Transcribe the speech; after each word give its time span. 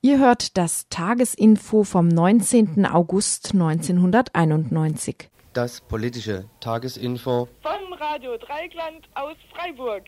Ihr 0.00 0.18
hört 0.20 0.56
das 0.56 0.88
Tagesinfo 0.88 1.84
vom 1.84 2.08
19. 2.08 2.86
August 2.86 3.52
1991. 3.52 5.28
Das 5.52 5.80
politische 5.80 6.44
Tagesinfo 6.60 7.48
von 7.62 7.92
Radio 7.98 8.36
Dreigland 8.38 9.06
aus 9.14 9.36
Freiburg. 9.52 10.04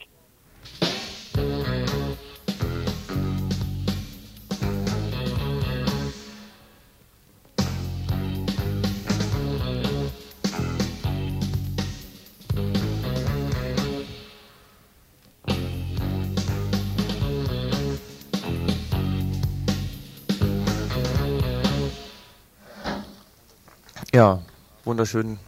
Ja, 24.13 24.43
wunderschönen 24.83 25.39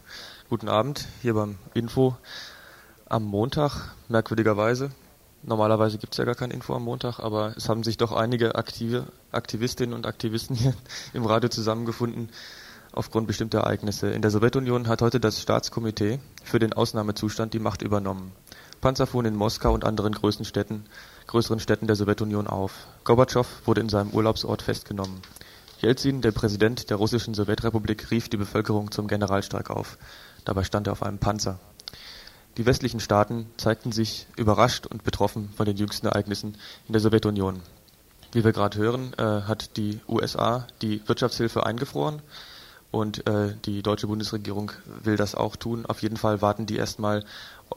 guten 0.49 0.69
Abend 0.69 1.09
hier 1.21 1.33
beim 1.33 1.57
Info 1.73 2.15
am 3.09 3.25
Montag, 3.25 3.93
merkwürdigerweise. 4.07 4.91
Normalerweise 5.41 5.97
gibt 5.97 6.13
es 6.13 6.17
ja 6.17 6.23
gar 6.23 6.35
kein 6.35 6.49
Info 6.49 6.73
am 6.73 6.85
Montag, 6.85 7.19
aber 7.19 7.57
es 7.57 7.67
haben 7.67 7.83
sich 7.83 7.97
doch 7.97 8.13
einige 8.13 8.55
aktive 8.55 9.07
Aktivistinnen 9.33 9.93
und 9.93 10.07
Aktivisten 10.07 10.55
hier 10.55 10.73
im 11.13 11.25
Radio 11.25 11.49
zusammengefunden 11.49 12.29
aufgrund 12.93 13.27
bestimmter 13.27 13.59
Ereignisse. 13.59 14.11
In 14.11 14.21
der 14.21 14.31
Sowjetunion 14.31 14.87
hat 14.87 15.01
heute 15.01 15.19
das 15.19 15.41
Staatskomitee 15.41 16.19
für 16.45 16.59
den 16.59 16.71
Ausnahmezustand 16.71 17.53
die 17.53 17.59
Macht 17.59 17.81
übernommen. 17.81 18.31
Panzer 18.79 19.07
fuhren 19.07 19.25
in 19.25 19.35
Moskau 19.35 19.73
und 19.73 19.83
anderen 19.83 20.13
größeren 20.13 20.45
Städten, 20.45 20.85
größeren 21.27 21.59
Städten 21.59 21.87
der 21.87 21.97
Sowjetunion 21.97 22.47
auf. 22.47 22.87
Gorbatschow 23.03 23.45
wurde 23.65 23.81
in 23.81 23.89
seinem 23.89 24.11
Urlaubsort 24.11 24.61
festgenommen. 24.61 25.21
Jelzin, 25.83 26.21
der 26.21 26.31
Präsident 26.31 26.89
der 26.89 26.95
russischen 26.95 27.33
Sowjetrepublik, 27.33 28.09
rief 28.09 28.29
die 28.29 28.37
Bevölkerung 28.37 28.91
zum 28.91 29.09
Generalstreik 29.09 29.69
auf. 29.69 29.97
Dabei 30.45 30.63
stand 30.63 30.87
er 30.87 30.93
auf 30.93 31.03
einem 31.03 31.17
Panzer. 31.17 31.59
Die 32.55 32.65
westlichen 32.65 33.01
Staaten 33.01 33.47
zeigten 33.57 33.91
sich 33.91 34.27
überrascht 34.37 34.87
und 34.87 35.03
betroffen 35.03 35.49
von 35.57 35.65
den 35.65 35.75
jüngsten 35.75 36.07
Ereignissen 36.07 36.57
in 36.87 36.93
der 36.93 37.01
Sowjetunion. 37.01 37.61
Wie 38.31 38.45
wir 38.45 38.53
gerade 38.53 38.77
hören, 38.77 39.11
äh, 39.17 39.41
hat 39.41 39.75
die 39.75 39.99
USA 40.07 40.67
die 40.81 41.05
Wirtschaftshilfe 41.05 41.65
eingefroren 41.65 42.21
und 42.91 43.27
äh, 43.27 43.53
die 43.65 43.83
deutsche 43.83 44.07
Bundesregierung 44.07 44.71
will 45.03 45.17
das 45.17 45.35
auch 45.35 45.57
tun. 45.57 45.85
Auf 45.85 46.01
jeden 46.01 46.15
Fall 46.15 46.41
warten 46.41 46.65
die 46.65 46.77
erstmal 46.77 47.25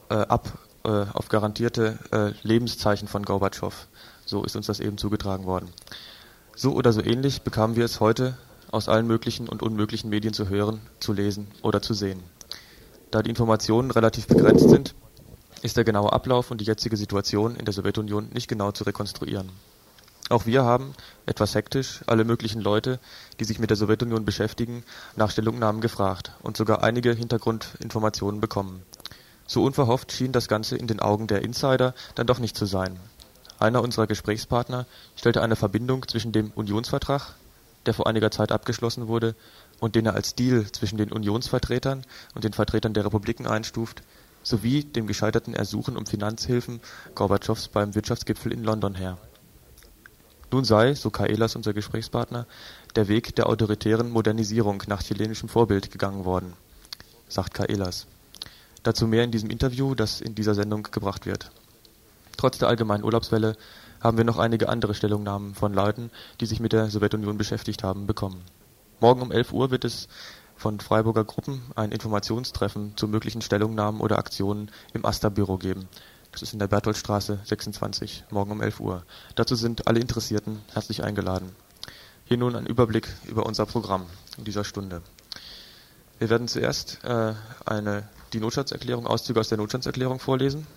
äh, 0.09 0.13
ab 0.13 0.57
äh, 0.85 1.05
auf 1.11 1.27
garantierte 1.27 1.99
äh, 2.13 2.47
Lebenszeichen 2.47 3.09
von 3.09 3.23
Gorbatschow. 3.23 3.87
So 4.25 4.45
ist 4.45 4.55
uns 4.55 4.67
das 4.67 4.79
eben 4.79 4.97
zugetragen 4.97 5.43
worden. 5.43 5.73
So 6.59 6.73
oder 6.73 6.91
so 6.91 7.03
ähnlich 7.03 7.43
bekamen 7.43 7.75
wir 7.75 7.85
es 7.85 7.99
heute 7.99 8.35
aus 8.71 8.89
allen 8.89 9.05
möglichen 9.05 9.47
und 9.47 9.61
unmöglichen 9.61 10.09
Medien 10.09 10.33
zu 10.33 10.49
hören, 10.49 10.81
zu 10.99 11.13
lesen 11.13 11.49
oder 11.61 11.83
zu 11.83 11.93
sehen. 11.93 12.23
Da 13.11 13.21
die 13.21 13.29
Informationen 13.29 13.91
relativ 13.91 14.25
begrenzt 14.25 14.67
sind, 14.67 14.95
ist 15.61 15.77
der 15.77 15.83
genaue 15.83 16.11
Ablauf 16.11 16.49
und 16.49 16.59
die 16.59 16.65
jetzige 16.65 16.97
Situation 16.97 17.55
in 17.55 17.65
der 17.65 17.75
Sowjetunion 17.75 18.29
nicht 18.33 18.47
genau 18.47 18.71
zu 18.71 18.85
rekonstruieren. 18.85 19.51
Auch 20.29 20.47
wir 20.47 20.63
haben, 20.63 20.95
etwas 21.27 21.53
hektisch, 21.53 22.01
alle 22.07 22.25
möglichen 22.25 22.59
Leute, 22.59 22.99
die 23.39 23.45
sich 23.45 23.59
mit 23.59 23.69
der 23.69 23.77
Sowjetunion 23.77 24.25
beschäftigen, 24.25 24.83
nach 25.15 25.29
Stellungnahmen 25.29 25.79
gefragt 25.79 26.31
und 26.41 26.57
sogar 26.57 26.81
einige 26.81 27.13
Hintergrundinformationen 27.13 28.41
bekommen. 28.41 28.81
So 29.45 29.63
unverhofft 29.63 30.11
schien 30.11 30.31
das 30.31 30.47
Ganze 30.47 30.75
in 30.75 30.87
den 30.87 31.01
Augen 31.01 31.27
der 31.27 31.43
Insider 31.43 31.93
dann 32.15 32.25
doch 32.25 32.39
nicht 32.39 32.57
zu 32.57 32.65
sein. 32.65 32.99
Einer 33.59 33.81
unserer 33.81 34.07
Gesprächspartner 34.07 34.85
stellte 35.15 35.41
eine 35.41 35.55
Verbindung 35.55 36.07
zwischen 36.07 36.31
dem 36.31 36.51
Unionsvertrag, 36.51 37.35
der 37.85 37.93
vor 37.93 38.05
einiger 38.05 38.29
Zeit 38.29 38.51
abgeschlossen 38.51 39.07
wurde 39.07 39.35
und 39.79 39.95
den 39.95 40.05
er 40.05 40.13
als 40.13 40.35
Deal 40.35 40.71
zwischen 40.71 40.97
den 40.97 41.11
Unionsvertretern 41.11 42.03
und 42.35 42.43
den 42.43 42.53
Vertretern 42.53 42.93
der 42.93 43.05
Republiken 43.05 43.47
einstuft, 43.47 44.03
sowie 44.43 44.83
dem 44.83 45.07
gescheiterten 45.07 45.53
Ersuchen 45.53 45.97
um 45.97 46.05
Finanzhilfen 46.05 46.81
Gorbatschows 47.15 47.69
beim 47.69 47.95
Wirtschaftsgipfel 47.95 48.53
in 48.53 48.63
London 48.63 48.95
her. 48.95 49.17
Nun 50.51 50.63
sei, 50.63 50.93
so 50.93 51.09
Kaelas 51.09 51.55
unser 51.55 51.73
Gesprächspartner, 51.73 52.45
der 52.95 53.07
Weg 53.07 53.35
der 53.35 53.47
autoritären 53.49 54.09
Modernisierung 54.09 54.83
nach 54.87 55.03
chilenischem 55.03 55.49
Vorbild 55.49 55.91
gegangen 55.91 56.23
worden, 56.23 56.53
sagt 57.27 57.53
Kaelas. 57.53 58.07
Dazu 58.83 59.07
mehr 59.07 59.23
in 59.23 59.31
diesem 59.31 59.49
Interview, 59.49 59.95
das 59.95 60.21
in 60.21 60.35
dieser 60.35 60.55
Sendung 60.55 60.83
gebracht 60.83 61.25
wird. 61.25 61.51
Trotz 62.37 62.59
der 62.59 62.67
allgemeinen 62.67 63.03
Urlaubswelle 63.03 63.57
haben 63.99 64.17
wir 64.17 64.23
noch 64.23 64.37
einige 64.37 64.69
andere 64.69 64.93
Stellungnahmen 64.93 65.55
von 65.55 65.73
Leuten, 65.73 66.11
die 66.39 66.45
sich 66.45 66.59
mit 66.59 66.71
der 66.71 66.89
Sowjetunion 66.89 67.37
beschäftigt 67.37 67.83
haben, 67.83 68.05
bekommen. 68.05 68.43
Morgen 68.99 69.21
um 69.21 69.31
11 69.31 69.53
Uhr 69.53 69.71
wird 69.71 69.85
es 69.85 70.07
von 70.55 70.79
Freiburger 70.79 71.23
Gruppen 71.23 71.61
ein 71.75 71.91
Informationstreffen 71.91 72.95
zu 72.95 73.07
möglichen 73.07 73.41
Stellungnahmen 73.41 74.01
oder 74.01 74.17
Aktionen 74.17 74.71
im 74.93 75.05
Asta-Büro 75.05 75.57
geben. 75.57 75.87
Das 76.31 76.41
ist 76.41 76.53
in 76.53 76.59
der 76.59 76.67
Bertholdstraße 76.67 77.39
26, 77.43 78.25
morgen 78.29 78.51
um 78.51 78.61
11 78.61 78.79
Uhr. 78.79 79.03
Dazu 79.35 79.55
sind 79.55 79.87
alle 79.87 79.99
Interessierten 79.99 80.61
herzlich 80.73 81.03
eingeladen. 81.03 81.55
Hier 82.25 82.37
nun 82.37 82.55
ein 82.55 82.65
Überblick 82.65 83.07
über 83.25 83.45
unser 83.45 83.65
Programm 83.65 84.05
in 84.37 84.43
dieser 84.43 84.63
Stunde. 84.63 85.01
Wir 86.19 86.29
werden 86.29 86.47
zuerst 86.47 87.03
äh, 87.03 87.33
eine, 87.65 88.09
die 88.33 88.39
Notstandserklärung, 88.39 89.07
Auszüge 89.07 89.39
aus 89.39 89.49
der 89.49 89.57
Notstandserklärung 89.57 90.19
vorlesen. 90.19 90.67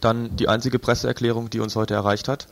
Dann 0.00 0.36
die 0.36 0.48
einzige 0.48 0.78
Presseerklärung, 0.78 1.50
die 1.50 1.60
uns 1.60 1.76
heute 1.76 1.94
erreicht 1.94 2.28
hat, 2.28 2.48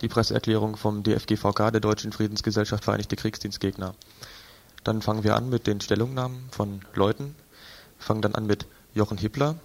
die 0.00 0.08
Presseerklärung 0.08 0.76
vom 0.76 1.02
DFGVK, 1.02 1.70
der 1.70 1.80
Deutschen 1.80 2.12
Friedensgesellschaft 2.12 2.84
Vereinigte 2.84 3.16
Kriegsdienstgegner. 3.16 3.94
Dann 4.84 5.02
fangen 5.02 5.24
wir 5.24 5.36
an 5.36 5.50
mit 5.50 5.66
den 5.66 5.80
Stellungnahmen 5.80 6.48
von 6.50 6.80
Leuten. 6.94 7.34
Fangen 7.98 8.22
dann 8.22 8.34
an 8.34 8.46
mit 8.46 8.66
Jochen 8.94 9.18
Hippler, 9.18 9.56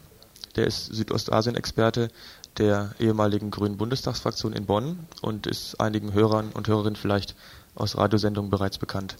der 0.55 0.67
ist 0.67 0.87
Südostasien-Experte 0.87 2.09
der 2.57 2.93
ehemaligen 2.99 3.51
Grünen 3.51 3.77
Bundestagsfraktion 3.77 4.53
in 4.53 4.65
Bonn 4.65 5.07
und 5.21 5.47
ist 5.47 5.79
einigen 5.79 6.13
Hörern 6.13 6.51
und 6.53 6.67
Hörerinnen 6.67 6.95
vielleicht 6.95 7.35
aus 7.75 7.97
Radiosendungen 7.97 8.49
bereits 8.49 8.77
bekannt. 8.77 9.17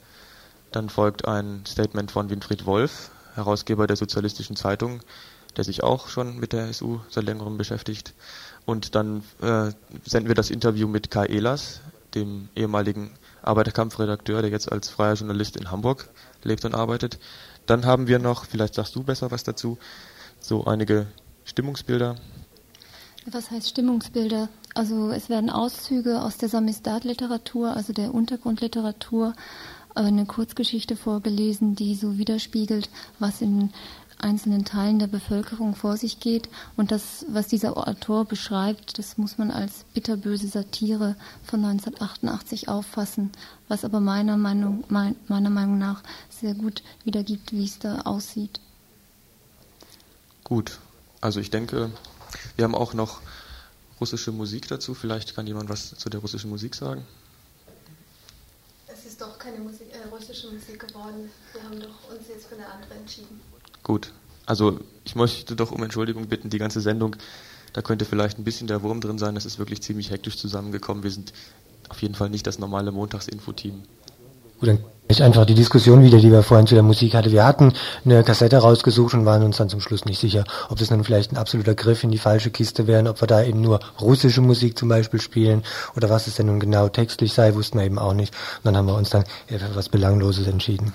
Dann 0.72 0.90
folgt 0.90 1.28
ein 1.28 1.64
Statement 1.68 2.12
von 2.12 2.30
Winfried 2.30 2.66
Wolf, 2.66 3.12
Herausgeber 3.36 3.88
der 3.88 3.97
Sozialistischen 3.97 4.56
Zeitung, 4.56 5.02
der 5.58 5.64
sich 5.64 5.84
auch 5.84 6.08
schon 6.08 6.40
mit 6.40 6.54
der 6.54 6.74
SU 6.74 7.00
seit 7.10 7.26
längerem 7.26 7.58
beschäftigt. 7.58 8.14
Und 8.66 8.96
dann 8.96 9.24
äh, 9.42 9.72
senden 10.06 10.28
wir 10.28 10.36
das 10.36 10.50
Interview 10.50 10.88
mit 10.88 11.12
Kai 11.12 11.26
Ehlers, 11.26 11.82
dem 12.14 12.50
ehemaligen 12.56 13.12
Arbeiterkampfredakteur, 13.42 14.42
der 14.42 14.52
jetzt 14.52 14.72
als 14.72 14.90
freier 14.90 15.14
Journalist 15.14 15.56
in 15.56 15.72
Hamburg 15.72 16.10
lebt 16.44 16.66
und 16.66 16.74
arbeitet. 16.74 17.20
Dann 17.66 17.86
haben 17.86 18.08
wir 18.08 18.20
noch, 18.20 18.46
vielleicht 18.46 18.76
sagst 18.76 18.96
du 18.96 19.04
besser 19.04 19.32
was 19.32 19.44
dazu, 19.44 19.78
so 20.40 20.66
einige 20.66 21.08
Stimmungsbilder. 21.44 22.16
Was 23.28 23.50
heißt 23.50 23.70
Stimmungsbilder? 23.70 24.50
Also 24.76 25.10
es 25.10 25.30
werden 25.30 25.50
Auszüge 25.50 26.22
aus 26.22 26.38
der 26.38 26.50
Samizdat-Literatur, 26.50 27.76
also 27.76 27.94
der 27.94 28.14
Untergrundliteratur, 28.14 29.34
eine 29.96 30.26
Kurzgeschichte 30.26 30.96
vorgelesen, 30.96 31.76
die 31.76 31.96
so 31.96 32.18
widerspiegelt, 32.18 32.90
was 33.18 33.42
in 33.42 33.72
einzelnen 34.20 34.66
Teilen 34.66 35.00
der 35.00 35.08
Bevölkerung 35.08 35.76
vor 35.76 35.98
sich 35.98 36.20
geht. 36.20 36.50
Und 36.76 36.92
das, 36.92 37.26
was 37.30 37.48
dieser 37.48 37.78
Autor 37.78 38.26
beschreibt, 38.26 38.98
das 38.98 39.18
muss 39.18 39.38
man 39.38 39.52
als 39.52 39.86
bitterböse 39.94 40.48
Satire 40.48 41.16
von 41.44 41.64
1988 41.64 42.70
auffassen, 42.70 43.31
was 43.68 43.86
aber 43.86 44.00
meiner 44.00 44.38
Meinung, 44.38 44.84
meiner 44.90 45.50
Meinung 45.50 45.78
nach 45.78 46.03
sehr 46.29 46.53
gut 46.53 46.84
wiedergibt, 47.03 47.52
wie 47.52 47.66
es 47.66 47.79
da 47.79 48.02
aussieht. 48.02 48.59
Gut, 50.44 50.79
also 51.22 51.40
ich 51.40 51.50
denke, 51.50 51.91
wir 52.56 52.64
haben 52.64 52.76
auch 52.76 52.94
noch 52.94 53.22
russische 54.00 54.32
Musik 54.32 54.67
dazu. 54.67 54.94
Vielleicht 54.94 55.35
kann 55.35 55.47
jemand 55.47 55.70
was 55.70 55.96
zu 55.97 56.09
der 56.09 56.20
russischen 56.20 56.50
Musik 56.50 56.76
sagen. 56.76 57.06
Es 58.88 59.06
ist 59.06 59.22
doch 59.22 59.38
keine 59.40 59.59
Musik, 59.59 59.88
äh, 59.94 60.08
russische 60.09 60.52
Musik 60.52 60.88
geworden. 60.88 61.32
Wir 61.53 61.64
haben 61.64 61.79
doch 61.79 62.12
uns 62.12 62.28
jetzt 62.28 62.47
für 62.47 62.56
eine 62.56 62.67
andere 62.67 62.94
entschieden. 62.96 63.40
Gut. 63.85 64.11
Also 64.47 64.79
ich 65.03 65.16
möchte 65.16 65.55
doch 65.55 65.72
um 65.72 65.84
Entschuldigung 65.84 66.26
bitten, 66.28 66.49
die 66.49 66.58
ganze 66.58 66.82
Sendung, 66.82 67.16
da 67.72 67.84
könnte 67.84 68.03
vielleicht 68.03 68.40
ein 68.40 68.43
bisschen 68.43 68.66
der 68.66 68.82
Wurm 68.82 68.99
drin 68.99 69.20
sein. 69.20 69.35
Das 69.35 69.46
ist 69.46 69.59
wirklich 69.59 69.84
ziemlich 69.84 70.09
hektisch 70.09 70.37
zusammengekommen. 70.37 71.03
Wir 71.03 71.11
sind 71.11 71.34
auf 71.90 72.02
jeden 72.02 72.16
Fall 72.16 72.32
nicht 72.32 72.47
das 72.47 72.58
normale 72.58 72.91
Montagsinfo-Team. 72.91 73.84
Gut, 74.59 74.70
dann 74.70 74.79
ich 75.08 75.22
einfach 75.22 75.46
die 75.46 75.53
Diskussion 75.53 76.02
wieder, 76.02 76.17
die 76.17 76.32
wir 76.32 76.41
vorhin 76.41 76.66
zu 76.66 76.73
der 76.73 76.84
Musik 76.84 77.14
hatten. 77.14 77.32
Wir 77.32 77.46
hatten 77.46 77.73
eine 78.05 78.23
Kassette 78.23 78.58
rausgesucht 78.58 79.14
und 79.14 79.26
waren 79.26 79.43
uns 79.43 79.58
dann 79.58 79.70
zum 79.70 79.82
Schluss 79.82 80.05
nicht 80.05 80.20
sicher, 80.20 80.46
ob 80.70 80.79
das 80.79 80.90
dann 80.90 81.03
vielleicht 81.03 81.31
ein 81.31 81.38
absoluter 81.38 81.76
Griff 81.76 82.03
in 82.03 82.09
die 82.09 82.17
falsche 82.17 82.49
Kiste 82.49 82.88
wäre, 82.88 83.08
ob 83.08 83.22
wir 83.22 83.28
da 83.28 83.43
eben 83.43 83.61
nur 83.61 83.81
russische 84.02 84.41
Musik 84.41 84.79
zum 84.79 84.90
Beispiel 84.90 85.22
spielen 85.22 85.61
oder 85.96 86.09
was 86.09 86.26
es 86.26 86.35
denn 86.35 86.47
nun 86.47 86.59
genau 86.59 86.90
textlich 86.90 87.34
sei, 87.34 87.53
wussten 87.53 87.78
wir 87.78 87.85
eben 87.85 87.99
auch 87.99 88.14
nicht. 88.14 88.34
Und 88.58 88.66
dann 88.66 88.78
haben 88.78 88.88
wir 88.88 88.96
uns 88.96 89.11
dann 89.11 89.26
für 89.47 89.76
was 89.76 89.90
Belangloses 89.90 90.47
entschieden. 90.47 90.91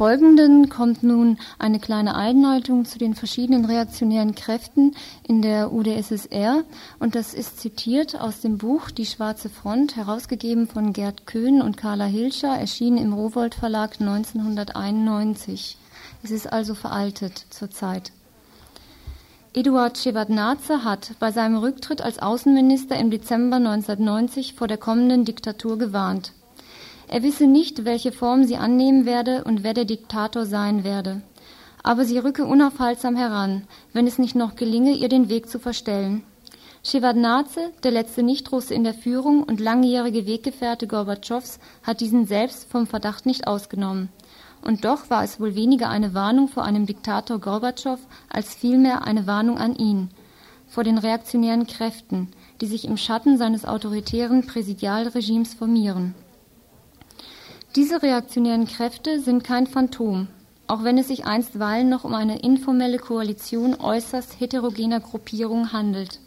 Folgenden 0.00 0.70
kommt 0.70 1.02
nun 1.02 1.36
eine 1.58 1.78
kleine 1.78 2.14
Einleitung 2.14 2.86
zu 2.86 2.98
den 2.98 3.14
verschiedenen 3.14 3.66
reaktionären 3.66 4.34
Kräften 4.34 4.96
in 5.28 5.42
der 5.42 5.74
UdSSR 5.74 6.64
und 6.98 7.14
das 7.14 7.34
ist 7.34 7.60
zitiert 7.60 8.18
aus 8.18 8.40
dem 8.40 8.56
Buch 8.56 8.90
Die 8.90 9.04
Schwarze 9.04 9.50
Front, 9.50 9.96
herausgegeben 9.96 10.68
von 10.68 10.94
Gerd 10.94 11.26
Köhn 11.26 11.60
und 11.60 11.76
Carla 11.76 12.06
Hilscher, 12.06 12.56
erschienen 12.56 12.96
im 12.96 13.12
Rowold 13.12 13.54
Verlag 13.54 14.00
1991. 14.00 15.76
Es 16.22 16.30
ist 16.30 16.50
also 16.50 16.74
veraltet 16.74 17.44
zurzeit. 17.50 18.10
Eduard 19.52 19.98
Shevardnadze 19.98 20.82
hat 20.82 21.10
bei 21.20 21.30
seinem 21.30 21.58
Rücktritt 21.58 22.00
als 22.00 22.20
Außenminister 22.20 22.96
im 22.96 23.10
Dezember 23.10 23.56
1990 23.56 24.54
vor 24.54 24.66
der 24.66 24.78
kommenden 24.78 25.26
Diktatur 25.26 25.76
gewarnt. 25.76 26.32
Er 27.12 27.24
wisse 27.24 27.48
nicht, 27.48 27.84
welche 27.84 28.12
Form 28.12 28.44
sie 28.44 28.56
annehmen 28.56 29.04
werde 29.04 29.42
und 29.42 29.64
wer 29.64 29.74
der 29.74 29.84
Diktator 29.84 30.46
sein 30.46 30.84
werde. 30.84 31.22
Aber 31.82 32.04
sie 32.04 32.18
rücke 32.18 32.44
unaufhaltsam 32.46 33.16
heran, 33.16 33.64
wenn 33.92 34.06
es 34.06 34.20
nicht 34.20 34.36
noch 34.36 34.54
gelinge, 34.54 34.92
ihr 34.92 35.08
den 35.08 35.28
Weg 35.28 35.48
zu 35.48 35.58
verstellen. 35.58 36.22
Shevardnadze, 36.84 37.72
der 37.82 37.90
letzte 37.90 38.22
Nichtrusse 38.22 38.74
in 38.74 38.84
der 38.84 38.94
Führung 38.94 39.42
und 39.42 39.58
langjährige 39.58 40.24
Weggefährte 40.24 40.86
Gorbatschows, 40.86 41.58
hat 41.82 42.00
diesen 42.00 42.26
selbst 42.26 42.70
vom 42.70 42.86
Verdacht 42.86 43.26
nicht 43.26 43.48
ausgenommen. 43.48 44.08
Und 44.62 44.84
doch 44.84 45.10
war 45.10 45.24
es 45.24 45.40
wohl 45.40 45.56
weniger 45.56 45.88
eine 45.88 46.14
Warnung 46.14 46.46
vor 46.46 46.62
einem 46.62 46.86
Diktator 46.86 47.40
Gorbatschow 47.40 47.98
als 48.28 48.54
vielmehr 48.54 49.02
eine 49.02 49.26
Warnung 49.26 49.58
an 49.58 49.74
ihn, 49.74 50.10
vor 50.68 50.84
den 50.84 50.96
reaktionären 50.96 51.66
Kräften, 51.66 52.28
die 52.60 52.66
sich 52.66 52.84
im 52.84 52.96
Schatten 52.96 53.36
seines 53.36 53.64
autoritären 53.64 54.46
Präsidialregimes 54.46 55.54
formieren. 55.54 56.14
Diese 57.76 58.02
reaktionären 58.02 58.66
Kräfte 58.66 59.20
sind 59.20 59.44
kein 59.44 59.68
Phantom, 59.68 60.26
auch 60.66 60.82
wenn 60.82 60.98
es 60.98 61.06
sich 61.06 61.24
einstweilen 61.26 61.88
noch 61.88 62.02
um 62.02 62.14
eine 62.14 62.40
informelle 62.40 62.98
Koalition 62.98 63.76
äußerst 63.78 64.40
heterogener 64.40 64.98
Gruppierungen 64.98 65.72
handelt. 65.72 66.18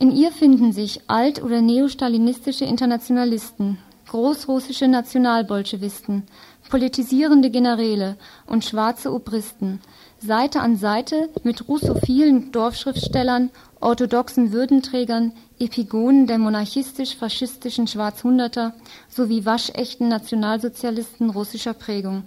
In 0.00 0.10
ihr 0.10 0.32
finden 0.32 0.72
sich 0.72 1.02
alt- 1.06 1.42
oder 1.42 1.60
neostalinistische 1.60 2.64
Internationalisten, 2.64 3.76
großrussische 4.08 4.88
Nationalbolschewisten, 4.88 6.22
politisierende 6.70 7.50
Generäle 7.50 8.16
und 8.46 8.64
schwarze 8.64 9.12
Obristen, 9.12 9.80
Seite 10.18 10.60
an 10.60 10.76
Seite 10.76 11.28
mit 11.44 11.68
russophilen 11.68 12.52
Dorfschriftstellern, 12.52 13.50
orthodoxen 13.80 14.52
Würdenträgern, 14.52 15.32
Epigonen 15.58 16.26
der 16.26 16.36
monarchistisch-faschistischen 16.36 17.86
Schwarzhunderter 17.86 18.74
sowie 19.08 19.46
waschechten 19.46 20.08
Nationalsozialisten 20.08 21.30
russischer 21.30 21.72
Prägung. 21.72 22.24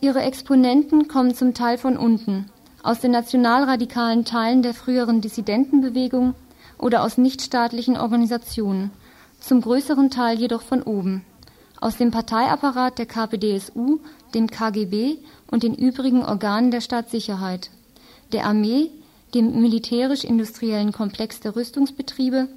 Ihre 0.00 0.22
Exponenten 0.22 1.08
kommen 1.08 1.34
zum 1.34 1.52
Teil 1.52 1.76
von 1.76 1.98
unten, 1.98 2.46
aus 2.82 3.00
den 3.00 3.10
nationalradikalen 3.10 4.24
Teilen 4.24 4.62
der 4.62 4.72
früheren 4.72 5.20
Dissidentenbewegung 5.20 6.34
oder 6.78 7.02
aus 7.02 7.18
nichtstaatlichen 7.18 7.98
Organisationen, 7.98 8.90
zum 9.38 9.60
größeren 9.60 10.08
Teil 10.10 10.38
jedoch 10.38 10.62
von 10.62 10.82
oben, 10.82 11.22
aus 11.82 11.98
dem 11.98 12.10
Parteiapparat 12.10 12.98
der 12.98 13.06
KPDSU, 13.06 14.00
dem 14.32 14.46
KGB 14.46 15.18
und 15.50 15.62
den 15.62 15.74
übrigen 15.74 16.24
Organen 16.24 16.70
der 16.70 16.80
Staatssicherheit, 16.80 17.70
der 18.32 18.46
Armee, 18.46 18.90
dem 19.34 19.60
militärisch-industriellen 19.60 20.92
Komplex 20.92 21.40
der 21.40 21.56
Rüstungsbetriebe, 21.56 22.48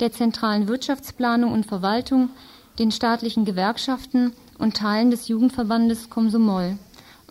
der 0.00 0.12
zentralen 0.12 0.68
Wirtschaftsplanung 0.68 1.52
und 1.52 1.66
Verwaltung, 1.66 2.30
den 2.78 2.92
staatlichen 2.92 3.44
Gewerkschaften 3.44 4.32
und 4.58 4.76
Teilen 4.76 5.10
des 5.10 5.28
Jugendverbandes 5.28 6.10
Komsomol 6.10 6.78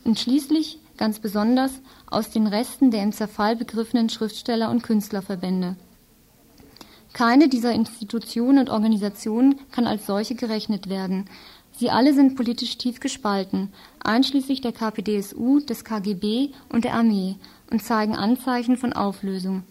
und 0.03 0.20
schließlich 0.20 0.79
ganz 0.98 1.20
besonders 1.20 1.72
aus 2.12 2.29
den 2.29 2.48
Resten 2.48 2.91
der 2.91 3.03
im 3.03 3.13
Zerfall 3.13 3.56
begriffenen 3.56 4.10
Schriftsteller- 4.10 4.70
und 4.70 4.84
Künstlerverbände. 4.84 5.75
Keine 7.13 7.49
dieser 7.49 7.73
Institutionen 7.73 8.59
und 8.59 8.69
Organisationen 8.69 9.55
kann 9.71 9.87
als 9.87 10.05
solche 10.05 10.35
gerechnet 10.35 10.89
werden. 10.89 11.25
Sie 11.77 11.89
alle 11.89 12.13
sind 12.13 12.35
politisch 12.35 12.77
tief 12.77 12.99
gespalten, 12.99 13.71
einschließlich 14.03 14.61
der 14.61 14.73
KPDSU, 14.73 15.59
des 15.59 15.85
KGB 15.85 16.49
und 16.69 16.83
der 16.83 16.93
Armee, 16.93 17.37
und 17.71 17.83
zeigen 17.83 18.15
Anzeichen 18.15 18.77
von 18.77 18.93
Auflösung. 18.93 19.63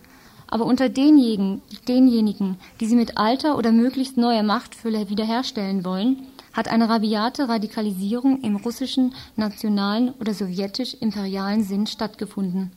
Aber 0.46 0.64
unter 0.64 0.88
denjenigen, 0.88 1.60
denjenigen, 1.86 2.56
die 2.80 2.86
sie 2.86 2.96
mit 2.96 3.18
alter 3.18 3.58
oder 3.58 3.72
möglichst 3.72 4.16
neuer 4.16 4.42
Machtfülle 4.42 5.10
wiederherstellen 5.10 5.84
wollen, 5.84 6.26
hat 6.54 6.68
eine 6.68 6.88
rabiate 6.88 7.48
Radikalisierung 7.48 8.40
im 8.40 8.56
russischen, 8.56 9.14
nationalen 9.36 10.14
oder 10.18 10.32
sowjetisch-imperialen 10.32 11.62
Sinn 11.62 11.86
stattgefunden. 11.86 12.72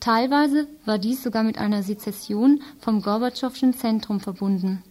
Teilweise 0.00 0.68
war 0.84 0.98
dies 0.98 1.22
sogar 1.22 1.42
mit 1.42 1.58
einer 1.58 1.82
Sezession 1.82 2.62
vom 2.80 3.02
Gorbatschowschen 3.02 3.74
Zentrum 3.74 4.20
verbunden. 4.20 4.82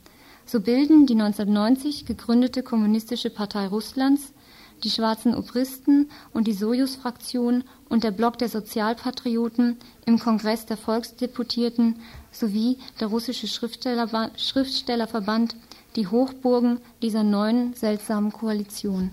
So 0.45 0.61
bilden 0.61 1.05
die 1.05 1.13
1990 1.13 2.05
gegründete 2.05 2.63
Kommunistische 2.63 3.29
Partei 3.29 3.67
Russlands 3.67 4.33
die 4.83 4.89
schwarzen 4.89 5.35
Obristen 5.35 6.09
und 6.33 6.47
die 6.47 6.53
Sojus-Fraktion 6.53 7.63
und 7.89 8.03
der 8.03 8.11
Block 8.11 8.37
der 8.37 8.49
Sozialpatrioten 8.49 9.77
im 10.05 10.19
Kongress 10.19 10.65
der 10.65 10.77
Volksdeputierten 10.77 11.99
sowie 12.31 12.77
der 12.99 13.07
russische 13.07 13.47
Schriftsteller 13.47 14.31
Schriftstellerverband 14.37 15.55
die 15.95 16.07
Hochburgen 16.07 16.79
dieser 17.01 17.23
neuen 17.23 17.73
seltsamen 17.73 18.31
Koalition. 18.31 19.11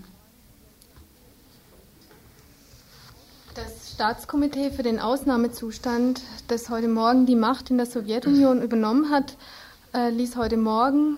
Das 3.55 3.84
Staatskomitee 3.95 4.71
für 4.71 4.83
den 4.83 4.99
Ausnahmezustand, 4.99 6.21
das 6.49 6.69
heute 6.69 6.89
Morgen 6.89 7.25
die 7.25 7.37
Macht 7.37 7.69
in 7.69 7.77
der 7.77 7.85
Sowjetunion 7.85 8.61
übernommen 8.61 9.09
hat, 9.09 9.37
äh, 9.93 10.09
ließ 10.09 10.35
heute 10.35 10.57
Morgen 10.57 11.17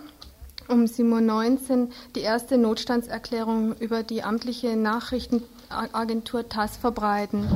um 0.67 0.86
7.19 0.86 1.86
Uhr 1.86 1.89
die 2.13 2.19
erste 2.19 2.60
Notstandserklärung 2.60 3.75
über 3.77 4.03
die 4.03 4.22
amtliche 4.22 4.75
Nachrichtenagentur 4.75 6.50
TASS 6.50 6.77
verbreiten. 6.77 7.48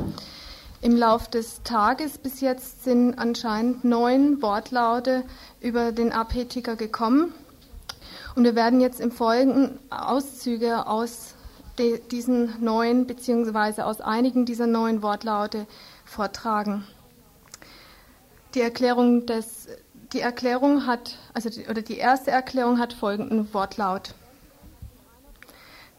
Im 0.80 0.96
Lauf 0.96 1.30
des 1.30 1.62
Tages 1.62 2.18
bis 2.18 2.40
jetzt 2.40 2.82
sind 2.82 3.16
anscheinend 3.16 3.84
neun 3.84 4.42
Wortlaute 4.42 5.22
über 5.60 5.92
den 5.92 6.10
AP-Ticker 6.10 6.74
gekommen. 6.74 7.32
Und 8.34 8.42
wir 8.42 8.56
werden 8.56 8.80
jetzt 8.80 9.00
im 9.00 9.12
Folgenden 9.12 9.78
Auszüge 9.88 10.88
aus 10.88 11.31
diesen 11.78 12.62
neuen 12.62 13.06
beziehungsweise 13.06 13.86
aus 13.86 14.00
einigen 14.00 14.44
dieser 14.44 14.66
neuen 14.66 15.02
Wortlaute 15.02 15.66
vortragen. 16.04 16.84
Die 18.54 18.60
Erklärung 18.60 19.26
des 19.26 19.68
die 20.12 20.20
Erklärung 20.20 20.86
hat 20.86 21.16
also 21.32 21.48
die, 21.48 21.66
oder 21.68 21.80
die 21.80 21.96
erste 21.96 22.30
Erklärung 22.30 22.78
hat 22.78 22.92
folgenden 22.92 23.52
Wortlaut. 23.54 24.14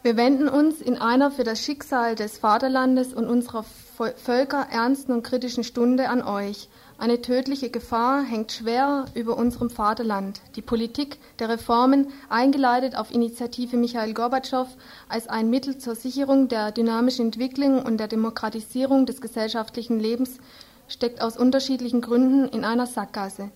Wir 0.02 0.16
wenden 0.16 0.48
uns 0.48 0.80
in 0.80 0.98
einer 0.98 1.30
für 1.30 1.44
das 1.44 1.60
Schicksal 1.60 2.14
des 2.14 2.38
Vaterlandes 2.38 3.12
und 3.14 3.26
unserer 3.26 3.64
Völker 3.64 4.66
ernsten 4.70 5.12
und 5.12 5.22
kritischen 5.22 5.64
Stunde 5.64 6.08
an 6.08 6.22
euch, 6.22 6.68
eine 6.96 7.20
tödliche 7.20 7.70
Gefahr 7.70 8.22
hängt 8.22 8.52
schwer 8.52 9.06
über 9.14 9.36
unserem 9.36 9.68
Vaterland. 9.68 10.40
Die 10.54 10.62
Politik 10.62 11.18
der 11.40 11.48
Reformen, 11.48 12.08
eingeleitet 12.28 12.96
auf 12.96 13.12
Initiative 13.12 13.76
Michael 13.76 14.14
Gorbatschow 14.14 14.68
als 15.08 15.28
ein 15.28 15.50
Mittel 15.50 15.78
zur 15.78 15.96
Sicherung 15.96 16.48
der 16.48 16.70
dynamischen 16.70 17.26
Entwicklung 17.26 17.82
und 17.84 17.98
der 17.98 18.08
Demokratisierung 18.08 19.06
des 19.06 19.20
gesellschaftlichen 19.20 19.98
Lebens, 19.98 20.38
steckt 20.86 21.20
aus 21.20 21.36
unterschiedlichen 21.36 22.00
Gründen 22.00 22.48
in 22.48 22.64
einer 22.64 22.86
Sackgasse. 22.86 23.50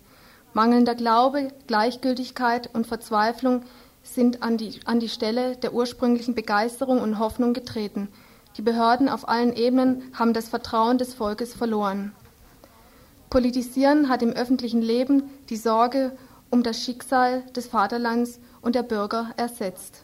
Mangelnder 0.53 0.97
Glaube, 0.97 1.49
Gleichgültigkeit 1.69 2.71
und 2.75 2.87
Verzweiflung 2.87 3.63
sind 4.03 4.43
an 4.43 4.57
die, 4.57 4.81
an 4.85 4.99
die 4.99 5.09
Stelle 5.09 5.57
der 5.57 5.75
ursprünglichen 5.75 6.35
Begeisterung 6.35 7.01
und 7.01 7.19
Hoffnung 7.19 7.53
getreten. 7.53 8.09
Die 8.57 8.63
Behörden 8.63 9.09
auf 9.09 9.29
allen 9.29 9.53
Ebenen 9.53 10.03
haben 10.15 10.33
das 10.33 10.49
Vertrauen 10.49 10.99
des 10.99 11.15
Volkes 11.15 11.55
verloren. 11.55 12.13
Politisieren 13.31 14.09
hat 14.09 14.23
im 14.23 14.31
öffentlichen 14.31 14.81
Leben 14.81 15.25
die 15.51 15.57
Sorge 15.57 16.13
um 16.51 16.63
das 16.63 16.83
Schicksal 16.83 17.43
des 17.55 17.67
Vaterlands 17.67 18.41
und 18.63 18.75
der 18.75 18.83
Bürger 18.83 19.31
ersetzt. 19.37 20.03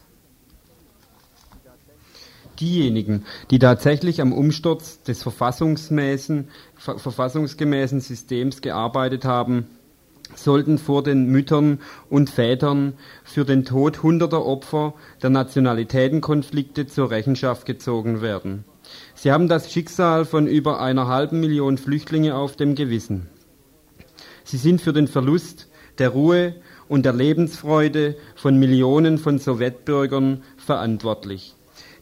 Diejenigen, 2.59 3.25
die 3.51 3.59
tatsächlich 3.59 4.21
am 4.21 4.31
Umsturz 4.31 5.01
des 5.03 5.23
verfassungsgemäßen 5.23 6.47
Systems 7.99 8.61
gearbeitet 8.61 9.25
haben, 9.25 9.67
sollten 10.35 10.77
vor 10.77 11.03
den 11.03 11.25
Müttern 11.25 11.79
und 12.09 12.29
Vätern 12.29 12.93
für 13.23 13.43
den 13.43 13.65
Tod 13.65 14.03
hunderter 14.03 14.45
Opfer 14.45 14.93
der 15.21 15.31
Nationalitätenkonflikte 15.31 16.87
zur 16.87 17.11
Rechenschaft 17.11 17.65
gezogen 17.65 18.21
werden. 18.21 18.63
Sie 19.15 19.31
haben 19.31 19.47
das 19.47 19.71
Schicksal 19.71 20.25
von 20.25 20.47
über 20.47 20.81
einer 20.81 21.07
halben 21.07 21.39
Million 21.39 21.77
Flüchtlinge 21.77 22.35
auf 22.35 22.55
dem 22.55 22.75
Gewissen. 22.75 23.27
Sie 24.43 24.57
sind 24.57 24.81
für 24.81 24.93
den 24.93 25.07
Verlust 25.07 25.67
der 25.97 26.09
Ruhe 26.09 26.55
und 26.87 27.05
der 27.05 27.13
Lebensfreude 27.13 28.15
von 28.35 28.57
Millionen 28.59 29.17
von 29.17 29.39
Sowjetbürgern 29.39 30.43
verantwortlich, 30.57 31.55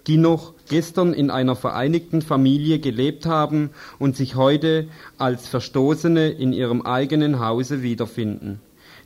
die 0.08 0.18
noch 0.18 0.54
gestern 0.68 1.14
in 1.14 1.30
einer 1.30 1.56
vereinigten 1.56 2.22
Familie 2.22 2.80
gelebt 2.80 3.26
haben 3.26 3.70
und 4.00 4.18
sich 4.18 4.36
heute 4.36 4.88
als 5.18 5.48
Verstoßene 5.48 6.30
in 6.30 6.52
ihrem 6.52 6.82
eigenen 6.82 7.40
Hause 7.40 7.82
wiederfinden. 7.82 8.60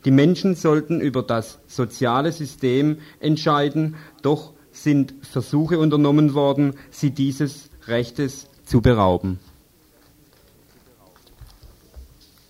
Die 0.04 0.10
Menschen 0.10 0.54
sollten 0.54 1.00
über 1.00 1.22
das 1.22 1.58
soziale 1.66 2.32
System 2.32 2.98
entscheiden, 3.20 3.96
doch 4.22 4.52
sind 4.72 5.14
Versuche 5.22 5.78
unternommen 5.78 6.34
worden, 6.34 6.74
sie 6.90 7.10
dieses 7.10 7.70
Rechtes 7.86 8.48
zu 8.64 8.80
berauben. 8.80 9.38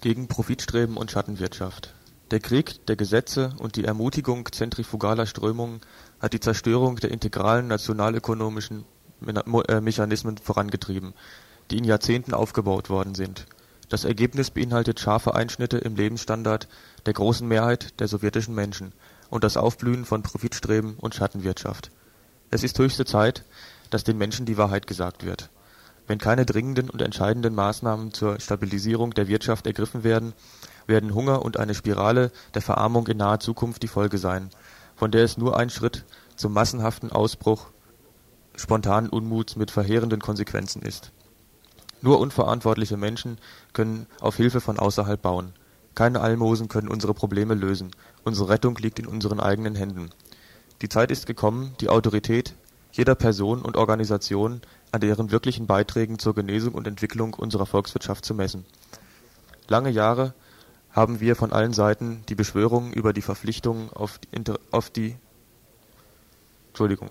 Gegen 0.00 0.28
Profitstreben 0.28 0.96
und 0.96 1.10
Schattenwirtschaft. 1.10 1.94
Der 2.30 2.40
Krieg 2.40 2.84
der 2.86 2.96
Gesetze 2.96 3.54
und 3.58 3.76
die 3.76 3.84
Ermutigung 3.84 4.50
zentrifugaler 4.52 5.26
Strömungen 5.26 5.80
hat 6.20 6.34
die 6.34 6.40
Zerstörung 6.40 6.96
der 6.96 7.10
integralen 7.10 7.68
nationalökonomischen 7.68 8.84
äh, 9.26 9.80
Mechanismen 9.80 10.36
vorangetrieben, 10.36 11.14
die 11.70 11.78
in 11.78 11.84
Jahrzehnten 11.84 12.34
aufgebaut 12.34 12.90
worden 12.90 13.14
sind. 13.14 13.46
Das 13.88 14.04
Ergebnis 14.04 14.50
beinhaltet 14.50 15.00
scharfe 15.00 15.34
Einschnitte 15.34 15.78
im 15.78 15.96
Lebensstandard 15.96 16.68
der 17.06 17.14
großen 17.14 17.48
Mehrheit 17.48 17.98
der 18.00 18.08
sowjetischen 18.08 18.54
Menschen 18.54 18.92
und 19.30 19.44
das 19.44 19.56
Aufblühen 19.56 20.04
von 20.04 20.22
Profitstreben 20.22 20.96
und 20.98 21.14
Schattenwirtschaft. 21.14 21.90
Es 22.50 22.64
ist 22.64 22.78
höchste 22.78 23.04
Zeit, 23.04 23.44
dass 23.90 24.04
den 24.04 24.16
Menschen 24.16 24.46
die 24.46 24.56
Wahrheit 24.56 24.86
gesagt 24.86 25.26
wird. 25.26 25.50
Wenn 26.06 26.18
keine 26.18 26.46
dringenden 26.46 26.88
und 26.88 27.02
entscheidenden 27.02 27.54
Maßnahmen 27.54 28.14
zur 28.14 28.40
Stabilisierung 28.40 29.12
der 29.12 29.28
Wirtschaft 29.28 29.66
ergriffen 29.66 30.02
werden, 30.02 30.32
werden 30.86 31.14
Hunger 31.14 31.42
und 31.42 31.58
eine 31.58 31.74
Spirale 31.74 32.32
der 32.54 32.62
Verarmung 32.62 33.06
in 33.08 33.18
naher 33.18 33.40
Zukunft 33.40 33.82
die 33.82 33.88
Folge 33.88 34.16
sein, 34.16 34.48
von 34.96 35.10
der 35.10 35.24
es 35.24 35.36
nur 35.36 35.58
ein 35.58 35.68
Schritt 35.68 36.06
zum 36.36 36.54
massenhaften 36.54 37.12
Ausbruch 37.12 37.66
spontanen 38.56 39.10
Unmuts 39.10 39.56
mit 39.56 39.70
verheerenden 39.70 40.20
Konsequenzen 40.20 40.80
ist. 40.80 41.12
Nur 42.00 42.18
unverantwortliche 42.18 42.96
Menschen 42.96 43.38
können 43.74 44.06
auf 44.20 44.36
Hilfe 44.36 44.62
von 44.62 44.78
außerhalb 44.78 45.20
bauen. 45.20 45.52
Keine 45.94 46.20
Almosen 46.20 46.68
können 46.68 46.88
unsere 46.88 47.12
Probleme 47.12 47.54
lösen. 47.54 47.90
Unsere 48.24 48.48
Rettung 48.48 48.76
liegt 48.76 48.98
in 48.98 49.06
unseren 49.06 49.40
eigenen 49.40 49.74
Händen. 49.74 50.10
Die 50.82 50.88
Zeit 50.88 51.10
ist 51.10 51.26
gekommen, 51.26 51.74
die 51.80 51.88
Autorität 51.88 52.54
jeder 52.92 53.14
Person 53.14 53.62
und 53.62 53.76
Organisation 53.76 54.60
an 54.90 55.00
deren 55.00 55.30
wirklichen 55.30 55.66
Beiträgen 55.66 56.18
zur 56.18 56.34
Genesung 56.34 56.74
und 56.74 56.86
Entwicklung 56.86 57.34
unserer 57.34 57.66
Volkswirtschaft 57.66 58.24
zu 58.24 58.34
messen. 58.34 58.64
Lange 59.68 59.90
Jahre 59.90 60.34
haben 60.90 61.20
wir 61.20 61.36
von 61.36 61.52
allen 61.52 61.72
Seiten 61.72 62.24
die 62.28 62.34
Beschwörungen 62.34 62.92
über 62.92 63.12
die 63.12 63.22
Verpflichtungen 63.22 63.90
auf 63.92 64.18
die, 64.18 64.28
auf 64.70 64.90
die 64.90 65.16
Entschuldigung. 66.68 67.10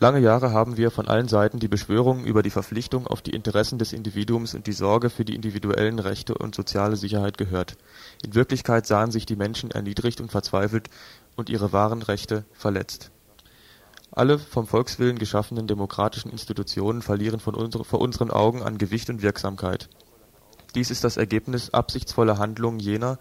Lange 0.00 0.20
Jahre 0.20 0.52
haben 0.52 0.76
wir 0.76 0.92
von 0.92 1.08
allen 1.08 1.26
Seiten 1.26 1.58
die 1.58 1.66
Beschwörungen 1.66 2.24
über 2.24 2.44
die 2.44 2.50
Verpflichtung 2.50 3.08
auf 3.08 3.20
die 3.20 3.32
Interessen 3.32 3.80
des 3.80 3.92
Individuums 3.92 4.54
und 4.54 4.68
die 4.68 4.72
Sorge 4.72 5.10
für 5.10 5.24
die 5.24 5.34
individuellen 5.34 5.98
Rechte 5.98 6.34
und 6.34 6.54
soziale 6.54 6.96
Sicherheit 6.96 7.36
gehört. 7.36 7.76
In 8.24 8.36
Wirklichkeit 8.36 8.86
sahen 8.86 9.10
sich 9.10 9.26
die 9.26 9.34
Menschen 9.34 9.72
erniedrigt 9.72 10.20
und 10.20 10.30
verzweifelt 10.30 10.88
und 11.38 11.48
ihre 11.48 11.72
wahren 11.72 12.02
Rechte 12.02 12.44
verletzt 12.52 13.10
alle 14.18 14.38
vom 14.38 14.66
Volkswillen 14.66 15.18
geschaffenen 15.18 15.66
demokratischen 15.66 16.30
Institutionen 16.30 17.02
verlieren 17.02 17.40
vor 17.40 18.00
unseren 18.00 18.30
Augen 18.30 18.62
an 18.62 18.78
Gewicht 18.78 19.10
und 19.10 19.22
Wirksamkeit. 19.22 19.88
Dies 20.74 20.90
ist 20.90 21.04
das 21.04 21.16
Ergebnis 21.16 21.70
absichtsvoller 21.70 22.38
Handlungen 22.38 22.80
jener, 22.80 23.18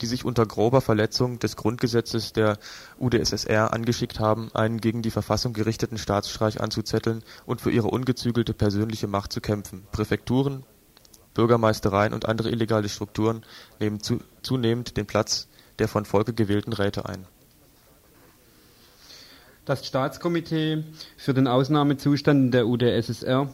die 0.00 0.06
sich 0.06 0.24
unter 0.24 0.44
grober 0.44 0.80
Verletzung 0.80 1.38
des 1.38 1.56
Grundgesetzes 1.56 2.32
der 2.32 2.58
UdSSR 2.98 3.72
angeschickt 3.72 4.20
haben, 4.20 4.50
einen 4.54 4.80
gegen 4.80 5.02
die 5.02 5.10
Verfassung 5.10 5.52
gerichteten 5.52 5.98
Staatsstreich 5.98 6.60
anzuzetteln 6.60 7.22
und 7.46 7.60
für 7.60 7.70
ihre 7.70 7.88
ungezügelte 7.88 8.54
persönliche 8.54 9.06
Macht 9.06 9.32
zu 9.32 9.40
kämpfen. 9.40 9.86
Präfekturen, 9.92 10.64
Bürgermeistereien 11.32 12.12
und 12.12 12.28
andere 12.28 12.50
illegale 12.50 12.88
Strukturen 12.88 13.46
nehmen 13.80 14.00
zunehmend 14.42 14.96
den 14.96 15.06
Platz 15.06 15.48
der 15.78 15.88
von 15.88 16.04
Volke 16.04 16.34
gewählten 16.34 16.72
Räte 16.72 17.06
ein 17.06 17.26
das 19.64 19.86
Staatskomitee 19.86 20.84
für 21.16 21.34
den 21.34 21.46
Ausnahmezustand 21.46 22.46
in 22.46 22.50
der 22.50 22.66
UdSSR 22.66 23.48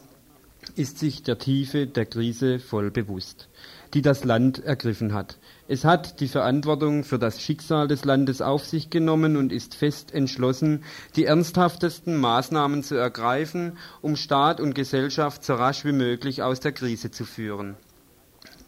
ist 0.75 0.99
sich 0.99 1.23
der 1.23 1.37
Tiefe 1.37 1.87
der 1.87 2.05
Krise 2.05 2.59
voll 2.59 2.91
bewusst, 2.91 3.47
die 3.93 4.01
das 4.01 4.23
Land 4.23 4.63
ergriffen 4.63 5.13
hat. 5.13 5.39
Es 5.67 5.85
hat 5.85 6.19
die 6.19 6.27
Verantwortung 6.27 7.03
für 7.03 7.17
das 7.17 7.41
Schicksal 7.41 7.87
des 7.87 8.05
Landes 8.05 8.41
auf 8.41 8.65
sich 8.65 8.89
genommen 8.89 9.37
und 9.37 9.51
ist 9.51 9.73
fest 9.73 10.13
entschlossen, 10.13 10.83
die 11.15 11.25
ernsthaftesten 11.25 12.17
Maßnahmen 12.17 12.83
zu 12.83 12.95
ergreifen, 12.95 13.77
um 14.01 14.15
Staat 14.15 14.59
und 14.59 14.75
Gesellschaft 14.75 15.43
so 15.43 15.55
rasch 15.55 15.85
wie 15.85 15.93
möglich 15.93 16.43
aus 16.43 16.59
der 16.59 16.73
Krise 16.73 17.11
zu 17.11 17.25
führen. 17.25 17.75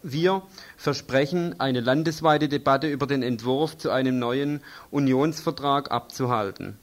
Wir 0.02 0.42
versprechen, 0.76 1.60
eine 1.60 1.80
landesweite 1.80 2.48
Debatte 2.48 2.88
über 2.88 3.06
den 3.06 3.22
Entwurf 3.22 3.78
zu 3.78 3.90
einem 3.90 4.18
neuen 4.18 4.60
Unionsvertrag 4.90 5.90
abzuhalten. 5.90 6.78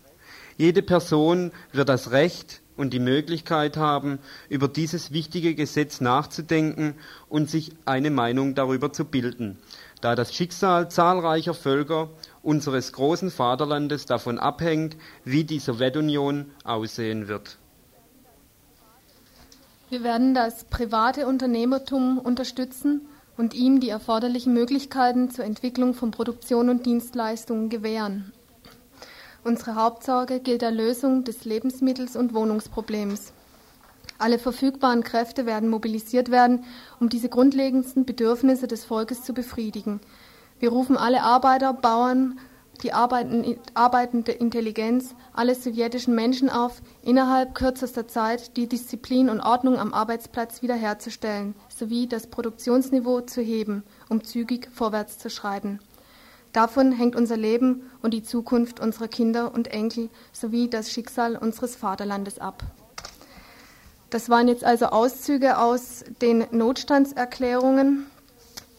Jede 0.62 0.84
Person 0.84 1.52
wird 1.72 1.90
das 1.90 2.12
Recht 2.12 2.62
und 2.78 2.94
die 2.94 3.00
Möglichkeit 3.00 3.78
haben, 3.78 4.20
über 4.48 4.68
dieses 4.68 5.12
wichtige 5.12 5.56
Gesetz 5.56 6.02
nachzudenken 6.02 6.94
und 7.30 7.50
sich 7.50 7.72
eine 7.86 8.12
Meinung 8.12 8.54
darüber 8.54 8.94
zu 8.94 9.06
bilden, 9.06 9.58
da 10.02 10.14
das 10.14 10.36
Schicksal 10.36 10.92
zahlreicher 10.92 11.56
Völker 11.56 12.12
unseres 12.44 12.94
großen 12.94 13.32
Vaterlandes 13.32 14.06
davon 14.06 14.38
abhängt, 14.38 14.98
wie 15.26 15.46
die 15.46 15.58
Sowjetunion 15.58 16.52
aussehen 16.64 17.28
wird. 17.28 17.58
Wir 19.90 20.04
werden 20.04 20.36
das 20.36 20.66
private 20.66 21.26
Unternehmertum 21.26 22.20
unterstützen 22.20 23.02
und 23.36 23.56
ihm 23.56 23.80
die 23.80 23.90
erforderlichen 23.90 24.54
Möglichkeiten 24.54 25.32
zur 25.32 25.44
Entwicklung 25.44 25.96
von 25.96 26.12
Produktion 26.12 26.70
und 26.70 26.86
Dienstleistungen 26.86 27.70
gewähren. 27.70 28.32
Unsere 29.44 29.74
Hauptsorge 29.74 30.40
gilt 30.40 30.62
der 30.62 30.70
Lösung 30.70 31.24
des 31.24 31.46
Lebensmittels- 31.46 32.16
und 32.16 32.36
Wohnungsproblems. 32.36 33.34
Alle 34.20 34.38
verfügbaren 34.38 35.04
Kräfte 35.04 35.48
werden 35.48 35.68
mobilisiert 35.68 36.30
werden, 36.30 36.64
um 37.00 37.10
diese 37.10 37.28
grundlegendsten 37.28 38.06
Bedürfnisse 38.06 38.68
des 38.68 38.86
Volkes 38.86 39.24
zu 39.24 39.34
befriedigen. 39.34 40.00
Wir 40.60 40.70
rufen 40.70 40.96
alle 40.96 41.24
Arbeiter, 41.24 41.74
Bauern, 41.74 42.40
die 42.84 42.94
arbeitende 42.94 44.32
Intelligenz, 44.32 45.16
alle 45.34 45.56
sowjetischen 45.56 46.14
Menschen 46.14 46.52
auf, 46.52 46.84
innerhalb 47.02 47.56
kürzester 47.56 48.08
Zeit 48.08 48.58
die 48.58 48.68
Disziplin 48.68 49.28
und 49.28 49.42
Ordnung 49.42 49.80
am 49.80 49.92
Arbeitsplatz 49.92 50.62
wiederherzustellen 50.62 51.56
sowie 51.76 52.06
das 52.06 52.28
Produktionsniveau 52.28 53.22
zu 53.22 53.42
heben, 53.42 53.82
um 54.08 54.24
zügig 54.24 54.70
vorwärts 54.72 55.18
zu 55.18 55.32
schreiten. 55.32 55.80
Davon 56.54 56.92
hängt 56.92 57.16
unser 57.16 57.38
Leben 57.38 57.84
und 58.02 58.14
die 58.14 58.24
Zukunft 58.24 58.80
unserer 58.80 59.08
Kinder 59.08 59.54
und 59.54 59.68
Enkel 59.68 60.10
sowie 60.34 60.70
das 60.70 60.92
Schicksal 60.92 61.38
unseres 61.38 61.76
Vaterlandes 61.76 62.40
ab. 62.40 62.64
Das 64.10 64.30
waren 64.30 64.50
jetzt 64.50 64.66
also 64.66 64.88
Auszüge 64.88 65.58
aus 65.58 66.04
den 66.22 66.46
Notstandserklärungen, 66.52 68.06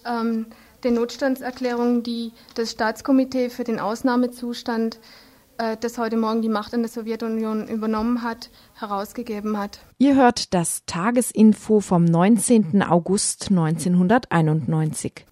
ähm, 0.04 0.46
den 0.84 0.94
Notstandserklärungen, 0.94 2.02
die 2.02 2.32
das 2.54 2.72
Staatskomitee 2.72 3.48
für 3.48 3.64
den 3.64 3.80
Ausnahmezustand, 3.80 5.00
äh, 5.56 5.78
das 5.80 5.96
heute 5.96 6.18
Morgen 6.18 6.42
die 6.42 6.50
Macht 6.50 6.74
in 6.74 6.82
der 6.82 6.90
Sowjetunion 6.90 7.66
übernommen 7.66 8.22
hat, 8.22 8.50
herausgegeben 8.74 9.56
hat. 9.56 9.80
Ihr 9.96 10.16
hört 10.16 10.52
das 10.52 10.82
Tagesinfo 10.84 11.80
vom 11.80 12.04
19. 12.04 12.82
August 12.82 13.50
1991. 13.50 15.24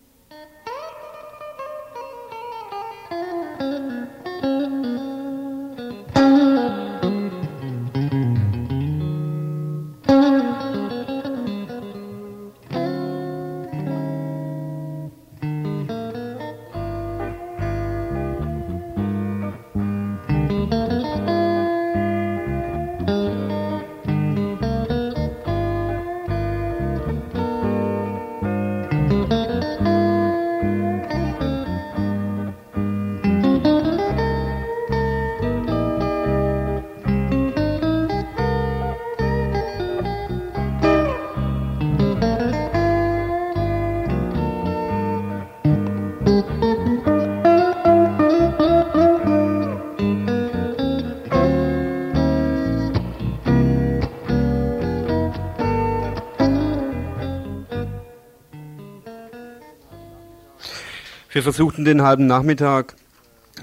Wir 61.40 61.44
versuchten 61.44 61.86
den 61.86 62.02
halben 62.02 62.26
Nachmittag 62.26 62.96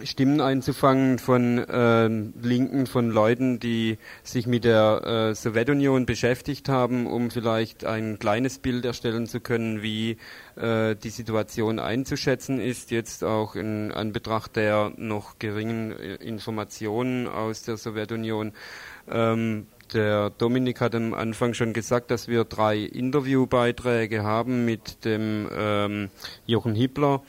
Stimmen 0.03 0.41
einzufangen 0.41 1.19
von 1.19 1.59
äh, 1.59 2.07
Linken, 2.07 2.87
von 2.87 3.11
Leuten, 3.11 3.59
die 3.59 3.99
sich 4.23 4.47
mit 4.47 4.63
der 4.63 5.03
äh, 5.05 5.35
Sowjetunion 5.35 6.07
beschäftigt 6.07 6.69
haben, 6.69 7.05
um 7.05 7.29
vielleicht 7.29 7.85
ein 7.85 8.17
kleines 8.17 8.57
Bild 8.57 8.83
erstellen 8.83 9.27
zu 9.27 9.41
können, 9.41 9.83
wie 9.83 10.17
äh, 10.55 10.95
die 10.95 11.11
Situation 11.11 11.77
einzuschätzen 11.77 12.59
ist, 12.59 12.89
jetzt 12.89 13.23
auch 13.23 13.53
in 13.53 13.91
Anbetracht 13.91 14.55
der 14.55 14.91
noch 14.97 15.37
geringen 15.37 15.91
äh, 15.91 16.15
Informationen 16.15 17.27
aus 17.27 17.61
der 17.61 17.77
Sowjetunion. 17.77 18.53
Ähm, 19.07 19.67
der 19.93 20.31
Dominik 20.31 20.81
hat 20.81 20.95
am 20.95 21.13
Anfang 21.13 21.53
schon 21.53 21.73
gesagt, 21.73 22.09
dass 22.09 22.27
wir 22.27 22.43
drei 22.43 22.79
Interviewbeiträge 22.79 24.23
haben 24.23 24.65
mit 24.65 25.05
dem 25.05 25.47
ähm, 25.55 26.09
Jochen 26.47 26.73
Hippler 26.73 27.21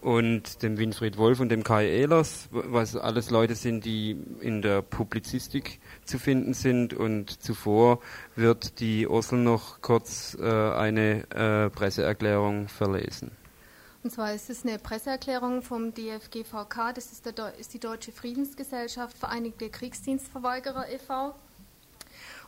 und 0.00 0.62
dem 0.62 0.78
Winfried 0.78 1.16
Wolf 1.16 1.40
und 1.40 1.48
dem 1.48 1.64
Kai 1.64 1.88
Ehlers, 1.88 2.48
was 2.50 2.96
alles 2.96 3.30
Leute 3.30 3.54
sind, 3.54 3.84
die 3.84 4.16
in 4.40 4.62
der 4.62 4.82
Publizistik 4.82 5.80
zu 6.04 6.18
finden 6.18 6.54
sind. 6.54 6.94
Und 6.94 7.42
zuvor 7.42 8.00
wird 8.36 8.80
die 8.80 9.08
Osel 9.08 9.38
noch 9.38 9.80
kurz 9.82 10.36
äh, 10.40 10.44
eine 10.44 11.24
äh, 11.30 11.70
Presseerklärung 11.70 12.68
verlesen. 12.68 13.30
Und 14.04 14.10
zwar 14.12 14.32
ist 14.32 14.48
es 14.48 14.64
eine 14.64 14.78
Presseerklärung 14.78 15.62
vom 15.62 15.92
DFGVK, 15.92 16.94
das 16.94 17.12
ist, 17.12 17.26
der, 17.26 17.54
ist 17.58 17.74
die 17.74 17.80
Deutsche 17.80 18.12
Friedensgesellschaft 18.12 19.18
Vereinigte 19.18 19.68
Kriegsdienstverweigerer 19.68 20.88
e.V. 20.90 21.34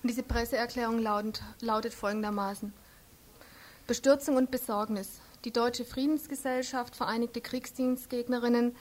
Und 0.03 0.09
diese 0.09 0.23
Presseerklärung 0.23 1.01
lautet, 1.01 1.43
lautet 1.61 1.93
folgendermaßen. 1.93 2.73
Bestürzung 3.87 4.37
und 4.37 4.51
Besorgnis 4.51 5.21
die 5.45 5.53
Deutsche 5.53 5.85
Friedensgesellschaft, 5.85 6.97
Vereinigte 6.97 7.41
Kriegsdienstgegnerinnen 7.41 8.75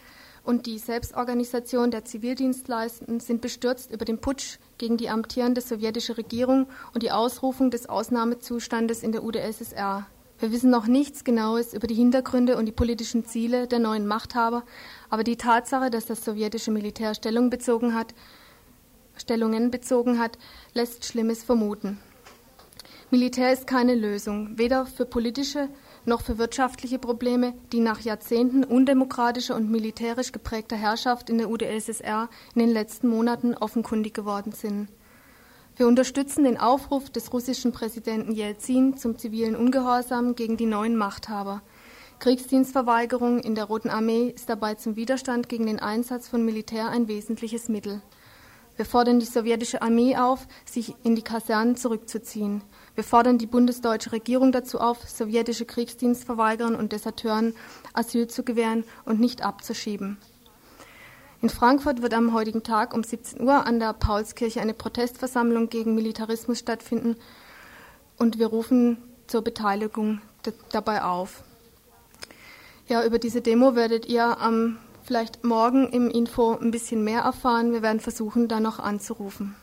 und 0.43 0.65
die 0.65 0.77
Selbstorganisation 0.77 1.91
der 1.91 2.05
Zivildienstleistenden 2.05 3.19
sind 3.19 3.41
bestürzt 3.41 3.91
über 3.91 4.05
den 4.05 4.19
Putsch 4.19 4.57
gegen 4.77 4.97
die 4.97 5.09
amtierende 5.09 5.61
sowjetische 5.61 6.17
Regierung 6.17 6.67
und 6.93 7.03
die 7.03 7.11
Ausrufung 7.11 7.71
des 7.71 7.87
Ausnahmezustandes 7.87 9.03
in 9.03 9.11
der 9.11 9.23
UdSSR. 9.23 10.07
Wir 10.39 10.51
wissen 10.51 10.69
noch 10.69 10.87
nichts 10.87 11.23
Genaues 11.23 11.73
über 11.73 11.87
die 11.87 11.95
Hintergründe 11.95 12.57
und 12.57 12.65
die 12.65 12.71
politischen 12.71 13.25
Ziele 13.25 13.67
der 13.67 13.79
neuen 13.79 14.07
Machthaber, 14.07 14.63
aber 15.09 15.23
die 15.23 15.35
Tatsache, 15.35 15.89
dass 15.89 16.05
das 16.05 16.23
sowjetische 16.23 16.71
Militär 16.71 17.13
Stellung 17.13 17.49
bezogen 17.49 17.93
hat, 17.93 18.13
Stellungen 19.17 19.69
bezogen 19.69 20.17
hat, 20.17 20.37
lässt 20.73 21.05
Schlimmes 21.05 21.43
vermuten. 21.43 21.99
Militär 23.11 23.51
ist 23.51 23.65
keine 23.65 23.95
Lösung, 23.95 24.55
weder 24.59 24.85
für 24.85 25.05
politische 25.05 25.67
noch 26.05 26.21
für 26.21 26.37
wirtschaftliche 26.37 26.99
Probleme, 26.99 27.55
die 27.71 27.79
nach 27.79 28.01
Jahrzehnten 28.01 28.63
undemokratischer 28.63 29.55
und 29.55 29.71
militärisch 29.71 30.31
geprägter 30.31 30.75
Herrschaft 30.75 31.31
in 31.31 31.39
der 31.39 31.49
UdSSR 31.49 32.29
in 32.53 32.59
den 32.59 32.69
letzten 32.69 33.07
Monaten 33.07 33.55
offenkundig 33.55 34.13
geworden 34.13 34.51
sind. 34.51 34.89
Wir 35.75 35.87
unterstützen 35.87 36.43
den 36.43 36.59
Aufruf 36.59 37.09
des 37.09 37.33
russischen 37.33 37.71
Präsidenten 37.71 38.31
Jelzin 38.31 38.95
zum 38.95 39.17
zivilen 39.17 39.55
Ungehorsam 39.55 40.35
gegen 40.35 40.55
die 40.55 40.67
neuen 40.67 40.95
Machthaber. 40.95 41.63
Kriegsdienstverweigerung 42.19 43.39
in 43.39 43.55
der 43.55 43.65
Roten 43.65 43.89
Armee 43.89 44.27
ist 44.35 44.49
dabei 44.49 44.75
zum 44.75 44.95
Widerstand 44.95 45.49
gegen 45.49 45.65
den 45.65 45.79
Einsatz 45.79 46.27
von 46.27 46.45
Militär 46.45 46.89
ein 46.89 47.07
wesentliches 47.07 47.69
Mittel. 47.69 48.03
Wir 48.75 48.85
fordern 48.85 49.19
die 49.19 49.25
sowjetische 49.25 49.81
Armee 49.81 50.15
auf, 50.15 50.47
sich 50.63 50.93
in 51.03 51.15
die 51.15 51.21
Kasernen 51.21 51.75
zurückzuziehen. 51.75 52.61
Wir 52.99 53.05
fordern 53.05 53.37
die 53.37 53.45
bundesdeutsche 53.45 54.11
Regierung 54.11 54.51
dazu 54.51 54.77
auf, 54.77 55.07
sowjetische 55.07 55.63
Kriegsdienstverweigerern 55.63 56.75
und 56.75 56.91
Deserteuren 56.91 57.55
Asyl 57.93 58.27
zu 58.27 58.43
gewähren 58.43 58.83
und 59.05 59.21
nicht 59.21 59.41
abzuschieben. 59.41 60.17
In 61.41 61.47
Frankfurt 61.47 62.01
wird 62.01 62.13
am 62.13 62.33
heutigen 62.33 62.61
Tag 62.61 62.93
um 62.93 63.05
17 63.05 63.39
Uhr 63.39 63.65
an 63.65 63.79
der 63.79 63.93
Paulskirche 63.93 64.59
eine 64.59 64.73
Protestversammlung 64.73 65.69
gegen 65.69 65.95
Militarismus 65.95 66.59
stattfinden 66.59 67.15
und 68.17 68.37
wir 68.37 68.47
rufen 68.47 68.97
zur 69.27 69.45
Beteiligung 69.45 70.19
dabei 70.73 71.01
auf. 71.01 71.45
Ja, 72.89 73.05
über 73.05 73.17
diese 73.17 73.39
Demo 73.39 73.75
werdet 73.75 74.07
ihr 74.07 74.41
am 74.41 74.77
vielleicht 75.03 75.45
morgen 75.45 75.87
im 75.87 76.09
Info 76.09 76.57
ein 76.57 76.71
bisschen 76.71 77.05
mehr 77.05 77.21
erfahren. 77.21 77.71
Wir 77.71 77.81
werden 77.81 78.01
versuchen, 78.01 78.49
da 78.49 78.59
noch 78.59 78.77
anzurufen. 78.79 79.55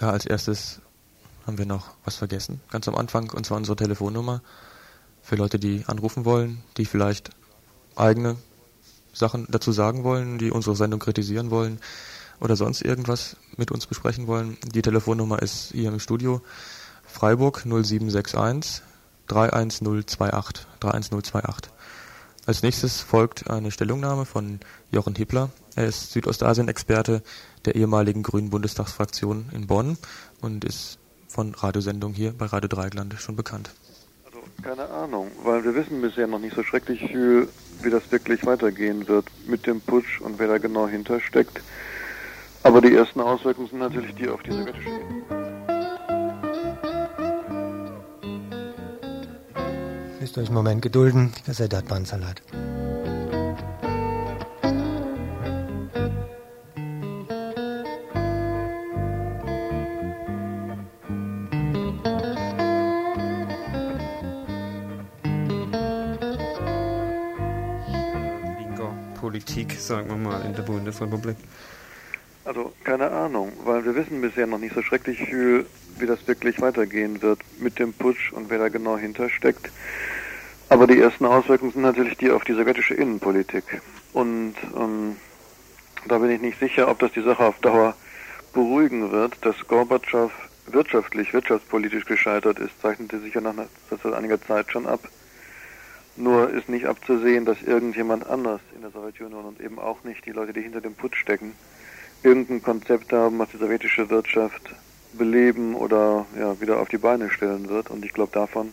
Ja, 0.00 0.10
als 0.10 0.26
erstes 0.26 0.80
haben 1.46 1.58
wir 1.58 1.66
noch 1.66 1.90
was 2.04 2.16
vergessen, 2.16 2.60
ganz 2.70 2.88
am 2.88 2.96
Anfang, 2.96 3.30
und 3.30 3.44
zwar 3.44 3.56
unsere 3.56 3.76
Telefonnummer 3.76 4.42
für 5.22 5.36
Leute, 5.36 5.58
die 5.58 5.84
anrufen 5.86 6.24
wollen, 6.24 6.62
die 6.76 6.86
vielleicht 6.86 7.30
eigene 7.96 8.36
Sachen 9.12 9.46
dazu 9.50 9.72
sagen 9.72 10.04
wollen, 10.04 10.38
die 10.38 10.50
unsere 10.50 10.76
Sendung 10.76 11.00
kritisieren 11.00 11.50
wollen 11.50 11.80
oder 12.40 12.56
sonst 12.56 12.82
irgendwas 12.82 13.36
mit 13.56 13.70
uns 13.70 13.86
besprechen 13.86 14.26
wollen. 14.26 14.56
Die 14.74 14.82
Telefonnummer 14.82 15.42
ist 15.42 15.72
hier 15.72 15.88
im 15.88 16.00
Studio 16.00 16.40
Freiburg 17.04 17.64
0761 17.66 18.82
31028 19.28 20.66
31028. 20.80 21.72
Als 22.46 22.62
nächstes 22.62 23.00
folgt 23.00 23.50
eine 23.50 23.70
Stellungnahme 23.70 24.24
von 24.24 24.60
Jochen 24.90 25.14
Hippler. 25.14 25.50
Er 25.76 25.86
ist 25.86 26.12
Südostasien-Experte 26.12 27.22
der 27.64 27.74
ehemaligen 27.74 28.22
Grünen 28.22 28.50
Bundestagsfraktion 28.50 29.50
in 29.52 29.66
Bonn 29.66 29.98
und 30.40 30.64
ist 30.64 30.98
von 31.28 31.54
Radiosendungen 31.54 32.16
hier 32.16 32.32
bei 32.32 32.46
Radio 32.46 32.68
Dreigland 32.68 33.14
schon 33.18 33.36
bekannt. 33.36 33.70
Also 34.26 34.38
keine 34.62 34.88
Ahnung, 34.88 35.30
weil 35.44 35.64
wir 35.64 35.74
wissen 35.74 36.00
bisher 36.00 36.26
noch 36.26 36.38
nicht 36.38 36.56
so 36.56 36.62
schrecklich 36.62 37.00
viel, 37.00 37.48
wie 37.82 37.90
das 37.90 38.10
wirklich 38.10 38.44
weitergehen 38.46 39.06
wird 39.08 39.26
mit 39.46 39.66
dem 39.66 39.80
Putsch 39.80 40.20
und 40.20 40.38
wer 40.38 40.48
da 40.48 40.58
genau 40.58 40.88
hintersteckt. 40.88 41.60
Aber 42.62 42.80
die 42.80 42.94
ersten 42.94 43.20
Auswirkungen 43.20 43.68
sind 43.68 43.78
natürlich 43.78 44.14
die 44.14 44.28
auf 44.28 44.42
die 44.42 44.52
sowjetische 44.52 44.90
Müsst 50.20 50.36
euch 50.36 50.46
einen 50.48 50.54
Moment 50.54 50.82
gedulden, 50.82 51.32
die 51.38 51.42
Kassette 51.42 51.78
hat 51.78 51.88
Bandsalat. 51.88 52.42
Politik, 69.40 69.80
sagen 69.80 70.08
wir 70.08 70.16
mal, 70.16 70.44
in 70.44 70.54
der 70.54 70.62
Bundesrepublik. 70.62 71.36
Also 72.44 72.72
keine 72.84 73.10
Ahnung, 73.10 73.52
weil 73.64 73.84
wir 73.86 73.94
wissen 73.94 74.20
bisher 74.20 74.46
noch 74.46 74.58
nicht 74.58 74.74
so 74.74 74.82
schrecklich 74.82 75.18
viel, 75.18 75.64
wie 75.98 76.06
das 76.06 76.26
wirklich 76.28 76.60
weitergehen 76.60 77.22
wird 77.22 77.40
mit 77.58 77.78
dem 77.78 77.94
Putsch 77.94 78.32
und 78.32 78.50
wer 78.50 78.58
da 78.58 78.68
genau 78.68 78.98
hintersteckt. 78.98 79.70
Aber 80.68 80.86
die 80.86 81.00
ersten 81.00 81.24
Auswirkungen 81.24 81.72
sind 81.72 81.82
natürlich 81.82 82.18
die 82.18 82.30
auf 82.30 82.44
die 82.44 82.52
sowjetische 82.52 82.94
Innenpolitik. 82.94 83.64
Und 84.12 84.54
ähm, 84.76 85.16
da 86.06 86.18
bin 86.18 86.30
ich 86.30 86.40
nicht 86.42 86.60
sicher, 86.60 86.88
ob 86.88 86.98
das 86.98 87.12
die 87.12 87.22
Sache 87.22 87.44
auf 87.44 87.58
Dauer 87.60 87.94
beruhigen 88.52 89.10
wird. 89.10 89.34
Dass 89.40 89.56
Gorbatschow 89.66 90.30
wirtschaftlich, 90.66 91.32
wirtschaftspolitisch 91.32 92.04
gescheitert 92.04 92.58
ist, 92.58 92.78
zeichnete 92.82 93.20
sich 93.20 93.34
ja 93.34 93.40
nach 93.40 93.52
einer, 93.52 93.68
seit 93.90 94.12
einiger 94.12 94.40
Zeit 94.42 94.70
schon 94.70 94.86
ab. 94.86 95.00
Nur 96.16 96.50
ist 96.50 96.68
nicht 96.68 96.86
abzusehen, 96.86 97.44
dass 97.44 97.62
irgendjemand 97.62 98.28
anders 98.28 98.60
in 98.74 98.82
der 98.82 98.90
Sowjetunion 98.90 99.44
und 99.44 99.60
eben 99.60 99.78
auch 99.78 100.04
nicht 100.04 100.26
die 100.26 100.32
Leute, 100.32 100.52
die 100.52 100.60
hinter 100.60 100.80
dem 100.80 100.94
Putsch 100.94 101.16
stecken, 101.16 101.54
irgendein 102.22 102.62
Konzept 102.62 103.12
haben, 103.12 103.38
was 103.38 103.48
die 103.50 103.58
sowjetische 103.58 104.10
Wirtschaft 104.10 104.74
beleben 105.12 105.74
oder 105.74 106.26
ja, 106.38 106.60
wieder 106.60 106.80
auf 106.80 106.88
die 106.88 106.98
Beine 106.98 107.30
stellen 107.30 107.68
wird. 107.68 107.90
Und 107.90 108.04
ich 108.04 108.12
glaube, 108.12 108.32
davon 108.32 108.72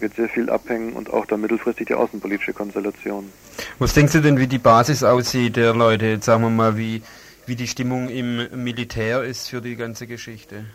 wird 0.00 0.14
sehr 0.14 0.28
viel 0.28 0.50
abhängen 0.50 0.92
und 0.92 1.12
auch 1.12 1.26
dann 1.26 1.40
mittelfristig 1.40 1.88
die 1.88 1.94
außenpolitische 1.94 2.52
Konstellation. 2.52 3.30
Was 3.78 3.94
denkst 3.94 4.12
du 4.12 4.20
denn, 4.20 4.38
wie 4.38 4.46
die 4.46 4.58
Basis 4.58 5.02
aussieht 5.02 5.56
der 5.56 5.74
Leute? 5.74 6.06
Jetzt 6.06 6.26
sagen 6.26 6.42
wir 6.42 6.50
mal, 6.50 6.76
wie, 6.76 7.02
wie 7.46 7.56
die 7.56 7.66
Stimmung 7.66 8.08
im 8.08 8.62
Militär 8.62 9.24
ist 9.24 9.48
für 9.48 9.60
die 9.60 9.76
ganze 9.76 10.06
Geschichte? 10.06 10.66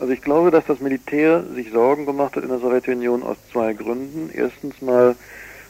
Also 0.00 0.14
ich 0.14 0.22
glaube, 0.22 0.50
dass 0.50 0.64
das 0.64 0.80
Militär 0.80 1.44
sich 1.54 1.70
Sorgen 1.72 2.06
gemacht 2.06 2.34
hat 2.34 2.42
in 2.42 2.48
der 2.48 2.58
Sowjetunion 2.58 3.22
aus 3.22 3.36
zwei 3.52 3.74
Gründen. 3.74 4.30
Erstens 4.32 4.80
mal, 4.80 5.14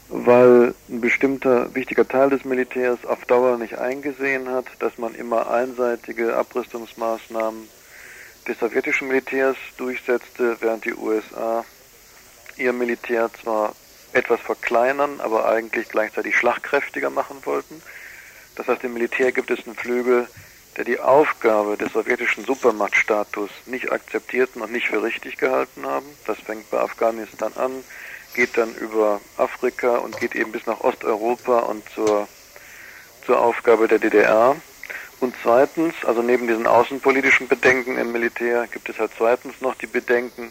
weil 0.08 0.72
ein 0.88 1.00
bestimmter 1.00 1.74
wichtiger 1.74 2.06
Teil 2.06 2.30
des 2.30 2.44
Militärs 2.44 3.04
auf 3.04 3.24
Dauer 3.24 3.58
nicht 3.58 3.78
eingesehen 3.78 4.48
hat, 4.48 4.66
dass 4.78 4.98
man 4.98 5.16
immer 5.16 5.50
einseitige 5.50 6.36
Abrüstungsmaßnahmen 6.36 7.68
des 8.46 8.58
sowjetischen 8.60 9.08
Militärs 9.08 9.56
durchsetzte, 9.78 10.56
während 10.60 10.84
die 10.84 10.94
USA 10.94 11.64
ihr 12.56 12.72
Militär 12.72 13.30
zwar 13.42 13.74
etwas 14.12 14.40
verkleinern, 14.40 15.20
aber 15.20 15.48
eigentlich 15.48 15.88
gleichzeitig 15.88 16.36
schlagkräftiger 16.36 17.10
machen 17.10 17.38
wollten. 17.44 17.82
Das 18.54 18.68
heißt, 18.68 18.84
im 18.84 18.94
Militär 18.94 19.32
gibt 19.32 19.50
es 19.50 19.66
einen 19.66 19.74
Flügel, 19.74 20.28
der 20.76 20.84
die 20.84 21.00
Aufgabe 21.00 21.76
des 21.76 21.92
sowjetischen 21.92 22.44
Supermachtstatus 22.44 23.50
nicht 23.66 23.90
akzeptierten 23.90 24.62
und 24.62 24.72
nicht 24.72 24.88
für 24.88 25.02
richtig 25.02 25.36
gehalten 25.36 25.84
haben. 25.84 26.06
Das 26.26 26.38
fängt 26.38 26.70
bei 26.70 26.78
Afghanistan 26.78 27.52
an, 27.56 27.84
geht 28.34 28.56
dann 28.56 28.74
über 28.76 29.20
Afrika 29.36 29.96
und 29.96 30.18
geht 30.18 30.34
eben 30.34 30.52
bis 30.52 30.66
nach 30.66 30.80
Osteuropa 30.80 31.60
und 31.60 31.82
zur, 31.94 32.28
zur 33.26 33.40
Aufgabe 33.40 33.88
der 33.88 33.98
DDR. 33.98 34.56
Und 35.20 35.34
zweitens, 35.42 35.94
also 36.06 36.22
neben 36.22 36.46
diesen 36.46 36.66
außenpolitischen 36.66 37.46
Bedenken 37.46 37.98
im 37.98 38.12
Militär, 38.12 38.66
gibt 38.68 38.88
es 38.88 38.98
halt 38.98 39.10
zweitens 39.18 39.60
noch 39.60 39.74
die 39.74 39.86
Bedenken, 39.86 40.50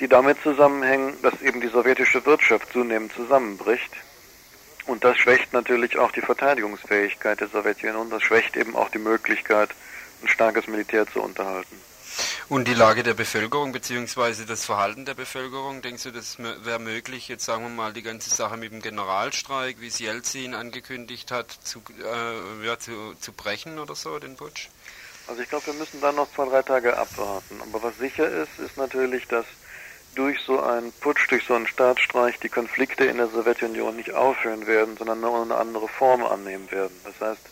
die 0.00 0.08
damit 0.08 0.40
zusammenhängen, 0.42 1.14
dass 1.22 1.40
eben 1.42 1.60
die 1.60 1.68
sowjetische 1.68 2.24
Wirtschaft 2.24 2.72
zunehmend 2.72 3.12
zusammenbricht. 3.12 3.90
Und 4.86 5.02
das 5.02 5.18
schwächt 5.18 5.52
natürlich 5.52 5.98
auch 5.98 6.12
die 6.12 6.20
Verteidigungsfähigkeit 6.20 7.40
der 7.40 7.48
Sowjetunion. 7.48 8.10
Das 8.10 8.22
schwächt 8.22 8.56
eben 8.56 8.76
auch 8.76 8.88
die 8.90 8.98
Möglichkeit, 8.98 9.70
ein 10.22 10.28
starkes 10.28 10.66
Militär 10.68 11.06
zu 11.06 11.20
unterhalten. 11.20 11.80
Und 12.48 12.68
die 12.68 12.74
Lage 12.74 13.02
der 13.02 13.14
Bevölkerung 13.14 13.72
beziehungsweise 13.72 14.46
das 14.46 14.64
Verhalten 14.64 15.04
der 15.04 15.14
Bevölkerung, 15.14 15.82
denkst 15.82 16.04
du, 16.04 16.12
das 16.12 16.38
wäre 16.38 16.78
möglich, 16.78 17.28
jetzt 17.28 17.44
sagen 17.44 17.64
wir 17.64 17.70
mal 17.70 17.92
die 17.92 18.02
ganze 18.02 18.30
Sache 18.30 18.56
mit 18.56 18.72
dem 18.72 18.80
Generalstreik, 18.80 19.80
wie 19.80 19.88
es 19.88 19.98
Jelzin 19.98 20.54
angekündigt 20.54 21.32
hat, 21.32 21.50
zu, 21.50 21.82
äh, 22.00 22.66
ja, 22.66 22.78
zu, 22.78 23.14
zu 23.20 23.32
brechen 23.32 23.78
oder 23.78 23.96
so, 23.96 24.18
den 24.18 24.36
Putsch? 24.36 24.68
Also 25.26 25.42
ich 25.42 25.48
glaube, 25.48 25.66
wir 25.66 25.74
müssen 25.74 26.00
dann 26.00 26.14
noch 26.14 26.32
zwei, 26.32 26.46
drei 26.46 26.62
Tage 26.62 26.96
abwarten. 26.96 27.60
Aber 27.60 27.82
was 27.82 27.98
sicher 27.98 28.28
ist, 28.28 28.58
ist 28.64 28.76
natürlich, 28.76 29.26
dass 29.26 29.44
durch 30.16 30.40
so 30.40 30.60
einen 30.60 30.92
Putsch, 30.92 31.30
durch 31.30 31.44
so 31.44 31.54
einen 31.54 31.66
Staatsstreich 31.66 32.38
die 32.40 32.48
Konflikte 32.48 33.04
in 33.04 33.18
der 33.18 33.28
Sowjetunion 33.28 33.96
nicht 33.96 34.12
aufhören 34.12 34.66
werden, 34.66 34.96
sondern 34.96 35.20
nur 35.20 35.42
eine 35.42 35.56
andere 35.56 35.88
Form 35.88 36.24
annehmen 36.24 36.70
werden. 36.70 36.98
Das 37.04 37.20
heißt, 37.20 37.42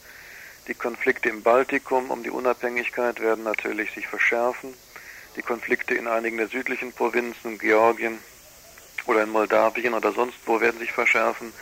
die 0.66 0.74
Konflikte 0.74 1.29
im 1.29 1.42
Baltikum 1.42 2.11
um 2.11 2.22
die 2.22 2.31
Unabhängigkeit 2.31 3.20
werden 3.20 3.44
natürlich 3.44 3.92
sich 3.92 4.09
verschärfen. 4.09 4.74
Die 5.37 5.42
Konflikte 5.42 5.94
in 5.94 6.09
einigen 6.09 6.38
der 6.38 6.48
südlichen 6.48 6.92
Provinzen, 6.92 7.59
Georgien 7.59 8.18
oder 9.07 9.22
in 9.22 9.31
Moldawien 9.31 9.94
oder 9.94 10.12
sonst 10.12 10.38
wo 10.46 10.61
werden 10.61 10.81
sich 10.81 10.92
verschärfen. 10.92 11.53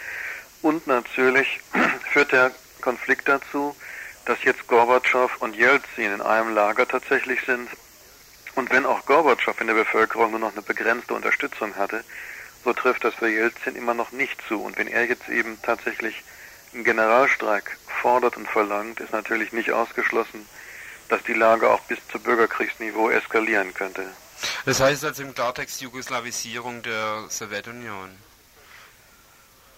Und 0.62 0.86
natürlich 0.86 1.60
führt 2.12 2.30
der 2.32 2.52
Konflikt 2.80 3.28
dazu, 3.28 3.74
dass 4.24 4.44
jetzt 4.44 4.68
Gorbatschow 4.68 5.30
und 5.40 5.56
Jelzin 5.56 6.12
in 6.12 6.20
einem 6.20 6.54
Lager 6.54 6.86
tatsächlich 6.86 7.40
sind. 7.44 7.68
Und 8.54 8.70
wenn 8.70 8.86
auch 8.86 9.06
Gorbatschow 9.06 9.58
in 9.60 9.66
der 9.66 9.74
Bevölkerung 9.74 10.30
nur 10.30 10.40
noch 10.40 10.52
eine 10.52 10.62
begrenzte 10.62 11.14
Unterstützung 11.14 11.74
hatte, 11.76 12.04
so 12.64 12.72
trifft 12.72 13.04
das 13.04 13.14
für 13.14 13.28
Jelzin 13.28 13.76
immer 13.76 13.94
noch 13.94 14.12
nicht 14.12 14.40
zu. 14.46 14.62
Und 14.62 14.76
wenn 14.76 14.88
er 14.88 15.06
jetzt 15.06 15.28
eben 15.28 15.60
tatsächlich 15.62 16.22
einen 16.72 16.84
Generalstreik 16.84 17.76
fordert 18.00 18.36
und 18.36 18.48
verlangt, 18.48 19.00
ist 19.00 19.12
natürlich 19.12 19.52
nicht 19.52 19.72
ausgeschlossen, 19.72 20.46
dass 21.08 21.22
die 21.24 21.34
Lage 21.34 21.70
auch 21.70 21.80
bis 21.80 21.98
zu 22.10 22.18
Bürgerkriegsniveau 22.18 23.10
eskalieren 23.10 23.74
könnte. 23.74 24.06
Das 24.64 24.80
heißt 24.80 25.04
also 25.04 25.22
im 25.22 25.34
Klartext 25.34 25.80
Jugoslawisierung 25.80 26.82
der 26.82 27.24
Sowjetunion. 27.28 28.10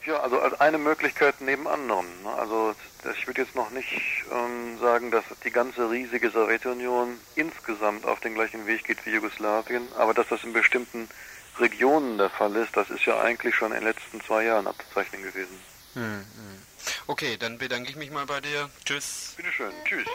Ja, 0.06 0.20
also 0.20 0.38
als 0.38 0.60
eine 0.60 0.76
Möglichkeit 0.76 1.40
neben 1.40 1.66
anderen. 1.66 2.06
Also 2.36 2.74
ich 3.10 3.26
würde 3.26 3.42
jetzt 3.42 3.54
noch 3.54 3.70
nicht 3.70 3.88
ähm, 4.30 4.78
sagen, 4.78 5.10
dass 5.10 5.24
die 5.44 5.50
ganze 5.50 5.90
riesige 5.90 6.30
Sowjetunion 6.30 7.18
insgesamt 7.36 8.04
auf 8.04 8.20
den 8.20 8.34
gleichen 8.34 8.66
Weg 8.66 8.84
geht 8.84 9.04
wie 9.06 9.10
Jugoslawien, 9.10 9.88
aber 9.96 10.12
dass 10.12 10.28
das 10.28 10.44
in 10.44 10.52
bestimmten 10.52 11.08
Regionen 11.58 12.18
der 12.18 12.28
Fall 12.28 12.54
ist, 12.56 12.76
das 12.76 12.90
ist 12.90 13.06
ja 13.06 13.18
eigentlich 13.20 13.54
schon 13.54 13.72
in 13.72 13.78
den 13.78 13.84
letzten 13.84 14.20
zwei 14.20 14.44
Jahren 14.44 14.66
abzuzeichnen 14.66 15.22
gewesen. 15.22 15.58
Hm, 15.94 16.02
hm. 16.02 16.62
Okay, 17.06 17.38
dann 17.38 17.56
bedanke 17.56 17.88
ich 17.88 17.96
mich 17.96 18.10
mal 18.10 18.26
bei 18.26 18.40
dir. 18.40 18.68
Tschüss. 18.84 19.34
Bitteschön. 19.36 19.72
Tschüss. 19.84 20.06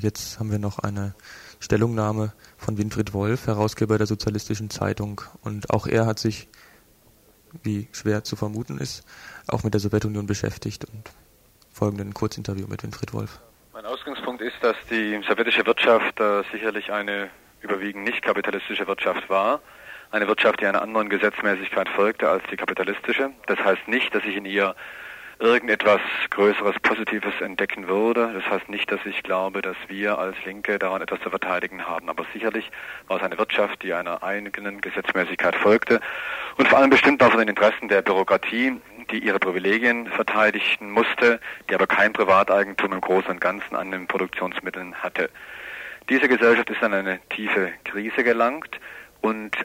Jetzt 0.00 0.38
haben 0.38 0.50
wir 0.50 0.58
noch 0.58 0.78
eine 0.78 1.14
Stellungnahme 1.60 2.32
von 2.56 2.78
Winfried 2.78 3.12
Wolf, 3.12 3.46
Herausgeber 3.46 3.98
der 3.98 4.06
Sozialistischen 4.06 4.70
Zeitung. 4.70 5.20
Und 5.42 5.70
auch 5.70 5.86
er 5.86 6.06
hat 6.06 6.18
sich, 6.18 6.48
wie 7.62 7.88
schwer 7.92 8.24
zu 8.24 8.36
vermuten 8.36 8.78
ist, 8.78 9.04
auch 9.48 9.64
mit 9.64 9.74
der 9.74 9.80
Sowjetunion 9.80 10.26
beschäftigt 10.26 10.84
und 10.84 11.10
folgenden 11.72 12.14
Kurzinterview 12.14 12.66
mit 12.68 12.82
Winfried 12.82 13.12
Wolf. 13.12 13.40
Mein 13.72 13.84
Ausgangspunkt 13.84 14.40
ist, 14.40 14.56
dass 14.62 14.76
die 14.90 15.20
sowjetische 15.28 15.66
Wirtschaft 15.66 16.18
äh, 16.20 16.42
sicherlich 16.52 16.90
eine 16.90 17.28
überwiegend 17.60 18.04
nicht 18.04 18.22
kapitalistische 18.22 18.86
Wirtschaft 18.86 19.28
war. 19.28 19.60
Eine 20.10 20.26
Wirtschaft, 20.28 20.60
die 20.60 20.66
einer 20.66 20.80
anderen 20.80 21.10
Gesetzmäßigkeit 21.10 21.88
folgte 21.90 22.30
als 22.30 22.44
die 22.50 22.56
kapitalistische. 22.56 23.30
Das 23.46 23.58
heißt 23.58 23.88
nicht, 23.88 24.14
dass 24.14 24.24
ich 24.24 24.36
in 24.36 24.46
ihr 24.46 24.74
irgendetwas 25.38 26.00
Größeres, 26.30 26.76
Positives 26.82 27.34
entdecken 27.40 27.88
würde. 27.88 28.32
Das 28.32 28.44
heißt 28.50 28.68
nicht, 28.68 28.90
dass 28.90 29.00
ich 29.04 29.22
glaube, 29.22 29.62
dass 29.62 29.76
wir 29.88 30.18
als 30.18 30.36
Linke 30.44 30.78
daran 30.78 31.02
etwas 31.02 31.20
zu 31.20 31.30
verteidigen 31.30 31.86
haben. 31.86 32.08
Aber 32.08 32.24
sicherlich 32.32 32.70
war 33.08 33.18
es 33.18 33.22
eine 33.22 33.36
Wirtschaft, 33.38 33.82
die 33.82 33.92
einer 33.92 34.22
eigenen 34.22 34.80
Gesetzmäßigkeit 34.80 35.56
folgte 35.56 36.00
und 36.56 36.68
vor 36.68 36.78
allem 36.78 36.90
bestimmt 36.90 37.20
war 37.20 37.30
von 37.30 37.38
den 37.38 37.48
Interessen 37.48 37.88
der 37.88 38.02
Bürokratie, 38.02 38.80
die 39.10 39.18
ihre 39.18 39.38
Privilegien 39.38 40.06
verteidigen 40.06 40.90
musste, 40.90 41.38
die 41.68 41.74
aber 41.74 41.86
kein 41.86 42.12
Privateigentum 42.12 42.92
im 42.92 43.00
Großen 43.00 43.30
und 43.30 43.40
Ganzen 43.40 43.76
an 43.76 43.90
den 43.90 44.06
Produktionsmitteln 44.06 44.94
hatte. 44.94 45.30
Diese 46.08 46.28
Gesellschaft 46.28 46.70
ist 46.70 46.82
an 46.82 46.94
eine 46.94 47.20
tiefe 47.28 47.72
Krise 47.84 48.24
gelangt 48.24 48.80
und 49.20 49.56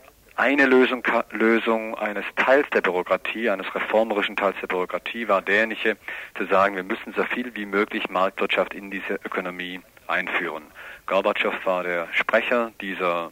eine 0.41 0.65
Lösung, 0.65 1.03
Lösung 1.29 1.93
eines 1.99 2.25
Teils 2.35 2.67
der 2.71 2.81
Bürokratie, 2.81 3.47
eines 3.51 3.75
reformerischen 3.75 4.35
Teils 4.35 4.55
der 4.59 4.65
Bürokratie 4.65 5.27
war 5.27 5.43
derjenige 5.43 5.97
zu 6.35 6.47
sagen, 6.47 6.75
wir 6.75 6.81
müssen 6.81 7.13
so 7.15 7.23
viel 7.25 7.53
wie 7.53 7.67
möglich 7.67 8.09
Marktwirtschaft 8.09 8.73
in 8.73 8.89
diese 8.89 9.19
Ökonomie 9.23 9.81
einführen. 10.07 10.63
Gorbatschow 11.05 11.53
war 11.63 11.83
der 11.83 12.07
Sprecher 12.13 12.71
dieser 12.81 13.31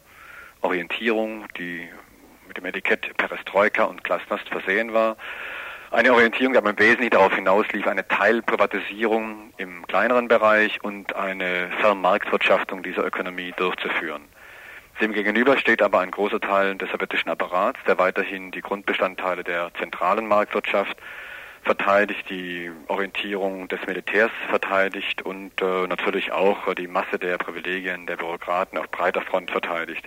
Orientierung, 0.62 1.46
die 1.58 1.90
mit 2.48 2.58
dem 2.58 2.66
Etikett 2.66 3.18
Perestroika 3.18 3.86
und 3.86 4.04
Glasnost 4.04 4.48
versehen 4.48 4.94
war. 4.94 5.18
Eine 5.90 6.14
Orientierung, 6.14 6.54
die 6.54 6.60
aber 6.60 6.70
im 6.70 6.78
Wesentlichen 6.78 7.10
darauf 7.10 7.34
hinauslief, 7.34 7.88
eine 7.88 8.08
Teilprivatisierung 8.08 9.52
im 9.58 9.88
kleineren 9.88 10.28
Bereich 10.28 10.84
und 10.84 11.16
eine 11.16 11.72
Vermarktwirtschaftung 11.80 12.84
dieser 12.84 13.04
Ökonomie 13.04 13.52
durchzuführen. 13.58 14.22
Demgegenüber 15.02 15.58
steht 15.58 15.82
aber 15.82 16.02
ein 16.02 16.12
großer 16.12 16.42
Teil 16.42 16.76
des 16.76 16.90
sowjetischen 16.92 17.30
Apparats, 17.30 17.80
der 17.88 17.98
weiterhin 17.98 18.52
die 18.52 18.62
Grundbestandteile 18.62 19.46
der 19.46 19.72
zentralen 19.80 20.28
Marktwirtschaft 20.28 20.98
verteidigt, 21.64 22.30
die 22.30 22.70
Orientierung 22.88 23.68
des 23.70 23.80
Militärs 23.86 24.32
verteidigt 24.50 25.22
und 25.22 25.62
äh, 25.62 25.88
natürlich 25.88 26.32
auch 26.32 26.74
die 26.74 26.88
Masse 26.88 27.18
der 27.18 27.38
Privilegien 27.38 28.08
der 28.08 28.18
Bürokraten 28.18 28.78
auf 28.78 28.90
breiter 28.92 29.22
Front 29.22 29.52
verteidigt. 29.52 30.06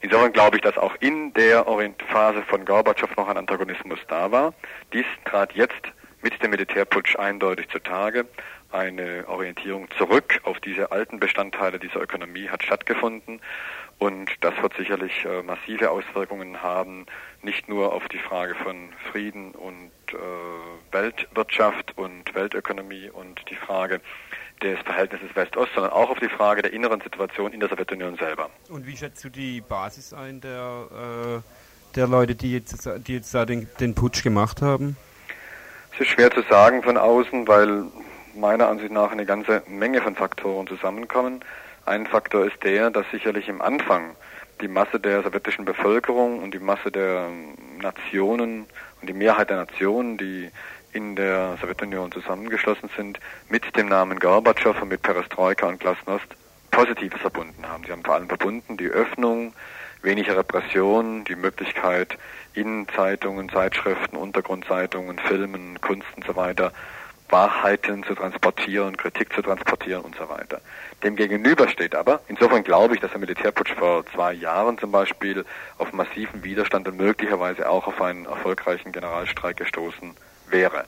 Insofern 0.00 0.32
glaube 0.32 0.56
ich, 0.56 0.62
dass 0.62 0.76
auch 0.76 0.94
in 1.00 1.32
der 1.34 1.64
Phase 2.08 2.42
von 2.42 2.64
Gorbatschow 2.64 3.16
noch 3.16 3.28
ein 3.28 3.36
Antagonismus 3.36 4.00
da 4.08 4.32
war. 4.32 4.54
Dies 4.92 5.06
trat 5.24 5.52
jetzt 5.52 5.82
mit 6.22 6.42
dem 6.42 6.50
Militärputsch 6.50 7.16
eindeutig 7.16 7.68
zutage. 7.68 8.26
Eine 8.70 9.24
Orientierung 9.28 9.88
zurück 9.98 10.40
auf 10.44 10.58
diese 10.60 10.92
alten 10.92 11.20
Bestandteile 11.20 11.78
dieser 11.78 12.00
Ökonomie 12.00 12.48
hat 12.48 12.62
stattgefunden. 12.62 13.40
Und 14.02 14.32
das 14.40 14.52
wird 14.60 14.74
sicherlich 14.76 15.24
äh, 15.24 15.44
massive 15.44 15.92
Auswirkungen 15.92 16.60
haben, 16.60 17.06
nicht 17.40 17.68
nur 17.68 17.92
auf 17.92 18.08
die 18.08 18.18
Frage 18.18 18.56
von 18.56 18.88
Frieden 19.12 19.52
und 19.52 19.92
äh, 20.08 20.16
Weltwirtschaft 20.92 21.96
und 21.96 22.34
Weltökonomie 22.34 23.10
und 23.10 23.40
die 23.48 23.54
Frage 23.54 24.00
des 24.60 24.80
Verhältnisses 24.80 25.28
West-Ost, 25.36 25.70
sondern 25.76 25.92
auch 25.92 26.10
auf 26.10 26.18
die 26.18 26.28
Frage 26.28 26.62
der 26.62 26.72
inneren 26.72 27.00
Situation 27.00 27.52
in 27.52 27.60
der 27.60 27.68
Sowjetunion 27.68 28.16
selber. 28.16 28.50
Und 28.70 28.88
wie 28.88 28.96
schätzt 28.96 29.22
du 29.22 29.28
die 29.28 29.60
Basis 29.60 30.12
ein 30.12 30.40
der, 30.40 31.42
äh, 31.44 31.94
der 31.94 32.08
Leute, 32.08 32.34
die 32.34 32.54
jetzt, 32.54 32.84
die 33.06 33.14
jetzt 33.14 33.32
da 33.32 33.46
den, 33.46 33.68
den 33.78 33.94
Putsch 33.94 34.24
gemacht 34.24 34.62
haben? 34.62 34.96
Es 35.94 36.00
ist 36.00 36.08
schwer 36.08 36.32
zu 36.32 36.42
sagen 36.50 36.82
von 36.82 36.96
außen, 36.96 37.46
weil 37.46 37.84
meiner 38.34 38.66
Ansicht 38.66 38.90
nach 38.90 39.12
eine 39.12 39.26
ganze 39.26 39.62
Menge 39.68 40.02
von 40.02 40.16
Faktoren 40.16 40.66
zusammenkommen. 40.66 41.44
Ein 41.84 42.06
Faktor 42.06 42.46
ist 42.46 42.62
der, 42.62 42.90
dass 42.90 43.06
sicherlich 43.10 43.48
im 43.48 43.60
Anfang 43.60 44.14
die 44.60 44.68
Masse 44.68 45.00
der 45.00 45.22
sowjetischen 45.22 45.64
Bevölkerung 45.64 46.40
und 46.40 46.54
die 46.54 46.60
Masse 46.60 46.92
der 46.92 47.28
Nationen 47.80 48.66
und 49.00 49.08
die 49.08 49.12
Mehrheit 49.12 49.50
der 49.50 49.56
Nationen, 49.56 50.16
die 50.16 50.50
in 50.92 51.16
der 51.16 51.56
Sowjetunion 51.60 52.12
zusammengeschlossen 52.12 52.88
sind, 52.96 53.18
mit 53.48 53.76
dem 53.76 53.88
Namen 53.88 54.20
Gorbatschow 54.20 54.80
und 54.80 54.90
mit 54.90 55.02
Perestroika 55.02 55.66
und 55.66 55.80
Glasnost 55.80 56.26
Positives 56.70 57.20
verbunden 57.20 57.66
haben. 57.66 57.84
Sie 57.84 57.90
haben 57.90 58.04
vor 58.04 58.14
allem 58.14 58.28
verbunden 58.28 58.76
die 58.76 58.88
Öffnung, 58.88 59.52
weniger 60.02 60.36
Repression, 60.36 61.24
die 61.24 61.36
Möglichkeit, 61.36 62.16
in 62.54 62.86
Zeitungen, 62.94 63.48
Zeitschriften, 63.48 64.16
Untergrundzeitungen, 64.16 65.18
Filmen, 65.18 65.80
Kunst 65.80 66.06
und 66.16 66.24
so 66.24 66.36
weiter 66.36 66.72
Wahrheiten 67.32 68.04
zu 68.04 68.14
transportieren, 68.14 68.96
Kritik 68.96 69.32
zu 69.32 69.42
transportieren 69.42 70.02
und 70.02 70.14
so 70.14 70.28
weiter. 70.28 70.60
Demgegenüber 71.02 71.66
steht 71.66 71.94
aber, 71.94 72.20
insofern 72.28 72.62
glaube 72.62 72.94
ich, 72.94 73.00
dass 73.00 73.10
der 73.10 73.20
Militärputsch 73.20 73.72
vor 73.72 74.04
zwei 74.06 74.34
Jahren 74.34 74.78
zum 74.78 74.92
Beispiel 74.92 75.44
auf 75.78 75.92
massiven 75.92 76.44
Widerstand 76.44 76.86
und 76.86 76.98
möglicherweise 76.98 77.68
auch 77.68 77.86
auf 77.86 78.00
einen 78.00 78.26
erfolgreichen 78.26 78.92
Generalstreik 78.92 79.56
gestoßen 79.56 80.14
wäre. 80.48 80.84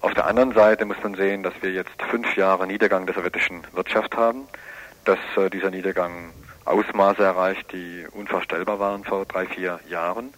Auf 0.00 0.14
der 0.14 0.26
anderen 0.26 0.52
Seite 0.52 0.84
muss 0.84 1.02
man 1.02 1.14
sehen, 1.14 1.42
dass 1.42 1.54
wir 1.60 1.70
jetzt 1.70 2.00
fünf 2.10 2.36
Jahre 2.36 2.66
Niedergang 2.66 3.04
der 3.06 3.14
sowjetischen 3.14 3.62
Wirtschaft 3.72 4.16
haben, 4.16 4.48
dass 5.04 5.18
äh, 5.36 5.50
dieser 5.50 5.70
Niedergang 5.70 6.32
Ausmaße 6.64 7.22
erreicht, 7.22 7.72
die 7.72 8.06
unvorstellbar 8.12 8.78
waren 8.78 9.04
vor 9.04 9.26
drei, 9.26 9.46
vier 9.46 9.80
Jahren, 9.88 10.32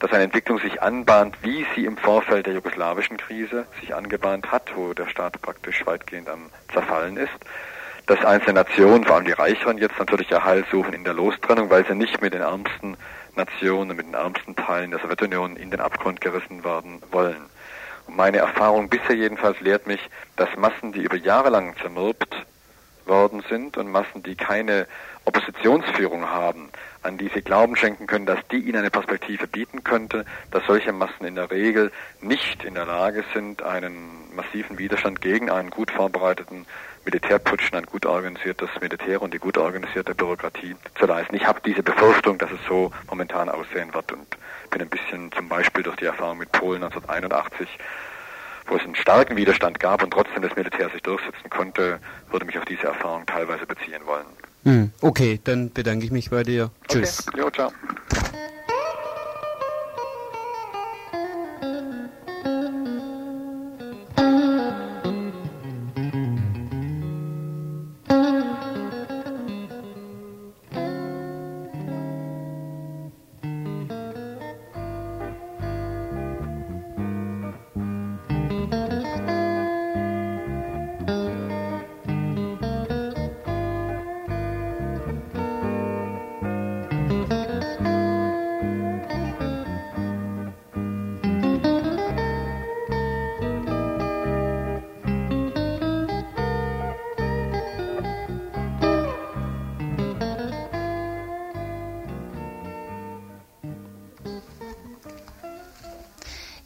dass 0.00 0.12
eine 0.12 0.24
Entwicklung 0.24 0.58
sich 0.58 0.80
anbahnt, 0.82 1.36
wie 1.42 1.66
sie 1.74 1.84
im 1.84 1.96
Vorfeld 1.96 2.46
der 2.46 2.54
jugoslawischen 2.54 3.16
Krise 3.16 3.66
sich 3.80 3.94
angebahnt 3.94 4.52
hat, 4.52 4.76
wo 4.76 4.94
der 4.94 5.08
Staat 5.08 5.40
praktisch 5.42 5.84
weitgehend 5.86 6.28
am 6.28 6.50
Zerfallen 6.72 7.16
ist 7.16 7.38
dass 8.08 8.24
einzelne 8.24 8.54
Nationen, 8.54 9.04
vor 9.04 9.16
allem 9.16 9.26
die 9.26 9.32
Reicheren, 9.32 9.76
jetzt 9.76 9.98
natürlich 9.98 10.32
Heil 10.32 10.64
suchen 10.70 10.94
in 10.94 11.04
der 11.04 11.12
Lostrennung, 11.12 11.68
weil 11.68 11.86
sie 11.86 11.94
nicht 11.94 12.22
mit 12.22 12.32
den 12.32 12.40
ärmsten 12.40 12.96
Nationen, 13.36 13.96
mit 13.96 14.06
den 14.06 14.14
ärmsten 14.14 14.56
Teilen 14.56 14.90
der 14.90 15.00
Sowjetunion 15.00 15.56
in 15.56 15.70
den 15.70 15.80
Abgrund 15.80 16.22
gerissen 16.22 16.64
werden 16.64 17.02
wollen. 17.10 17.44
Und 18.06 18.16
meine 18.16 18.38
Erfahrung 18.38 18.88
bisher 18.88 19.14
jedenfalls 19.14 19.60
lehrt 19.60 19.86
mich, 19.86 20.00
dass 20.36 20.48
Massen, 20.56 20.92
die 20.92 21.02
über 21.02 21.16
Jahre 21.16 21.50
lang 21.50 21.76
zermürbt 21.82 22.34
worden 23.04 23.44
sind 23.50 23.76
und 23.76 23.92
Massen, 23.92 24.22
die 24.22 24.36
keine 24.36 24.86
Oppositionsführung 25.26 26.30
haben, 26.30 26.70
an 27.08 27.18
die 27.18 27.30
sie 27.34 27.42
Glauben 27.42 27.74
schenken 27.74 28.06
können, 28.06 28.26
dass 28.26 28.38
die 28.52 28.58
ihnen 28.58 28.76
eine 28.76 28.90
Perspektive 28.90 29.46
bieten 29.46 29.82
könnte, 29.82 30.24
dass 30.50 30.64
solche 30.66 30.92
Massen 30.92 31.24
in 31.24 31.34
der 31.34 31.50
Regel 31.50 31.90
nicht 32.20 32.62
in 32.62 32.74
der 32.74 32.86
Lage 32.86 33.24
sind, 33.34 33.62
einen 33.62 34.34
massiven 34.36 34.78
Widerstand 34.78 35.20
gegen 35.20 35.50
einen 35.50 35.70
gut 35.70 35.90
vorbereiteten 35.90 36.66
Militärputschen 37.04 37.78
ein 37.78 37.86
gut 37.86 38.04
organisiertes 38.04 38.68
Militär 38.82 39.22
und 39.22 39.32
die 39.32 39.38
gut 39.38 39.56
organisierte 39.56 40.14
Bürokratie 40.14 40.76
zu 40.98 41.06
leisten. 41.06 41.34
Ich 41.36 41.46
habe 41.46 41.60
diese 41.64 41.82
Befürchtung, 41.82 42.36
dass 42.36 42.50
es 42.50 42.60
so 42.68 42.92
momentan 43.08 43.48
aussehen 43.48 43.94
wird 43.94 44.12
und 44.12 44.26
bin 44.70 44.82
ein 44.82 44.90
bisschen 44.90 45.32
zum 45.32 45.48
Beispiel 45.48 45.82
durch 45.82 45.96
die 45.96 46.04
Erfahrung 46.04 46.36
mit 46.36 46.52
Polen 46.52 46.82
1981 46.82 47.68
wo 48.70 48.76
es 48.76 48.82
einen 48.82 48.96
starken 48.96 49.36
Widerstand 49.36 49.80
gab 49.80 50.02
und 50.02 50.10
trotzdem 50.10 50.42
das 50.42 50.54
Militär 50.54 50.90
sich 50.90 51.02
durchsetzen 51.02 51.48
konnte, 51.48 52.00
würde 52.30 52.44
mich 52.44 52.58
auf 52.58 52.66
diese 52.66 52.86
Erfahrung 52.86 53.24
teilweise 53.24 53.64
beziehen 53.64 54.04
wollen. 54.04 54.26
Hm, 54.64 54.90
okay, 55.00 55.40
dann 55.42 55.72
bedanke 55.72 56.04
ich 56.04 56.10
mich 56.10 56.30
bei 56.30 56.42
dir. 56.42 56.70
Tschüss. 56.88 57.26
Okay. 57.28 57.40
Jo, 57.40 57.50
ciao. 57.50 57.72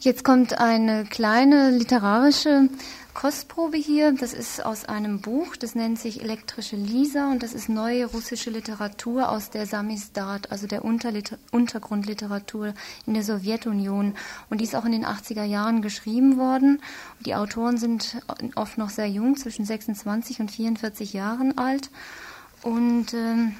Jetzt 0.02 0.24
kommt 0.24 0.58
eine 0.58 1.04
kleine 1.04 1.70
literarische 1.70 2.68
Kostprobe 3.14 3.76
hier. 3.76 4.10
Das 4.10 4.32
ist 4.32 4.66
aus 4.66 4.84
einem 4.84 5.20
Buch, 5.20 5.54
das 5.54 5.76
nennt 5.76 5.96
sich 5.96 6.22
Elektrische 6.22 6.74
Lisa 6.74 7.30
und 7.30 7.44
das 7.44 7.52
ist 7.54 7.68
neue 7.68 8.06
russische 8.06 8.50
Literatur 8.50 9.28
aus 9.28 9.50
der 9.50 9.64
Samizdat, 9.64 10.50
also 10.50 10.66
der 10.66 10.84
Unterliter 10.84 11.38
Untergrundliteratur 11.52 12.74
in 13.06 13.14
der 13.14 13.22
Sowjetunion. 13.22 14.14
Und 14.50 14.60
die 14.60 14.64
ist 14.64 14.74
auch 14.74 14.86
in 14.86 14.90
den 14.90 15.06
80er 15.06 15.44
Jahren 15.44 15.82
geschrieben 15.82 16.36
worden. 16.36 16.82
Die 17.24 17.36
Autoren 17.36 17.76
sind 17.76 18.16
oft 18.56 18.78
noch 18.78 18.90
sehr 18.90 19.06
jung, 19.06 19.36
zwischen 19.36 19.64
26 19.64 20.40
und 20.40 20.50
44 20.50 21.12
Jahren 21.12 21.56
alt. 21.58 21.90
Und 22.64 23.14
ähm, 23.14 23.54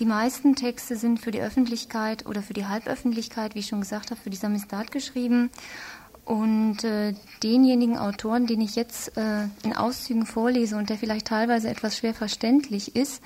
die 0.00 0.06
meisten 0.06 0.56
Texte 0.56 0.96
sind 0.96 1.20
für 1.20 1.30
die 1.30 1.42
Öffentlichkeit 1.42 2.26
oder 2.26 2.42
für 2.42 2.54
die 2.54 2.66
Halböffentlichkeit, 2.66 3.54
wie 3.54 3.58
ich 3.58 3.66
schon 3.66 3.82
gesagt 3.82 4.10
habe, 4.10 4.20
für 4.20 4.30
die 4.30 4.36
Samizdat 4.36 4.90
geschrieben. 4.90 5.50
Und 6.24 6.84
äh, 6.84 7.14
denjenigen 7.42 7.98
Autoren, 7.98 8.46
den 8.46 8.62
ich 8.62 8.76
jetzt 8.76 9.16
äh, 9.18 9.44
in 9.62 9.76
Auszügen 9.76 10.24
vorlese 10.24 10.76
und 10.76 10.88
der 10.88 10.96
vielleicht 10.96 11.26
teilweise 11.26 11.68
etwas 11.68 11.98
schwer 11.98 12.14
verständlich 12.14 12.96
ist, 12.96 13.22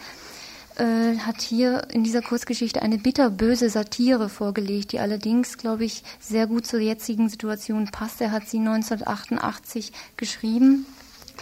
äh, 0.76 1.16
hat 1.18 1.42
hier 1.42 1.86
in 1.92 2.02
dieser 2.02 2.22
Kurzgeschichte 2.22 2.82
eine 2.82 2.98
bitterböse 2.98 3.70
Satire 3.70 4.28
vorgelegt, 4.28 4.90
die 4.90 4.98
allerdings, 4.98 5.58
glaube 5.58 5.84
ich, 5.84 6.02
sehr 6.18 6.48
gut 6.48 6.66
zur 6.66 6.80
jetzigen 6.80 7.28
Situation 7.28 7.86
passt. 7.92 8.20
Er 8.20 8.32
hat 8.32 8.48
sie 8.48 8.58
1988 8.58 9.92
geschrieben 10.16 10.86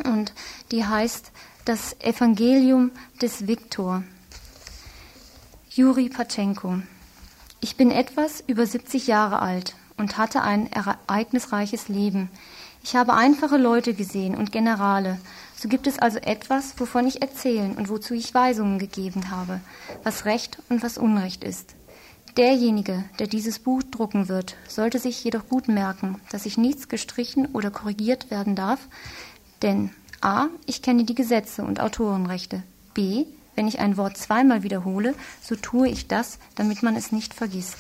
und 0.04 0.34
die 0.72 0.84
heißt 0.84 1.32
Das 1.64 1.96
Evangelium 2.00 2.90
des 3.22 3.46
Viktor. 3.46 4.02
Juri 5.74 6.10
Patschenko. 6.10 6.82
Ich 7.62 7.78
bin 7.78 7.90
etwas 7.90 8.44
über 8.46 8.66
70 8.66 9.06
Jahre 9.06 9.38
alt 9.40 9.74
und 9.96 10.18
hatte 10.18 10.42
ein 10.42 10.70
ereignisreiches 10.70 11.88
Leben. 11.88 12.28
Ich 12.84 12.94
habe 12.94 13.14
einfache 13.14 13.56
Leute 13.56 13.94
gesehen 13.94 14.34
und 14.34 14.52
Generale. 14.52 15.18
So 15.56 15.70
gibt 15.70 15.86
es 15.86 15.98
also 15.98 16.18
etwas, 16.18 16.78
wovon 16.78 17.06
ich 17.06 17.22
erzählen 17.22 17.74
und 17.74 17.88
wozu 17.88 18.12
ich 18.12 18.34
Weisungen 18.34 18.78
gegeben 18.78 19.30
habe, 19.30 19.62
was 20.02 20.26
Recht 20.26 20.58
und 20.68 20.82
was 20.82 20.98
Unrecht 20.98 21.42
ist. 21.42 21.74
Derjenige, 22.36 23.04
der 23.18 23.26
dieses 23.26 23.58
Buch 23.58 23.82
drucken 23.82 24.28
wird, 24.28 24.56
sollte 24.68 24.98
sich 24.98 25.24
jedoch 25.24 25.48
gut 25.48 25.68
merken, 25.68 26.20
dass 26.30 26.42
sich 26.42 26.58
nichts 26.58 26.88
gestrichen 26.88 27.46
oder 27.46 27.70
korrigiert 27.70 28.30
werden 28.30 28.56
darf, 28.56 28.88
denn 29.62 29.88
a. 30.20 30.48
ich 30.66 30.82
kenne 30.82 31.04
die 31.04 31.14
Gesetze 31.14 31.64
und 31.64 31.80
Autorenrechte, 31.80 32.62
b. 32.92 33.24
wenn 33.54 33.68
ich 33.68 33.78
ein 33.78 33.96
Wort 33.96 34.16
zweimal 34.16 34.62
wiederhole, 34.62 35.14
so 35.42 35.56
tue 35.56 35.88
ich 35.88 36.08
das, 36.08 36.38
damit 36.54 36.82
man 36.82 36.96
es 36.96 37.12
nicht 37.12 37.34
vergisst. 37.34 37.76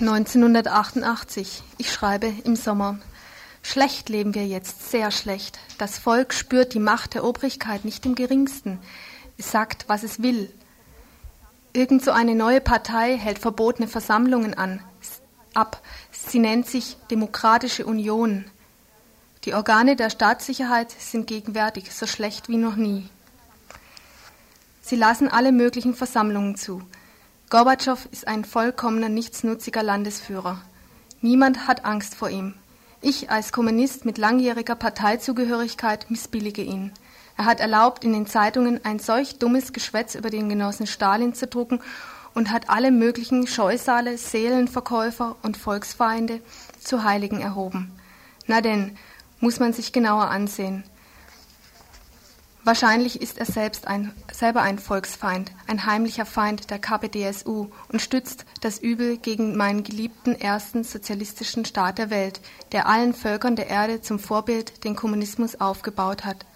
1988. 0.00 1.62
Ich 1.78 1.92
schreibe 1.92 2.32
im 2.44 2.56
Sommer. 2.56 2.98
Schlecht 3.62 4.08
leben 4.08 4.34
wir 4.34 4.46
jetzt, 4.46 4.90
sehr 4.90 5.10
schlecht. 5.10 5.58
Das 5.78 5.98
Volk 5.98 6.34
spürt 6.34 6.74
die 6.74 6.80
Macht 6.80 7.14
der 7.14 7.24
Obrigkeit 7.24 7.84
nicht 7.84 8.04
im 8.04 8.14
geringsten. 8.14 8.78
Es 9.38 9.50
sagt, 9.50 9.88
was 9.88 10.02
es 10.02 10.22
will. 10.22 10.52
Irgend 11.72 12.04
so 12.04 12.10
eine 12.10 12.34
neue 12.34 12.60
Partei 12.60 13.16
hält 13.16 13.38
verbotene 13.38 13.88
Versammlungen 13.88 14.54
an, 14.54 14.80
ab. 15.54 15.80
Sie 16.10 16.38
nennt 16.38 16.66
sich 16.66 16.96
Demokratische 17.10 17.86
Union. 17.86 18.44
Die 19.44 19.52
Organe 19.52 19.94
der 19.94 20.08
Staatssicherheit 20.08 20.90
sind 20.90 21.26
gegenwärtig 21.26 21.92
so 21.92 22.06
schlecht 22.06 22.48
wie 22.48 22.56
noch 22.56 22.76
nie. 22.76 23.10
Sie 24.80 24.96
lassen 24.96 25.28
alle 25.28 25.52
möglichen 25.52 25.94
Versammlungen 25.94 26.56
zu. 26.56 26.82
Gorbatschow 27.50 28.08
ist 28.10 28.26
ein 28.26 28.46
vollkommener, 28.46 29.10
nichtsnutziger 29.10 29.82
Landesführer. 29.82 30.62
Niemand 31.20 31.68
hat 31.68 31.84
Angst 31.84 32.14
vor 32.14 32.30
ihm. 32.30 32.54
Ich 33.02 33.30
als 33.30 33.52
Kommunist 33.52 34.06
mit 34.06 34.16
langjähriger 34.16 34.76
Parteizugehörigkeit 34.76 36.10
missbillige 36.10 36.62
ihn. 36.62 36.92
Er 37.36 37.44
hat 37.44 37.60
erlaubt, 37.60 38.02
in 38.02 38.14
den 38.14 38.26
Zeitungen 38.26 38.82
ein 38.84 38.98
solch 38.98 39.38
dummes 39.38 39.74
Geschwätz 39.74 40.14
über 40.14 40.30
den 40.30 40.48
Genossen 40.48 40.86
Stalin 40.86 41.34
zu 41.34 41.46
drucken 41.46 41.80
und 42.32 42.50
hat 42.50 42.70
alle 42.70 42.90
möglichen 42.90 43.46
Scheusale, 43.46 44.16
Seelenverkäufer 44.16 45.36
und 45.42 45.58
Volksfeinde 45.58 46.40
zu 46.82 47.04
Heiligen 47.04 47.42
erhoben. 47.42 47.92
Na 48.46 48.62
denn, 48.62 48.96
muss 49.44 49.60
man 49.60 49.74
sich 49.74 49.92
genauer 49.92 50.30
ansehen. 50.30 50.84
Wahrscheinlich 52.64 53.20
ist 53.20 53.36
er 53.36 53.44
selbst 53.44 53.86
ein, 53.86 54.14
selber 54.32 54.62
ein 54.62 54.78
Volksfeind, 54.78 55.52
ein 55.66 55.84
heimlicher 55.84 56.24
Feind 56.24 56.70
der 56.70 56.78
KPDSU 56.78 57.68
und 57.92 58.00
stützt 58.00 58.46
das 58.62 58.78
Übel 58.78 59.18
gegen 59.18 59.54
meinen 59.54 59.82
geliebten 59.82 60.34
ersten 60.34 60.82
sozialistischen 60.82 61.66
Staat 61.66 61.98
der 61.98 62.08
Welt, 62.08 62.40
der 62.72 62.88
allen 62.88 63.12
Völkern 63.12 63.54
der 63.54 63.66
Erde 63.66 64.00
zum 64.00 64.18
Vorbild 64.18 64.82
den 64.82 64.96
Kommunismus 64.96 65.60
aufgebaut 65.60 66.24
hat. 66.24 66.46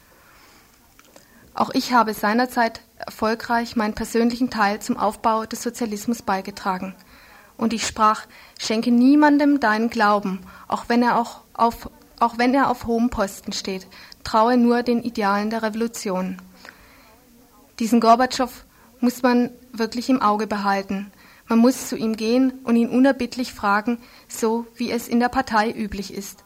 Auch 1.53 1.69
ich 1.75 1.93
habe 1.93 2.15
seinerzeit 2.15 2.81
erfolgreich 2.97 3.77
meinen 3.77 3.95
persönlichen 3.95 4.49
Teil 4.49 4.81
zum 4.81 4.97
Aufbau 4.97 5.45
des 5.45 5.63
Sozialismus 5.63 6.23
beigetragen. 6.23 6.95
Und 7.59 7.75
ich 7.75 7.87
sprach, 7.87 8.23
schenke 8.59 8.93
niemandem 8.93 9.61
deinen 9.61 9.91
Glauben, 9.91 10.41
auch 10.69 10.85
wenn 10.89 11.03
er 11.03 11.19
auch 11.19 11.43
auf, 11.53 11.91
auch 12.21 12.39
wenn 12.39 12.55
er 12.55 12.71
auf 12.71 12.87
hohem 12.87 13.11
Posten 13.11 13.53
steht, 13.53 13.87
traue 14.25 14.57
nur 14.57 14.83
den 14.83 15.03
Idealen 15.03 15.51
der 15.51 15.63
Revolution. 15.63 16.39
Diesen 17.79 18.01
Gorbatschow 18.01 18.65
muss 19.01 19.23
man 19.23 19.51
wirklich 19.73 20.09
im 20.09 20.21
Auge 20.21 20.47
behalten. 20.47 21.13
Man 21.47 21.61
muss 21.61 21.89
zu 21.89 21.97
ihm 21.97 22.17
gehen 22.17 22.53
und 22.65 22.77
ihn 22.77 22.89
unerbittlich 22.89 23.55
fragen, 23.55 23.99
so 24.29 24.67
wie 24.77 24.91
es 24.91 25.09
in 25.09 25.21
der 25.21 25.29
Partei 25.29 25.73
üblich 25.73 26.13
ist. 26.13 26.45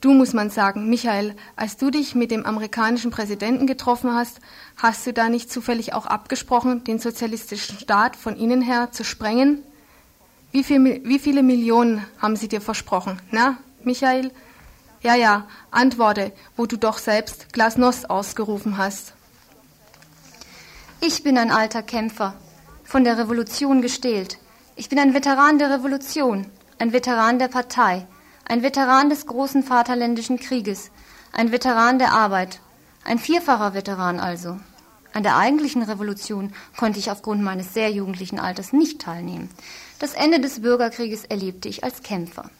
Du 0.00 0.12
muss 0.12 0.34
man 0.34 0.50
sagen, 0.50 0.90
Michael, 0.90 1.34
als 1.56 1.76
du 1.76 1.90
dich 1.90 2.14
mit 2.14 2.30
dem 2.30 2.44
amerikanischen 2.44 3.10
Präsidenten 3.10 3.66
getroffen 3.66 4.14
hast, 4.14 4.40
hast 4.76 5.06
du 5.06 5.12
da 5.12 5.28
nicht 5.28 5.50
zufällig 5.50 5.94
auch 5.94 6.06
abgesprochen, 6.06 6.84
den 6.84 6.98
sozialistischen 6.98 7.78
Staat 7.78 8.16
von 8.16 8.36
innen 8.36 8.60
her 8.60 8.92
zu 8.92 9.04
sprengen? 9.04 9.62
Wie, 10.52 10.64
viel, 10.64 11.02
wie 11.04 11.18
viele 11.18 11.42
Millionen 11.42 12.04
haben 12.18 12.36
sie 12.36 12.48
dir 12.48 12.60
versprochen? 12.60 13.20
Na, 13.30 13.58
Michael? 13.84 14.30
Ja, 15.06 15.14
ja, 15.14 15.46
antworte, 15.70 16.32
wo 16.56 16.66
du 16.66 16.76
doch 16.76 16.98
selbst 16.98 17.52
Glasnost 17.52 18.10
ausgerufen 18.10 18.76
hast. 18.76 19.12
Ich 21.00 21.22
bin 21.22 21.38
ein 21.38 21.52
alter 21.52 21.84
Kämpfer, 21.84 22.34
von 22.82 23.04
der 23.04 23.16
Revolution 23.16 23.82
gestählt. 23.82 24.38
Ich 24.74 24.88
bin 24.88 24.98
ein 24.98 25.14
Veteran 25.14 25.60
der 25.60 25.70
Revolution, 25.70 26.50
ein 26.80 26.92
Veteran 26.92 27.38
der 27.38 27.46
Partei, 27.46 28.04
ein 28.46 28.64
Veteran 28.64 29.08
des 29.08 29.26
großen 29.26 29.62
Vaterländischen 29.62 30.40
Krieges, 30.40 30.90
ein 31.32 31.52
Veteran 31.52 32.00
der 32.00 32.10
Arbeit, 32.10 32.58
ein 33.04 33.20
vierfacher 33.20 33.74
Veteran 33.74 34.18
also. 34.18 34.58
An 35.12 35.22
der 35.22 35.36
eigentlichen 35.36 35.84
Revolution 35.84 36.52
konnte 36.76 36.98
ich 36.98 37.12
aufgrund 37.12 37.44
meines 37.44 37.72
sehr 37.72 37.92
jugendlichen 37.92 38.40
Alters 38.40 38.72
nicht 38.72 39.02
teilnehmen. 39.02 39.50
Das 40.00 40.14
Ende 40.14 40.40
des 40.40 40.62
Bürgerkrieges 40.62 41.24
erlebte 41.24 41.68
ich 41.68 41.84
als 41.84 42.02
Kämpfer. 42.02 42.50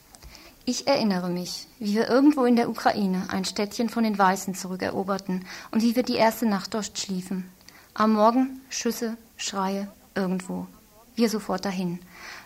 Ich 0.68 0.88
erinnere 0.88 1.28
mich, 1.30 1.68
wie 1.78 1.94
wir 1.94 2.08
irgendwo 2.08 2.44
in 2.44 2.56
der 2.56 2.68
Ukraine 2.68 3.28
ein 3.28 3.44
Städtchen 3.44 3.88
von 3.88 4.02
den 4.02 4.18
Weißen 4.18 4.56
zurückeroberten 4.56 5.46
und 5.70 5.80
wie 5.80 5.94
wir 5.94 6.02
die 6.02 6.16
erste 6.16 6.44
Nacht 6.44 6.74
dort 6.74 6.98
schliefen. 6.98 7.48
Am 7.94 8.14
Morgen 8.14 8.60
Schüsse, 8.68 9.16
Schreie, 9.36 9.86
irgendwo. 10.16 10.66
Wir 11.14 11.30
sofort 11.30 11.64
dahin. 11.64 12.00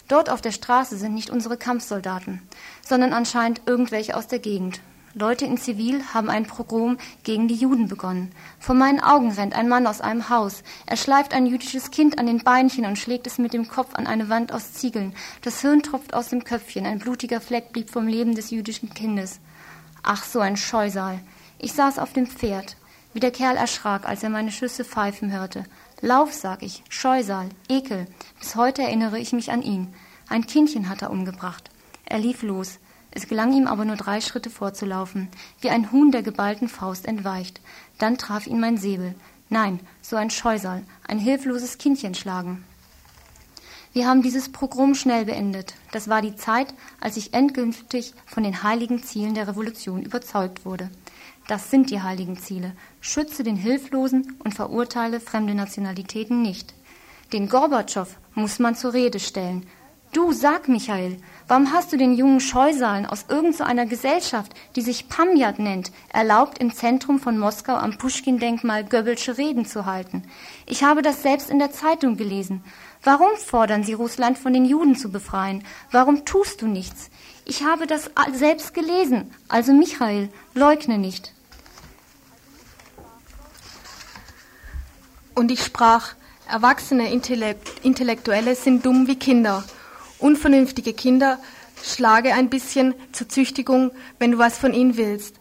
Dort 0.06 0.28
auf 0.28 0.42
der 0.42 0.52
Straße 0.52 0.98
sind 0.98 1.14
nicht 1.14 1.30
unsere 1.30 1.56
Kampfsoldaten, 1.56 2.42
sondern 2.86 3.14
anscheinend 3.14 3.62
irgendwelche 3.64 4.14
aus 4.14 4.26
der 4.26 4.38
Gegend, 4.38 4.82
Leute 5.14 5.44
in 5.44 5.58
Zivil 5.58 6.04
haben 6.14 6.30
ein 6.30 6.46
Pogrom 6.46 6.96
gegen 7.24 7.48
die 7.48 7.56
Juden 7.56 7.88
begonnen. 7.88 8.30
Vor 8.60 8.76
meinen 8.76 9.00
Augen 9.00 9.32
rennt 9.32 9.56
ein 9.56 9.68
Mann 9.68 9.88
aus 9.88 10.00
einem 10.00 10.28
Haus. 10.28 10.62
Er 10.86 10.96
schleift 10.96 11.34
ein 11.34 11.46
jüdisches 11.46 11.90
Kind 11.90 12.20
an 12.20 12.26
den 12.26 12.44
Beinchen 12.44 12.86
und 12.86 12.96
schlägt 12.96 13.26
es 13.26 13.38
mit 13.38 13.52
dem 13.52 13.66
Kopf 13.66 13.96
an 13.96 14.06
eine 14.06 14.28
Wand 14.28 14.52
aus 14.52 14.72
Ziegeln. 14.72 15.12
Das 15.42 15.62
Hirn 15.62 15.82
tropft 15.82 16.14
aus 16.14 16.28
dem 16.28 16.44
Köpfchen. 16.44 16.86
Ein 16.86 17.00
blutiger 17.00 17.40
Fleck 17.40 17.72
blieb 17.72 17.90
vom 17.90 18.06
Leben 18.06 18.36
des 18.36 18.50
jüdischen 18.50 18.94
Kindes. 18.94 19.40
Ach, 20.04 20.22
so 20.22 20.38
ein 20.38 20.56
Scheusal. 20.56 21.18
Ich 21.58 21.72
saß 21.72 21.98
auf 21.98 22.12
dem 22.12 22.28
Pferd. 22.28 22.76
Wie 23.12 23.20
der 23.20 23.32
Kerl 23.32 23.56
erschrak, 23.56 24.08
als 24.08 24.22
er 24.22 24.30
meine 24.30 24.52
Schüsse 24.52 24.84
pfeifen 24.84 25.32
hörte. 25.32 25.64
Lauf, 26.00 26.32
sag 26.32 26.62
ich. 26.62 26.84
Scheusal. 26.88 27.48
Ekel. 27.68 28.06
Bis 28.38 28.54
heute 28.54 28.82
erinnere 28.82 29.18
ich 29.18 29.32
mich 29.32 29.50
an 29.50 29.62
ihn. 29.62 29.92
Ein 30.28 30.46
Kindchen 30.46 30.88
hat 30.88 31.02
er 31.02 31.10
umgebracht. 31.10 31.68
Er 32.04 32.20
lief 32.20 32.42
los. 32.42 32.78
Es 33.12 33.26
gelang 33.26 33.52
ihm 33.52 33.66
aber 33.66 33.84
nur 33.84 33.96
drei 33.96 34.20
Schritte 34.20 34.50
vorzulaufen, 34.50 35.28
wie 35.60 35.70
ein 35.70 35.90
Huhn 35.90 36.12
der 36.12 36.22
geballten 36.22 36.68
Faust 36.68 37.06
entweicht. 37.06 37.60
Dann 37.98 38.18
traf 38.18 38.46
ihn 38.46 38.60
mein 38.60 38.76
Säbel. 38.76 39.14
Nein, 39.48 39.80
so 40.00 40.16
ein 40.16 40.30
Scheusal, 40.30 40.82
ein 41.08 41.18
hilfloses 41.18 41.78
Kindchen 41.78 42.14
schlagen. 42.14 42.64
Wir 43.92 44.06
haben 44.06 44.22
dieses 44.22 44.52
Pogrom 44.52 44.94
schnell 44.94 45.24
beendet. 45.24 45.74
Das 45.90 46.08
war 46.08 46.22
die 46.22 46.36
Zeit, 46.36 46.72
als 47.00 47.16
ich 47.16 47.34
endgültig 47.34 48.14
von 48.26 48.44
den 48.44 48.62
heiligen 48.62 49.02
Zielen 49.02 49.34
der 49.34 49.48
Revolution 49.48 50.02
überzeugt 50.02 50.64
wurde. 50.64 50.88
Das 51.48 51.68
sind 51.72 51.90
die 51.90 52.00
heiligen 52.00 52.38
Ziele. 52.38 52.72
Schütze 53.00 53.42
den 53.42 53.56
Hilflosen 53.56 54.36
und 54.44 54.54
verurteile 54.54 55.18
fremde 55.18 55.56
Nationalitäten 55.56 56.42
nicht. 56.42 56.72
Den 57.32 57.48
Gorbatschow 57.48 58.16
muss 58.36 58.60
man 58.60 58.76
zur 58.76 58.92
Rede 58.92 59.18
stellen, 59.18 59.66
Du, 60.12 60.32
sag, 60.32 60.68
Michael, 60.68 61.18
warum 61.46 61.72
hast 61.72 61.92
du 61.92 61.96
den 61.96 62.14
jungen 62.14 62.40
Scheusalen 62.40 63.06
aus 63.06 63.26
irgendeiner 63.28 63.84
so 63.84 63.90
Gesellschaft, 63.90 64.52
die 64.74 64.80
sich 64.80 65.08
Pamjat 65.08 65.60
nennt, 65.60 65.92
erlaubt, 66.12 66.58
im 66.58 66.74
Zentrum 66.74 67.20
von 67.20 67.38
Moskau 67.38 67.76
am 67.76 67.96
Puschkin-Denkmal 67.96 68.82
Goebbelsche 68.82 69.38
Reden 69.38 69.66
zu 69.66 69.86
halten? 69.86 70.24
Ich 70.66 70.82
habe 70.82 71.02
das 71.02 71.22
selbst 71.22 71.48
in 71.48 71.60
der 71.60 71.70
Zeitung 71.70 72.16
gelesen. 72.16 72.64
Warum 73.04 73.36
fordern 73.36 73.84
sie 73.84 73.92
Russland 73.92 74.36
von 74.36 74.52
den 74.52 74.64
Juden 74.64 74.96
zu 74.96 75.12
befreien? 75.12 75.62
Warum 75.92 76.24
tust 76.24 76.60
du 76.60 76.66
nichts? 76.66 77.08
Ich 77.44 77.62
habe 77.62 77.86
das 77.86 78.10
selbst 78.32 78.74
gelesen. 78.74 79.32
Also 79.46 79.72
Michael, 79.72 80.28
leugne 80.54 80.98
nicht. 80.98 81.32
Und 85.36 85.52
ich 85.52 85.62
sprach, 85.62 86.14
erwachsene 86.48 87.12
Intellektuelle 87.12 88.56
sind 88.56 88.84
dumm 88.84 89.06
wie 89.06 89.16
Kinder 89.16 89.62
Unvernünftige 90.20 90.92
Kinder 90.92 91.38
schlage 91.82 92.34
ein 92.34 92.50
bisschen 92.50 92.94
zur 93.12 93.28
Züchtigung, 93.28 93.90
wenn 94.18 94.32
du 94.32 94.38
was 94.38 94.58
von 94.58 94.74
ihnen 94.74 94.96
willst. 94.96 95.36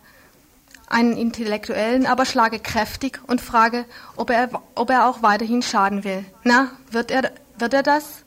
Einen 0.88 1.16
Intellektuellen 1.18 2.08
aber 2.08 2.26
schlage 2.26 2.60
kräftig 2.60 3.20
und 3.28 3.42
frage, 3.42 3.86
ob 4.16 4.32
er, 4.32 4.50
ob 4.74 4.90
er 4.90 5.08
auch 5.08 5.22
weiterhin 5.22 5.62
schaden 5.62 6.04
will. 6.04 6.26
Na, 6.44 6.72
wird 6.90 7.12
er, 7.12 7.32
wird 7.60 7.74
er 7.74 7.84
das? 7.84 8.24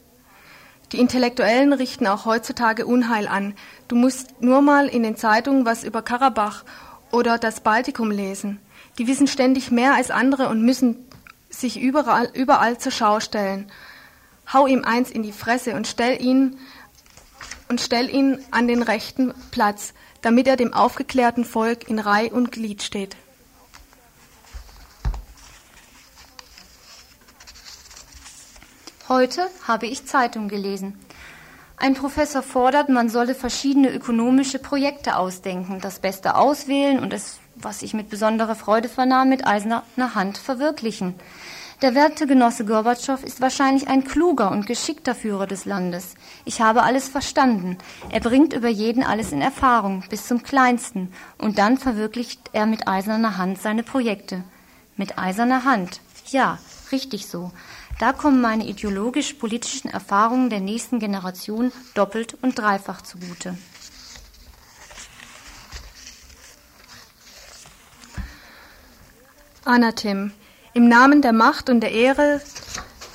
Die 0.93 1.01
Intellektuellen 1.01 1.73
richten 1.73 2.07
auch 2.07 2.27
heutzutage 2.27 2.87
Unheil 2.87 3.27
an. 3.27 3.55
Du 3.89 3.97
musst 3.97 4.43
nur 4.43 4.61
mal 4.61 4.89
in 4.89 5.03
den 5.03 5.17
Zeitungen 5.17 5.65
was 5.65 5.85
über 5.85 6.03
Karabach 6.03 6.65
oder 7.11 7.39
das 7.39 7.61
Baltikum 7.61 8.11
lesen. 8.11 8.61
Die 8.99 9.07
wissen 9.07 9.27
ständig 9.27 9.71
mehr 9.71 9.95
als 9.95 10.11
andere 10.11 10.49
und 10.49 10.63
müssen 10.63 11.09
sich 11.49 11.81
überall, 11.81 12.31
überall 12.35 12.79
zur 12.79 12.93
Schau 12.93 13.21
stellen. 13.21 13.71
Hau 14.53 14.67
ihm 14.67 14.85
eins 14.85 15.11
in 15.11 15.23
die 15.23 15.33
Fresse 15.33 15.75
und 15.75 15.87
stell 15.87 16.23
ihn 16.23 16.59
und 17.69 17.81
stell 17.81 18.15
ihn 18.15 18.39
an 18.51 18.69
den 18.69 18.83
rechten 18.83 19.33
Platz, 19.51 19.95
damit 20.21 20.47
er 20.47 20.57
dem 20.57 20.75
aufgeklärten 20.75 21.45
Volk 21.45 21.89
in 21.89 21.99
Reih 21.99 22.31
und 22.31 22.53
Glied 22.53 22.83
steht. 22.83 23.17
Heute 29.09 29.49
habe 29.67 29.87
ich 29.87 30.07
Zeitung 30.07 30.49
gelesen. 30.49 30.99
Ein 31.77 31.95
Professor 31.95 32.43
fordert, 32.43 32.89
man 32.89 33.09
solle 33.09 33.35
verschiedene 33.35 33.91
ökonomische 33.93 34.59
Projekte 34.59 35.17
ausdenken, 35.17 35.81
das 35.81 35.99
Beste 35.99 36.37
auswählen 36.37 37.01
und 37.01 37.13
es, 37.13 37.41
was 37.57 37.83
ich 37.83 37.93
mit 37.93 38.09
besonderer 38.09 38.55
Freude 38.55 38.89
vernahm, 38.89 39.29
mit 39.29 39.47
eiserner 39.47 39.85
Hand 40.15 40.39
verwirklichen. 40.39 41.15
Der 41.83 41.97
werte 41.97 42.29
Genosse 42.29 42.65
Gorbatschow 42.65 43.25
ist 43.25 43.41
wahrscheinlich 43.41 43.89
ein 43.89 44.05
kluger 44.05 44.53
und 44.53 44.69
geschickter 44.69 45.17
Führer 45.17 45.49
des 45.49 45.65
Landes. 45.65 46.15
Ich 46.45 46.61
habe 46.61 46.85
alles 46.85 47.09
verstanden. 47.09 47.77
Er 48.09 48.21
bringt 48.21 48.53
über 48.53 48.69
jeden 48.69 49.03
alles 49.03 49.33
in 49.33 49.43
Erfahrung, 49.43 50.05
bis 50.09 50.29
zum 50.29 50.45
Kleinsten, 50.45 51.13
und 51.39 51.59
dann 51.59 51.79
verwirklicht 51.79 52.51
er 52.53 52.67
mit 52.67 52.87
eiserner 52.87 53.37
Hand 53.37 53.61
seine 53.61 53.83
Projekte. 53.83 54.45
Mit 54.97 55.19
eiserner 55.19 55.65
Hand. 55.65 56.01
Ja, 56.29 56.61
richtig 56.93 57.27
so. 57.27 57.51
Da 57.99 58.13
kommen 58.13 58.41
meine 58.41 58.69
ideologisch-politischen 58.69 59.91
Erfahrungen 59.91 60.51
der 60.51 60.61
nächsten 60.61 61.01
Generation 61.01 61.73
doppelt 61.95 62.39
und 62.43 62.57
dreifach 62.57 63.03
zugute. 63.03 63.59
Anatem. 69.65 70.33
Im 70.75 70.89
Namen 70.89 71.21
der 71.21 71.35
Macht 71.35 71.69
und 71.69 71.81
der 71.81 71.93
Ehre 71.93 72.41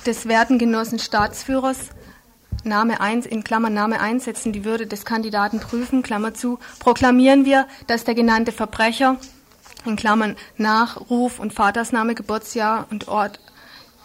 des 0.06 0.28
werten 0.28 0.60
Genossen 0.60 1.00
Staatsführers, 1.00 1.90
Name 2.62 3.00
1, 3.00 3.26
in 3.26 3.42
Klammern 3.42 3.74
Name 3.74 3.98
1 3.98 4.26
setzen 4.26 4.52
die 4.52 4.64
Würde 4.64 4.86
des 4.86 5.04
Kandidaten 5.04 5.58
prüfen, 5.58 6.04
Klammer 6.04 6.34
zu, 6.34 6.60
proklamieren 6.78 7.44
wir, 7.44 7.66
dass 7.88 8.04
der 8.04 8.14
genannte 8.14 8.52
Verbrecher, 8.52 9.16
in 9.84 9.96
Klammern 9.96 10.36
Nachruf 10.56 11.40
und 11.40 11.52
Vatersname, 11.52 12.14
Geburtsjahr 12.14 12.86
und 12.92 13.08
Ort, 13.08 13.40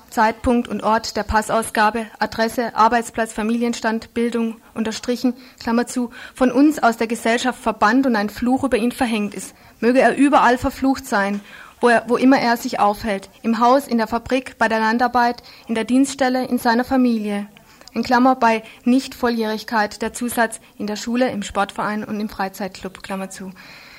Zeitpunkt 0.09 0.67
und 0.67 0.81
Ort 0.81 1.15
der 1.15 1.23
Passausgabe, 1.23 2.07
Adresse, 2.17 2.75
Arbeitsplatz, 2.75 3.33
Familienstand, 3.33 4.15
Bildung 4.15 4.55
unterstrichen, 4.73 5.35
Klammer 5.59 5.85
zu, 5.85 6.09
von 6.33 6.51
uns 6.51 6.81
aus 6.81 6.97
der 6.97 7.07
Gesellschaft 7.07 7.61
verbannt 7.61 8.07
und 8.07 8.15
ein 8.15 8.31
Fluch 8.31 8.63
über 8.63 8.77
ihn 8.77 8.91
verhängt 8.91 9.35
ist. 9.35 9.53
Möge 9.79 10.01
er 10.01 10.17
überall 10.17 10.57
verflucht 10.57 11.05
sein 11.05 11.41
wo, 11.83 11.89
er, 11.89 12.05
wo 12.07 12.15
immer 12.15 12.39
er 12.39 12.55
sich 12.55 12.79
aufhält, 12.79 13.29
im 13.41 13.59
Haus, 13.59 13.89
in 13.89 13.97
der 13.97 14.07
Fabrik, 14.07 14.57
bei 14.57 14.69
der 14.69 14.79
Landarbeit, 14.79 15.43
in 15.67 15.75
der 15.75 15.83
Dienststelle, 15.83 16.45
in 16.45 16.57
seiner 16.57 16.85
Familie. 16.85 17.47
In 17.91 18.03
Klammer 18.03 18.37
bei 18.37 18.63
Nichtvolljährigkeit 18.85 20.01
der 20.01 20.13
Zusatz 20.13 20.61
in 20.77 20.87
der 20.87 20.95
Schule, 20.95 21.29
im 21.29 21.43
Sportverein 21.43 22.05
und 22.05 22.21
im 22.21 22.29
Freizeitclub, 22.29 23.03
Klammer 23.03 23.29
zu. 23.29 23.51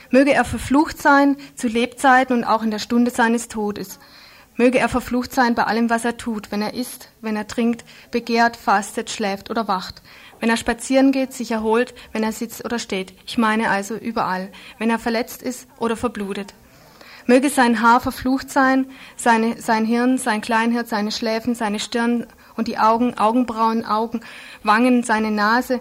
Möge 0.08 0.32
er 0.32 0.46
verflucht 0.46 1.02
sein 1.02 1.36
zu 1.56 1.68
Lebzeiten 1.68 2.34
und 2.34 2.44
auch 2.44 2.62
in 2.62 2.70
der 2.70 2.78
Stunde 2.78 3.10
seines 3.10 3.48
Todes. 3.48 3.98
Möge 4.56 4.78
er 4.78 4.88
verflucht 4.88 5.34
sein 5.34 5.54
bei 5.54 5.64
allem, 5.64 5.90
was 5.90 6.06
er 6.06 6.16
tut, 6.16 6.50
wenn 6.52 6.62
er 6.62 6.72
isst, 6.72 7.10
wenn 7.20 7.36
er 7.36 7.48
trinkt, 7.48 7.84
begehrt, 8.10 8.56
fastet, 8.56 9.10
schläft 9.10 9.50
oder 9.50 9.68
wacht. 9.68 10.00
Wenn 10.40 10.48
er 10.48 10.56
spazieren 10.56 11.12
geht, 11.12 11.34
sich 11.34 11.50
erholt, 11.50 11.92
wenn 12.12 12.22
er 12.22 12.32
sitzt 12.32 12.64
oder 12.64 12.78
steht. 12.78 13.12
Ich 13.26 13.36
meine 13.36 13.68
also 13.68 13.94
überall. 13.94 14.50
Wenn 14.78 14.88
er 14.88 14.98
verletzt 14.98 15.42
ist 15.42 15.68
oder 15.78 15.98
verblutet. 15.98 16.54
Möge 17.26 17.48
sein 17.48 17.80
Haar 17.80 18.00
verflucht 18.00 18.50
sein, 18.50 18.86
seine, 19.16 19.60
sein 19.60 19.84
Hirn, 19.84 20.18
sein 20.18 20.40
Kleinhirn, 20.40 20.86
seine 20.86 21.10
Schläfen, 21.10 21.54
seine 21.54 21.78
Stirn 21.78 22.26
und 22.56 22.68
die 22.68 22.78
Augen, 22.78 23.16
Augenbrauen, 23.16 23.84
Augen, 23.84 24.20
Wangen, 24.62 25.02
seine 25.02 25.30
Nase, 25.30 25.80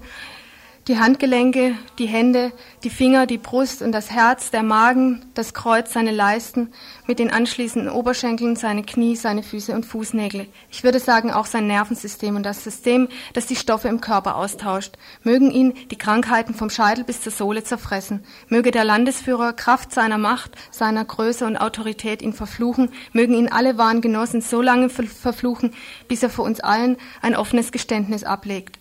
die 0.88 1.00
Handgelenke, 1.00 1.76
die 1.98 2.08
Hände, 2.08 2.52
die 2.84 2.90
Finger, 2.90 3.26
die 3.26 3.38
Brust 3.38 3.82
und 3.82 3.94
das 3.94 4.12
Herz, 4.12 4.52
der 4.52 4.64
Magen, 4.64 5.26
das 5.34 5.54
Kreuz, 5.54 5.94
seine 5.94 6.12
Leisten, 6.12 6.74
mit 7.08 7.20
den 7.20 7.32
anschließenden 7.32 7.90
Oberschenkeln, 7.90 8.58
seine 8.58 8.84
Knie, 8.84 9.16
seine 9.16 9.44
Füße 9.44 9.74
und 9.74 9.86
Fußnägel. 9.86 10.48
Ich 10.70 10.84
würde 10.84 11.00
sagen 11.00 11.32
auch 11.32 11.46
sein 11.46 11.68
Nervensystem 11.68 12.36
und 12.36 12.44
das 12.44 12.66
System, 12.66 13.08
das 13.32 13.46
die 13.46 13.56
Stoffe 13.56 13.88
im 13.88 14.02
Körper 14.02 14.36
austauscht. 14.36 14.98
Mögen 15.24 15.52
ihn 15.52 15.74
die 15.90 15.98
Krankheiten 15.98 16.54
vom 16.54 16.70
Scheitel 16.70 17.06
bis 17.06 17.22
zur 17.22 17.32
Sohle 17.32 17.64
zerfressen. 17.64 18.26
Möge 18.50 18.72
der 18.72 18.84
Landesführer 18.84 19.54
Kraft 19.54 19.94
seiner 19.94 20.18
Macht, 20.18 20.52
seiner 20.70 21.06
Größe 21.06 21.46
und 21.46 21.56
Autorität 21.56 22.22
ihn 22.22 22.34
verfluchen. 22.34 22.90
Mögen 23.14 23.36
ihn 23.36 23.48
alle 23.48 23.78
wahren 23.78 24.02
Genossen 24.02 24.42
so 24.42 24.62
lange 24.62 24.90
verfluchen, 24.90 25.74
bis 26.10 26.24
er 26.24 26.30
vor 26.30 26.44
uns 26.44 26.60
allen 26.60 26.98
ein 27.22 27.38
offenes 27.38 27.72
Geständnis 27.72 28.26
ablegt. 28.26 28.80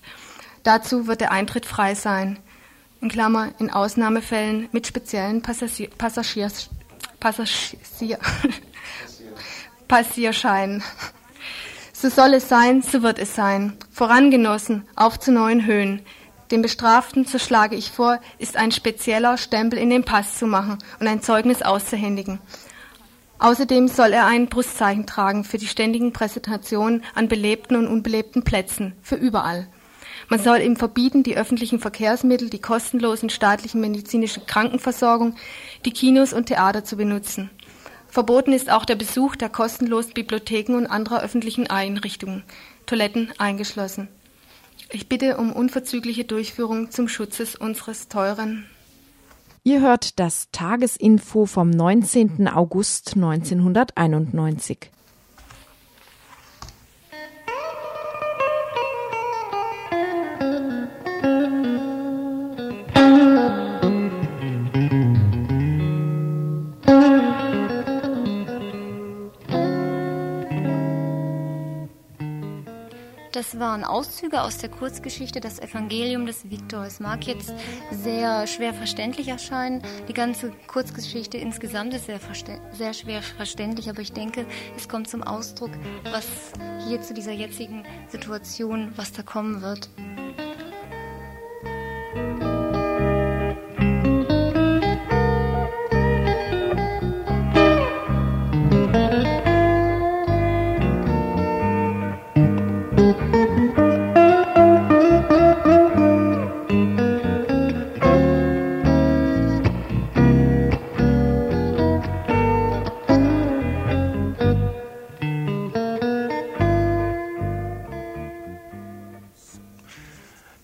Dazu 0.62 1.06
wird 1.06 1.20
der 1.20 1.32
Eintritt 1.32 1.66
frei 1.66 1.94
sein. 1.94 2.38
In 3.00 3.08
Klammer, 3.08 3.48
in 3.58 3.70
Ausnahmefällen 3.70 4.68
mit 4.70 4.86
speziellen 4.86 5.42
Passagier, 5.42 5.90
Passagiers, 5.98 6.70
Passagier, 7.18 8.18
Passierscheinen. 9.88 10.82
So 11.92 12.08
soll 12.08 12.34
es 12.34 12.48
sein, 12.48 12.82
so 12.82 13.02
wird 13.02 13.18
es 13.18 13.34
sein. 13.34 13.76
Vorangenossen, 13.90 14.84
auf 14.94 15.18
zu 15.18 15.32
neuen 15.32 15.66
Höhen. 15.66 16.02
Dem 16.52 16.62
Bestraften, 16.62 17.24
so 17.24 17.38
schlage 17.38 17.74
ich 17.74 17.90
vor, 17.90 18.20
ist 18.38 18.56
ein 18.56 18.72
spezieller 18.72 19.38
Stempel 19.38 19.78
in 19.78 19.90
den 19.90 20.04
Pass 20.04 20.38
zu 20.38 20.46
machen 20.46 20.78
und 21.00 21.08
ein 21.08 21.22
Zeugnis 21.22 21.62
auszuhändigen. 21.62 22.38
Außerdem 23.38 23.88
soll 23.88 24.12
er 24.12 24.26
ein 24.26 24.46
Brustzeichen 24.46 25.06
tragen 25.06 25.42
für 25.42 25.58
die 25.58 25.66
ständigen 25.66 26.12
Präsentationen 26.12 27.02
an 27.14 27.26
belebten 27.26 27.76
und 27.76 27.88
unbelebten 27.88 28.44
Plätzen, 28.44 28.94
für 29.02 29.16
überall. 29.16 29.66
Man 30.33 30.41
soll 30.41 30.62
ihm 30.62 30.76
verbieten, 30.76 31.22
die 31.22 31.37
öffentlichen 31.37 31.78
Verkehrsmittel, 31.78 32.49
die 32.49 32.59
kostenlosen 32.59 33.28
staatlichen 33.28 33.83
medizinischen 33.83 34.47
Krankenversorgung, 34.47 35.35
die 35.85 35.91
Kinos 35.91 36.33
und 36.33 36.47
Theater 36.47 36.85
zu 36.85 36.97
benutzen. 36.97 37.51
Verboten 38.09 38.55
ist 38.55 38.70
auch 38.70 38.87
der 38.87 38.95
Besuch 38.95 39.37
der 39.37 39.51
kostenlosen 39.51 40.14
Bibliotheken 40.14 40.72
und 40.74 40.87
anderer 40.87 41.20
öffentlichen 41.20 41.66
Einrichtungen, 41.66 42.45
Toiletten 42.87 43.30
eingeschlossen. 43.37 44.09
Ich 44.91 45.07
bitte 45.07 45.37
um 45.37 45.53
unverzügliche 45.53 46.24
Durchführung 46.24 46.91
zum 46.91 47.09
Schutz 47.09 47.39
unseres 47.57 48.09
teuren. 48.09 48.64
Ihr 49.64 49.83
hört 49.83 50.18
das 50.18 50.49
Tagesinfo 50.51 51.45
vom 51.45 51.68
19. 51.68 52.49
August 52.49 53.16
1991. 53.16 54.91
Das 73.43 73.59
waren 73.59 73.82
Auszüge 73.82 74.40
aus 74.40 74.59
der 74.59 74.68
Kurzgeschichte 74.68 75.40
Das 75.40 75.59
Evangelium 75.59 76.26
des 76.26 76.49
Viktor. 76.49 76.84
Es 76.84 77.01
mag 77.01 77.26
jetzt 77.26 77.53
sehr 77.90 78.47
schwer 78.47 78.72
verständlich 78.72 79.26
erscheinen. 79.26 79.82
Die 80.07 80.12
ganze 80.12 80.53
Kurzgeschichte 80.68 81.38
insgesamt 81.38 81.93
ist 81.93 82.07
sehr, 82.07 82.20
sehr 82.70 82.95
schwer 82.95 83.20
verständlich, 83.20 83.90
aber 83.90 84.01
ich 84.01 84.12
denke, 84.12 84.47
es 84.76 84.88
kommt 84.88 85.09
zum 85.09 85.24
Ausdruck, 85.24 85.72
was 86.12 86.53
hier 86.86 87.03
zu 87.03 87.14
dieser 87.14 87.32
jetzigen 87.32 87.82
Situation, 88.07 88.93
was 88.95 89.11
da 89.11 89.24
kommen 89.24 89.61
wird. 89.61 89.90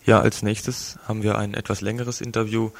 Ja, 0.08 0.22
als 0.22 0.42
nächstes 0.42 0.98
haben 1.06 1.22
wir 1.22 1.36
ein 1.36 1.52
etwas 1.52 1.82
längeres 1.82 2.22
Interview 2.22 2.70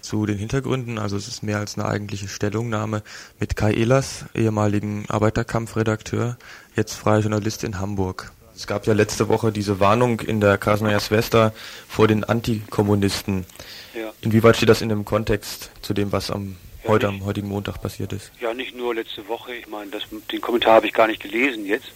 zu 0.00 0.24
den 0.24 0.38
Hintergründen. 0.38 0.98
Also 0.98 1.18
es 1.18 1.28
ist 1.28 1.42
mehr 1.42 1.58
als 1.58 1.76
eine 1.76 1.86
eigentliche 1.86 2.28
Stellungnahme 2.28 3.02
mit 3.38 3.56
Kai 3.56 3.74
Ehlers, 3.74 4.24
ehemaligen 4.34 5.04
Arbeiterkampfredakteur, 5.06 6.38
jetzt 6.76 6.94
freier 6.94 7.18
Journalist 7.18 7.62
in 7.62 7.78
Hamburg. 7.78 8.32
Es 8.56 8.66
gab 8.66 8.86
ja 8.86 8.94
letzte 8.94 9.28
Woche 9.28 9.52
diese 9.52 9.80
Warnung 9.80 10.20
in 10.20 10.40
der 10.40 10.56
Krasnaya 10.56 10.98
Svesta 10.98 11.52
vor 11.86 12.08
den 12.08 12.24
Antikommunisten. 12.24 13.44
Ja. 13.94 14.10
Inwieweit 14.22 14.56
steht 14.56 14.70
das 14.70 14.80
in 14.80 14.88
dem 14.88 15.04
Kontext 15.04 15.70
zu 15.82 15.92
dem, 15.92 16.10
was 16.10 16.30
am 16.30 16.56
ja, 16.84 16.88
heute 16.88 17.08
nicht, 17.08 17.20
am 17.20 17.26
heutigen 17.26 17.48
Montag 17.48 17.82
passiert 17.82 18.14
ist? 18.14 18.32
Ja, 18.40 18.54
nicht 18.54 18.74
nur 18.74 18.94
letzte 18.94 19.28
Woche. 19.28 19.54
Ich 19.54 19.68
meine, 19.68 19.90
das, 19.90 20.04
den 20.32 20.40
Kommentar 20.40 20.76
habe 20.76 20.86
ich 20.86 20.94
gar 20.94 21.06
nicht 21.06 21.20
gelesen 21.20 21.66
jetzt. 21.66 21.92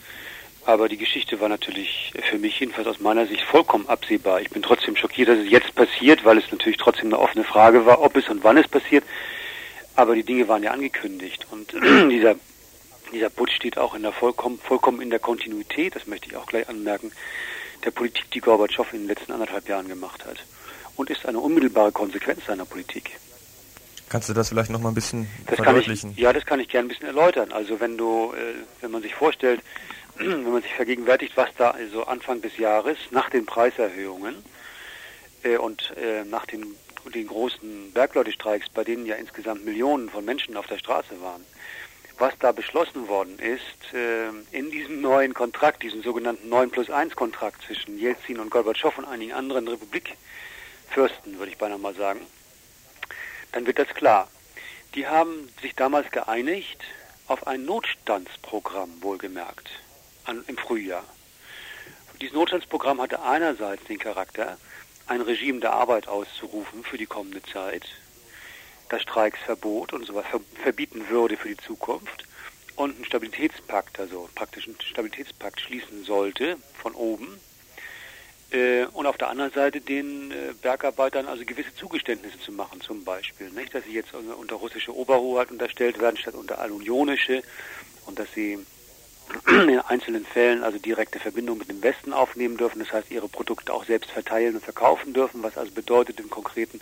Aber 0.64 0.88
die 0.88 0.96
Geschichte 0.96 1.40
war 1.40 1.48
natürlich 1.48 2.12
für 2.30 2.38
mich 2.38 2.60
jedenfalls 2.60 2.86
aus 2.86 3.00
meiner 3.00 3.26
Sicht 3.26 3.42
vollkommen 3.42 3.88
absehbar. 3.88 4.40
Ich 4.40 4.50
bin 4.50 4.62
trotzdem 4.62 4.96
schockiert, 4.96 5.28
dass 5.28 5.38
es 5.38 5.50
jetzt 5.50 5.74
passiert, 5.74 6.24
weil 6.24 6.38
es 6.38 6.50
natürlich 6.52 6.78
trotzdem 6.78 7.06
eine 7.06 7.18
offene 7.18 7.44
Frage 7.44 7.84
war, 7.84 8.00
ob 8.00 8.16
es 8.16 8.28
und 8.28 8.44
wann 8.44 8.56
es 8.56 8.68
passiert. 8.68 9.04
Aber 9.96 10.14
die 10.14 10.22
Dinge 10.22 10.46
waren 10.46 10.62
ja 10.62 10.70
angekündigt. 10.70 11.46
Und 11.50 11.72
dieser 12.10 12.36
dieser 13.12 13.30
Putsch 13.30 13.54
steht 13.54 13.78
auch 13.78 13.94
in 13.94 14.02
der 14.02 14.12
vollkommen, 14.12 14.58
vollkommen 14.58 15.00
in 15.00 15.10
der 15.10 15.18
Kontinuität, 15.18 15.94
das 15.94 16.06
möchte 16.06 16.28
ich 16.28 16.36
auch 16.36 16.46
gleich 16.46 16.68
anmerken, 16.68 17.12
der 17.84 17.90
Politik, 17.90 18.30
die 18.30 18.40
Gorbatschow 18.40 18.90
in 18.92 19.00
den 19.00 19.08
letzten 19.08 19.32
anderthalb 19.32 19.68
Jahren 19.68 19.88
gemacht 19.88 20.24
hat. 20.24 20.44
Und 20.96 21.10
ist 21.10 21.26
eine 21.26 21.38
unmittelbare 21.38 21.92
Konsequenz 21.92 22.44
seiner 22.46 22.64
Politik. 22.64 23.18
Kannst 24.08 24.28
du 24.28 24.34
das 24.34 24.50
vielleicht 24.50 24.70
noch 24.70 24.80
mal 24.80 24.90
ein 24.90 24.94
bisschen 24.94 25.26
das 25.46 25.56
verdeutlichen? 25.56 26.12
Ich, 26.12 26.18
ja, 26.18 26.32
das 26.32 26.44
kann 26.44 26.60
ich 26.60 26.68
gerne 26.68 26.86
ein 26.86 26.88
bisschen 26.88 27.06
erläutern. 27.06 27.50
Also 27.50 27.80
wenn 27.80 27.96
du, 27.96 28.32
äh, 28.34 28.54
wenn 28.82 28.90
man 28.90 29.02
sich 29.02 29.14
vorstellt, 29.14 29.62
wenn 30.16 30.50
man 30.50 30.62
sich 30.62 30.74
vergegenwärtigt, 30.74 31.36
was 31.36 31.50
da 31.56 31.70
also 31.70 32.04
Anfang 32.04 32.42
des 32.42 32.56
Jahres 32.58 32.98
nach 33.10 33.30
den 33.30 33.46
Preiserhöhungen 33.46 34.36
äh, 35.42 35.56
und 35.56 35.94
äh, 35.96 36.24
nach 36.24 36.46
den, 36.46 36.74
den 37.14 37.26
großen 37.26 37.92
Bergleutestreiks, 37.92 38.68
bei 38.70 38.84
denen 38.84 39.06
ja 39.06 39.16
insgesamt 39.16 39.64
Millionen 39.64 40.10
von 40.10 40.24
Menschen 40.24 40.56
auf 40.56 40.66
der 40.66 40.78
Straße 40.78 41.20
waren, 41.20 41.44
was 42.18 42.34
da 42.38 42.52
beschlossen 42.52 43.08
worden 43.08 43.38
ist, 43.38 43.94
äh, 43.94 44.28
in 44.56 44.70
diesem 44.70 45.00
neuen 45.00 45.34
Kontrakt, 45.34 45.82
diesem 45.82 46.02
sogenannten 46.02 46.48
9 46.48 46.70
plus 46.70 46.90
1 46.90 47.16
Kontrakt 47.16 47.62
zwischen 47.62 47.98
Jelzin 47.98 48.38
und 48.38 48.50
Gorbatschow 48.50 48.96
und 48.98 49.06
einigen 49.06 49.32
anderen 49.32 49.66
Republikfürsten, 49.66 51.38
würde 51.38 51.50
ich 51.50 51.58
beinahe 51.58 51.78
mal 51.78 51.94
sagen, 51.94 52.20
dann 53.52 53.66
wird 53.66 53.78
das 53.78 53.88
klar. 53.88 54.28
Die 54.94 55.06
haben 55.06 55.48
sich 55.62 55.74
damals 55.74 56.10
geeinigt 56.10 56.80
auf 57.26 57.46
ein 57.46 57.64
Notstandsprogramm, 57.64 58.90
wohlgemerkt, 59.00 59.70
an, 60.24 60.44
im 60.46 60.56
Frühjahr. 60.56 61.04
Dieses 62.20 62.34
Notstandsprogramm 62.34 63.00
hatte 63.00 63.22
einerseits 63.22 63.84
den 63.84 63.98
Charakter, 63.98 64.56
ein 65.06 65.20
Regime 65.20 65.60
der 65.60 65.72
Arbeit 65.72 66.08
auszurufen 66.08 66.84
für 66.84 66.98
die 66.98 67.06
kommende 67.06 67.42
Zeit, 67.42 67.84
das 68.88 69.02
Streiksverbot 69.02 69.92
und 69.92 70.06
so 70.06 70.14
was 70.14 70.26
verbieten 70.62 71.08
würde 71.08 71.36
für 71.36 71.48
die 71.48 71.56
Zukunft 71.56 72.24
und 72.76 72.94
einen 72.94 73.04
Stabilitätspakt, 73.04 73.98
also 73.98 74.28
praktisch 74.34 74.66
einen 74.66 74.80
Stabilitätspakt 74.80 75.60
schließen 75.60 76.04
sollte 76.04 76.56
von 76.80 76.94
oben 76.94 77.40
äh, 78.52 78.84
und 78.92 79.06
auf 79.06 79.16
der 79.16 79.28
anderen 79.28 79.50
Seite 79.52 79.80
den 79.80 80.30
äh, 80.30 80.52
Bergarbeitern 80.60 81.26
also 81.26 81.44
gewisse 81.44 81.74
Zugeständnisse 81.74 82.38
zu 82.38 82.52
machen, 82.52 82.80
zum 82.80 83.04
Beispiel, 83.04 83.50
nicht, 83.50 83.74
dass 83.74 83.84
sie 83.84 83.92
jetzt 83.92 84.14
unter 84.14 84.56
russische 84.56 84.94
Oberhoheit 84.94 85.50
unterstellt 85.50 86.00
werden 86.00 86.16
statt 86.16 86.34
unter 86.34 86.58
allunionische 86.58 87.42
und 88.06 88.18
dass 88.18 88.32
sie 88.34 88.58
in 89.46 89.78
einzelnen 89.80 90.24
Fällen 90.24 90.62
also 90.62 90.78
direkte 90.78 91.18
Verbindung 91.18 91.58
mit 91.58 91.68
dem 91.68 91.82
Westen 91.82 92.12
aufnehmen 92.12 92.56
dürfen, 92.56 92.80
das 92.80 92.92
heißt 92.92 93.10
ihre 93.10 93.28
Produkte 93.28 93.72
auch 93.72 93.84
selbst 93.84 94.10
verteilen 94.10 94.54
und 94.54 94.64
verkaufen 94.64 95.12
dürfen, 95.12 95.42
was 95.42 95.56
also 95.56 95.72
bedeutet 95.72 96.20
im 96.20 96.30
Konkreten, 96.30 96.80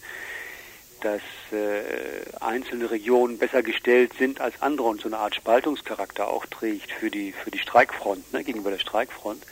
dass 1.01 1.23
äh, 1.53 2.41
einzelne 2.41 2.91
Regionen 2.91 3.39
besser 3.39 3.63
gestellt 3.63 4.13
sind 4.19 4.41
als 4.41 4.61
andere 4.61 4.89
und 4.89 5.01
so 5.01 5.09
eine 5.09 5.19
Art 5.19 5.35
Spaltungscharakter 5.35 6.29
auch 6.29 6.47
trägt 6.47 6.93
für 6.93 7.11
die 7.11 7.33
für 7.33 7.51
die 7.51 7.59
Streikfront, 7.59 8.33
ne, 8.33 8.45
gegenüber 8.45 8.71
der 8.71 8.79
Streikfront. 8.79 9.43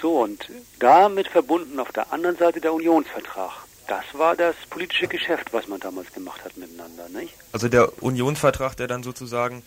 So 0.00 0.20
und 0.20 0.48
damit 0.80 1.28
verbunden 1.28 1.78
auf 1.78 1.92
der 1.92 2.12
anderen 2.12 2.36
Seite 2.36 2.60
der 2.60 2.72
Unionsvertrag. 2.72 3.52
Das 3.86 4.04
war 4.14 4.36
das 4.36 4.56
politische 4.70 5.06
Geschäft, 5.06 5.52
was 5.52 5.68
man 5.68 5.78
damals 5.78 6.12
gemacht 6.12 6.44
hat 6.44 6.56
miteinander, 6.56 7.08
nicht? 7.08 7.34
Also 7.52 7.68
der 7.68 8.02
Unionsvertrag, 8.02 8.76
der 8.76 8.86
dann 8.86 9.02
sozusagen 9.02 9.62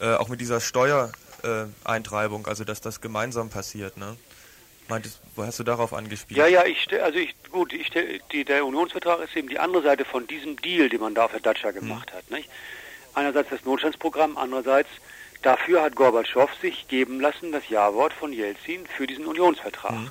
äh, 0.00 0.14
auch 0.14 0.28
mit 0.28 0.40
dieser 0.40 0.60
Steuereintreibung, 0.60 1.25
äh, 1.46 2.42
also 2.44 2.64
dass 2.64 2.80
das 2.80 3.00
gemeinsam 3.00 3.50
passiert, 3.50 3.96
ne? 3.96 4.16
Meintest, 4.88 5.20
wo 5.34 5.44
hast 5.44 5.58
du 5.58 5.64
darauf 5.64 5.92
angespielt? 5.92 6.38
Ja, 6.38 6.46
ja, 6.46 6.64
ich 6.64 6.88
also 7.02 7.18
ich 7.18 7.34
gut, 7.50 7.72
ich 7.72 7.90
die, 8.32 8.44
der 8.44 8.64
Unionsvertrag 8.64 9.20
ist 9.20 9.34
eben 9.34 9.48
die 9.48 9.58
andere 9.58 9.82
Seite 9.82 10.04
von 10.04 10.26
diesem 10.26 10.56
Deal, 10.56 10.88
den 10.88 11.00
man 11.00 11.14
da 11.14 11.26
der 11.26 11.40
Dacia 11.40 11.72
gemacht 11.72 12.10
mhm. 12.12 12.16
hat, 12.16 12.30
nicht? 12.30 12.48
Einerseits 13.14 13.50
das 13.50 13.64
Notstandsprogramm, 13.64 14.36
andererseits 14.36 14.88
dafür 15.42 15.82
hat 15.82 15.96
Gorbatschow 15.96 16.50
sich 16.60 16.86
geben 16.86 17.20
lassen 17.20 17.50
das 17.50 17.68
Ja-Wort 17.68 18.12
von 18.12 18.32
Jelzin 18.32 18.86
für 18.86 19.06
diesen 19.06 19.26
Unionsvertrag. 19.26 19.92
Mhm. 19.92 20.10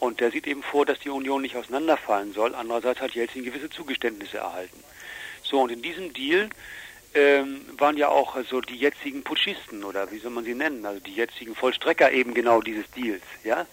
Und 0.00 0.20
der 0.20 0.30
sieht 0.30 0.46
eben 0.46 0.62
vor, 0.62 0.86
dass 0.86 0.98
die 0.98 1.10
Union 1.10 1.42
nicht 1.42 1.56
auseinanderfallen 1.56 2.32
soll. 2.32 2.54
Andererseits 2.54 3.00
hat 3.00 3.12
Jelzin 3.12 3.44
gewisse 3.44 3.68
Zugeständnisse 3.68 4.38
erhalten. 4.38 4.82
So, 5.42 5.60
und 5.60 5.70
in 5.70 5.82
diesem 5.82 6.12
Deal 6.12 6.48
ähm, 7.14 7.60
waren 7.78 7.96
ja 7.96 8.08
auch 8.08 8.36
also 8.36 8.60
die 8.60 8.76
jetzigen 8.76 9.22
Putschisten 9.22 9.84
oder 9.84 10.10
wie 10.10 10.18
soll 10.18 10.30
man 10.30 10.44
sie 10.44 10.54
nennen, 10.54 10.84
also 10.86 11.00
die 11.00 11.14
jetzigen 11.14 11.54
Vollstrecker 11.54 12.12
eben 12.12 12.34
genau 12.34 12.60
dieses 12.60 12.90
Deals, 12.92 13.22
ja 13.44 13.66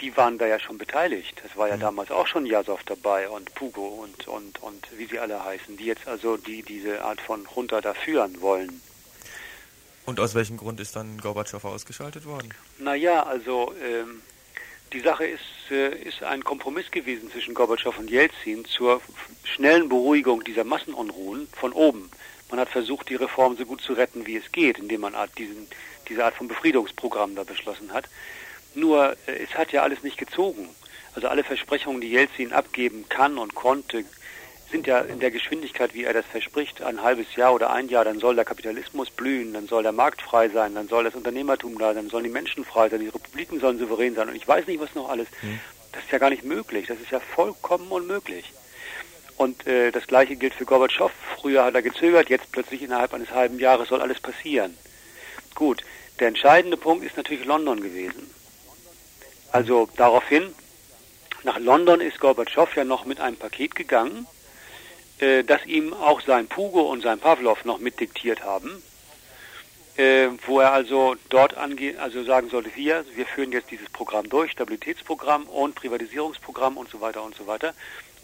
die 0.00 0.16
waren 0.16 0.38
da 0.38 0.46
ja 0.46 0.58
schon 0.58 0.78
beteiligt. 0.78 1.40
Es 1.44 1.56
war 1.56 1.68
ja 1.68 1.76
mhm. 1.76 1.80
damals 1.80 2.10
auch 2.10 2.26
schon 2.26 2.46
Jasov 2.46 2.82
dabei 2.84 3.28
und 3.28 3.54
Pugo 3.54 3.86
und, 3.86 4.28
und, 4.28 4.62
und 4.62 4.88
wie 4.96 5.06
sie 5.06 5.18
alle 5.18 5.42
heißen, 5.44 5.76
die 5.76 5.84
jetzt 5.84 6.06
also 6.08 6.36
die 6.36 6.62
diese 6.62 7.04
Art 7.04 7.20
von 7.20 7.46
Junta 7.54 7.80
da 7.80 7.94
führen 7.94 8.40
wollen. 8.40 8.80
Und 10.06 10.18
aus 10.18 10.34
welchem 10.34 10.56
Grund 10.56 10.80
ist 10.80 10.96
dann 10.96 11.18
Gorbatschow 11.18 11.64
ausgeschaltet 11.64 12.24
worden? 12.24 12.48
Naja, 12.78 13.22
also 13.22 13.72
ähm, 13.84 14.22
die 14.92 15.00
Sache 15.00 15.26
ist, 15.26 15.70
äh, 15.70 15.94
ist 16.02 16.22
ein 16.22 16.42
Kompromiss 16.42 16.90
gewesen 16.90 17.30
zwischen 17.30 17.54
Gorbatschow 17.54 17.96
und 17.98 18.10
Jelzin 18.10 18.64
zur 18.64 19.00
schnellen 19.44 19.88
Beruhigung 19.88 20.42
dieser 20.42 20.64
Massenunruhen 20.64 21.46
von 21.52 21.72
oben. 21.72 22.10
Man 22.50 22.60
hat 22.60 22.68
versucht, 22.68 23.08
die 23.08 23.14
Reform 23.14 23.56
so 23.56 23.64
gut 23.64 23.80
zu 23.80 23.92
retten, 23.92 24.26
wie 24.26 24.36
es 24.36 24.52
geht, 24.52 24.78
indem 24.78 25.02
man 25.02 25.14
diesen, 25.38 25.68
diese 26.08 26.24
Art 26.24 26.34
von 26.34 26.48
Befriedungsprogramm 26.48 27.34
da 27.34 27.44
beschlossen 27.44 27.92
hat. 27.92 28.06
Nur 28.74 29.16
äh, 29.26 29.42
es 29.42 29.54
hat 29.54 29.72
ja 29.72 29.82
alles 29.82 30.02
nicht 30.02 30.18
gezogen. 30.18 30.68
Also 31.14 31.28
alle 31.28 31.42
Versprechungen, 31.42 32.00
die 32.00 32.10
Jelzin 32.10 32.52
abgeben 32.52 33.04
kann 33.08 33.38
und 33.38 33.54
konnte, 33.54 34.04
sind 34.70 34.86
ja 34.86 35.00
in 35.00 35.18
der 35.18 35.30
Geschwindigkeit, 35.30 35.94
wie 35.94 36.04
er 36.04 36.12
das 36.12 36.24
verspricht, 36.26 36.82
ein 36.82 37.02
halbes 37.02 37.34
Jahr 37.34 37.54
oder 37.54 37.70
ein 37.70 37.88
Jahr, 37.88 38.04
dann 38.04 38.20
soll 38.20 38.36
der 38.36 38.44
Kapitalismus 38.44 39.10
blühen, 39.10 39.52
dann 39.52 39.66
soll 39.66 39.82
der 39.82 39.92
Markt 39.92 40.22
frei 40.22 40.48
sein, 40.48 40.74
dann 40.74 40.88
soll 40.88 41.04
das 41.04 41.14
Unternehmertum 41.14 41.76
da 41.78 41.88
sein, 41.88 42.04
dann 42.04 42.10
sollen 42.10 42.24
die 42.24 42.30
Menschen 42.30 42.64
frei 42.64 42.88
sein, 42.88 43.00
die 43.00 43.08
Republiken 43.08 43.58
sollen 43.58 43.78
souverän 43.78 44.14
sein 44.14 44.28
und 44.28 44.36
ich 44.36 44.46
weiß 44.46 44.66
nicht, 44.66 44.80
was 44.80 44.94
noch 44.94 45.08
alles. 45.08 45.26
Hm. 45.40 45.58
Das 45.92 46.04
ist 46.04 46.12
ja 46.12 46.18
gar 46.18 46.30
nicht 46.30 46.44
möglich, 46.44 46.86
das 46.86 47.00
ist 47.00 47.10
ja 47.10 47.18
vollkommen 47.18 47.90
unmöglich. 47.90 48.52
Und 49.40 49.66
äh, 49.66 49.90
das 49.90 50.06
gleiche 50.06 50.36
gilt 50.36 50.52
für 50.52 50.66
Gorbatschow. 50.66 51.10
Früher 51.38 51.64
hat 51.64 51.74
er 51.74 51.80
gezögert, 51.80 52.28
jetzt 52.28 52.52
plötzlich 52.52 52.82
innerhalb 52.82 53.14
eines 53.14 53.30
halben 53.30 53.58
Jahres 53.58 53.88
soll 53.88 54.02
alles 54.02 54.20
passieren. 54.20 54.76
Gut, 55.54 55.82
der 56.18 56.28
entscheidende 56.28 56.76
Punkt 56.76 57.06
ist 57.06 57.16
natürlich 57.16 57.46
London 57.46 57.80
gewesen. 57.80 58.30
Also 59.50 59.88
daraufhin, 59.96 60.52
nach 61.42 61.58
London 61.58 62.02
ist 62.02 62.20
Gorbatschow 62.20 62.68
ja 62.76 62.84
noch 62.84 63.06
mit 63.06 63.18
einem 63.18 63.38
Paket 63.38 63.74
gegangen, 63.74 64.26
äh, 65.20 65.42
das 65.42 65.64
ihm 65.64 65.94
auch 65.94 66.20
sein 66.20 66.46
Pugo 66.46 66.82
und 66.82 67.02
sein 67.02 67.18
Pavlov 67.18 67.64
noch 67.64 67.78
mitdiktiert 67.78 68.44
haben, 68.44 68.82
äh, 69.96 70.28
wo 70.46 70.60
er 70.60 70.74
also 70.74 71.16
dort 71.30 71.56
ange 71.56 71.98
also 71.98 72.24
sagen 72.24 72.50
sollte, 72.50 72.76
wir, 72.76 73.06
wir 73.14 73.24
führen 73.24 73.52
jetzt 73.52 73.70
dieses 73.70 73.88
Programm 73.88 74.28
durch, 74.28 74.52
Stabilitätsprogramm 74.52 75.44
und 75.44 75.76
Privatisierungsprogramm 75.76 76.76
und 76.76 76.90
so 76.90 77.00
weiter 77.00 77.22
und 77.22 77.34
so 77.34 77.46
weiter. 77.46 77.72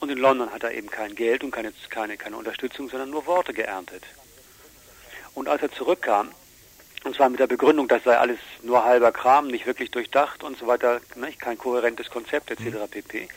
Und 0.01 0.11
in 0.11 0.19
London 0.19 0.53
hat 0.53 0.63
er 0.63 0.73
eben 0.73 0.91
kein 0.91 1.15
Geld 1.15 1.43
und 1.43 1.51
keine, 1.51 1.73
keine, 1.91 2.17
keine 2.17 2.37
Unterstützung, 2.37 2.89
sondern 2.89 3.11
nur 3.11 3.27
Worte 3.27 3.55
geerntet. 3.55 4.03
Und 5.35 5.49
als 5.49 5.63
er 5.63 5.73
zurückkam, 5.73 6.31
und 7.05 7.15
zwar 7.15 7.29
mit 7.29 7.41
der 7.41 7.47
Begründung, 7.47 7.89
das 7.89 8.05
sei 8.05 8.19
alles 8.19 8.39
nur 8.63 8.85
halber 8.85 9.13
Kram, 9.13 9.47
nicht 9.47 9.67
wirklich 9.67 9.91
durchdacht 9.91 10.43
und 10.43 10.59
so 10.59 10.67
weiter, 10.67 11.01
ne, 11.15 11.33
kein 11.39 11.57
kohärentes 11.57 12.11
Konzept 12.11 12.51
etc. 12.51 12.61
Mhm. 12.61 12.89
pp. 12.91 13.29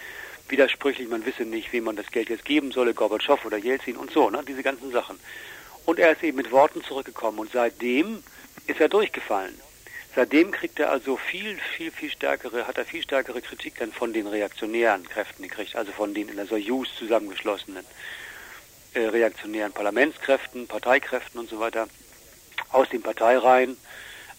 Widersprüchlich, 0.48 1.08
man 1.08 1.26
wisse 1.26 1.44
nicht, 1.44 1.72
wem 1.72 1.84
man 1.84 1.96
das 1.96 2.10
Geld 2.10 2.30
jetzt 2.30 2.46
geben 2.46 2.72
solle, 2.72 2.94
Gorbatschow 2.94 3.46
oder 3.46 3.58
Jelzin 3.58 3.98
und 3.98 4.12
so, 4.12 4.30
ne, 4.30 4.44
diese 4.48 4.64
ganzen 4.64 4.92
Sachen. 4.92 5.20
Und 5.86 6.00
er 6.00 6.12
ist 6.12 6.24
eben 6.24 6.38
mit 6.38 6.52
Worten 6.52 6.84
zurückgekommen 6.84 7.40
und 7.40 7.52
seitdem 7.52 8.24
ist 8.68 8.82
er 8.82 8.90
durchgefallen. 8.90 9.60
Seitdem 10.16 10.52
kriegt 10.52 10.80
er 10.80 10.90
also 10.90 11.18
viel, 11.18 11.58
viel, 11.76 11.92
viel 11.92 12.10
stärkere, 12.10 12.68
hat 12.68 12.78
er 12.78 12.86
viel 12.86 13.04
stärkere 13.04 13.42
Kritik 13.42 13.76
dann 13.78 13.92
von 13.92 14.12
den 14.12 14.28
reaktionären 14.28 15.08
Kräften 15.08 15.44
gekriegt, 15.44 15.76
also 15.76 15.92
von 15.92 16.14
den 16.14 16.30
in 16.30 16.36
der 16.36 16.48
Soyuz 16.48 16.90
zusammengeschlossenen 16.98 17.86
äh, 18.96 19.02
reaktionären 19.02 19.72
Parlamentskräften, 19.72 20.68
Parteikräften 20.68 21.40
und 21.40 21.50
so 21.50 21.60
weiter 21.60 21.88
aus 22.72 22.90
den 22.90 23.02
Parteireihen, 23.02 23.78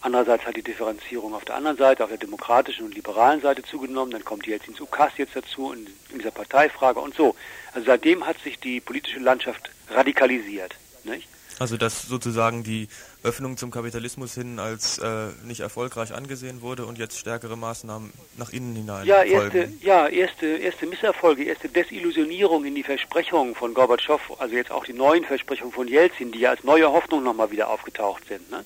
Andererseits 0.02 0.46
hat 0.46 0.56
die 0.56 0.62
Differenzierung 0.62 1.34
auf 1.34 1.44
der 1.44 1.56
anderen 1.56 1.76
Seite, 1.76 2.02
auf 2.02 2.08
der 2.08 2.18
demokratischen 2.18 2.86
und 2.86 2.94
liberalen 2.94 3.42
Seite 3.42 3.62
zugenommen. 3.62 4.12
Dann 4.12 4.24
kommt 4.24 4.46
Jelzins 4.46 4.80
Ukas 4.80 5.12
jetzt 5.18 5.36
dazu 5.36 5.72
in, 5.72 5.86
in 6.10 6.18
dieser 6.18 6.30
Parteifrage 6.30 7.00
und 7.00 7.14
so. 7.14 7.34
Also 7.74 7.86
seitdem 7.86 8.26
hat 8.26 8.38
sich 8.38 8.58
die 8.58 8.80
politische 8.80 9.18
Landschaft 9.18 9.70
radikalisiert. 9.90 10.74
Nicht? 11.04 11.28
Also 11.60 11.76
dass 11.76 12.08
sozusagen 12.08 12.64
die 12.64 12.88
Öffnung 13.22 13.58
zum 13.58 13.70
Kapitalismus 13.70 14.32
hin 14.32 14.58
als 14.58 14.96
äh, 14.96 15.26
nicht 15.44 15.60
erfolgreich 15.60 16.14
angesehen 16.14 16.62
wurde 16.62 16.86
und 16.86 16.96
jetzt 16.96 17.18
stärkere 17.18 17.54
Maßnahmen 17.54 18.14
nach 18.38 18.48
innen 18.48 18.74
hinein 18.74 19.06
ja, 19.06 19.22
erste, 19.22 19.50
folgen. 19.50 19.78
Ja, 19.82 20.08
erste, 20.08 20.46
erste 20.46 20.86
Misserfolge, 20.86 21.44
erste 21.44 21.68
Desillusionierung 21.68 22.64
in 22.64 22.74
die 22.74 22.82
Versprechungen 22.82 23.54
von 23.54 23.74
Gorbatschow, 23.74 24.22
also 24.38 24.56
jetzt 24.56 24.70
auch 24.70 24.86
die 24.86 24.94
neuen 24.94 25.22
Versprechungen 25.22 25.74
von 25.74 25.86
Jelzin, 25.86 26.32
die 26.32 26.38
ja 26.38 26.48
als 26.48 26.64
neue 26.64 26.90
Hoffnung 26.90 27.22
nochmal 27.22 27.50
wieder 27.50 27.68
aufgetaucht 27.68 28.26
sind, 28.26 28.50
ne, 28.50 28.64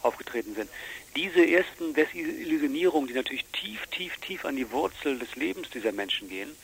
aufgetreten 0.00 0.54
sind. 0.54 0.70
Diese 1.16 1.46
ersten 1.46 1.92
Desillusionierungen, 1.92 3.06
die 3.06 3.14
natürlich 3.14 3.44
tief, 3.52 3.86
tief, 3.88 4.16
tief 4.16 4.46
an 4.46 4.56
die 4.56 4.72
Wurzel 4.72 5.18
des 5.18 5.36
Lebens 5.36 5.68
dieser 5.68 5.92
Menschen 5.92 6.30
gehen, 6.30 6.56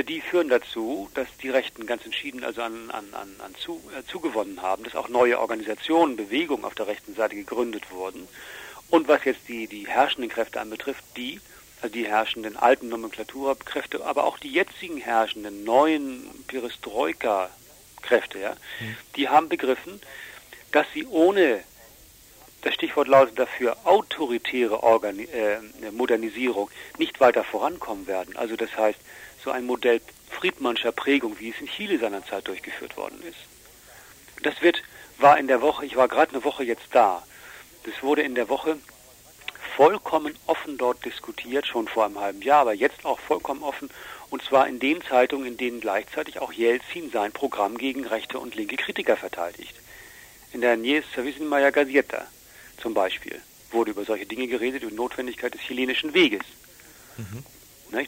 die 0.00 0.20
führen 0.20 0.48
dazu, 0.48 1.10
dass 1.14 1.28
die 1.42 1.50
Rechten 1.50 1.86
ganz 1.86 2.04
entschieden 2.04 2.44
also 2.44 2.62
an, 2.62 2.90
an, 2.90 3.04
an, 3.12 3.28
an 3.44 3.54
zu, 3.54 3.80
äh, 3.96 4.02
zugewonnen 4.10 4.62
haben, 4.62 4.84
dass 4.84 4.96
auch 4.96 5.08
neue 5.08 5.38
Organisationen, 5.38 6.16
Bewegungen 6.16 6.64
auf 6.64 6.74
der 6.74 6.86
rechten 6.86 7.14
Seite 7.14 7.36
gegründet 7.36 7.90
wurden. 7.90 8.26
Und 8.88 9.08
was 9.08 9.24
jetzt 9.24 9.48
die, 9.48 9.66
die 9.66 9.86
herrschenden 9.86 10.30
Kräfte 10.30 10.60
anbetrifft, 10.60 11.04
die, 11.16 11.40
also 11.80 11.92
die 11.92 12.06
herrschenden 12.06 12.56
alten 12.56 12.88
Nomenklaturkräfte, 12.88 14.04
aber 14.04 14.24
auch 14.24 14.38
die 14.38 14.52
jetzigen 14.52 14.98
herrschenden 14.98 15.64
neuen 15.64 16.26
Perestroika-Kräfte, 16.46 18.38
ja, 18.38 18.52
mhm. 18.80 18.96
die 19.16 19.28
haben 19.28 19.48
begriffen, 19.48 20.00
dass 20.72 20.86
sie 20.94 21.06
ohne 21.06 21.62
das 22.62 22.74
Stichwort 22.74 23.08
lautet 23.08 23.38
dafür 23.38 23.76
autoritäre 23.84 24.82
Organi 24.82 25.24
äh, 25.24 25.58
Modernisierung 25.90 26.70
nicht 26.98 27.20
weiter 27.20 27.44
vorankommen 27.44 28.06
werden. 28.06 28.36
Also 28.36 28.56
das 28.56 28.76
heißt, 28.76 28.98
so 29.44 29.50
ein 29.50 29.66
Modell 29.66 30.00
Friedmannscher 30.30 30.92
Prägung, 30.92 31.38
wie 31.38 31.50
es 31.50 31.60
in 31.60 31.66
Chile 31.66 31.98
seinerzeit 31.98 32.46
durchgeführt 32.48 32.96
worden 32.96 33.22
ist. 33.28 33.38
Das 34.42 34.62
wird, 34.62 34.82
war 35.18 35.38
in 35.38 35.46
der 35.46 35.60
Woche, 35.60 35.84
ich 35.84 35.96
war 35.96 36.08
gerade 36.08 36.32
eine 36.32 36.44
Woche 36.44 36.64
jetzt 36.64 36.86
da, 36.92 37.22
das 37.84 38.02
wurde 38.02 38.22
in 38.22 38.34
der 38.34 38.48
Woche 38.48 38.78
vollkommen 39.76 40.34
offen 40.46 40.78
dort 40.78 41.04
diskutiert, 41.04 41.66
schon 41.66 41.88
vor 41.88 42.04
einem 42.04 42.20
halben 42.20 42.42
Jahr, 42.42 42.60
aber 42.60 42.74
jetzt 42.74 43.04
auch 43.04 43.18
vollkommen 43.18 43.62
offen, 43.62 43.90
und 44.30 44.42
zwar 44.42 44.68
in 44.68 44.78
den 44.78 45.02
Zeitungen, 45.02 45.46
in 45.46 45.56
denen 45.56 45.80
gleichzeitig 45.80 46.38
auch 46.38 46.52
Jelzin 46.52 47.10
sein 47.10 47.32
Programm 47.32 47.76
gegen 47.76 48.06
rechte 48.06 48.38
und 48.38 48.54
linke 48.54 48.76
Kritiker 48.76 49.16
verteidigt. 49.16 49.74
In 50.52 50.60
der 50.60 50.76
Nies 50.76 51.04
Savisinmaya 51.14 51.70
Gazeta 51.70 52.26
zum 52.82 52.94
Beispiel 52.94 53.40
wurde 53.70 53.92
über 53.92 54.04
solche 54.04 54.26
Dinge 54.26 54.48
geredet, 54.48 54.82
über 54.82 54.90
die 54.90 54.96
Notwendigkeit 54.96 55.54
des 55.54 55.62
chilenischen 55.62 56.12
Weges. 56.12 56.42
Mhm. 57.16 57.44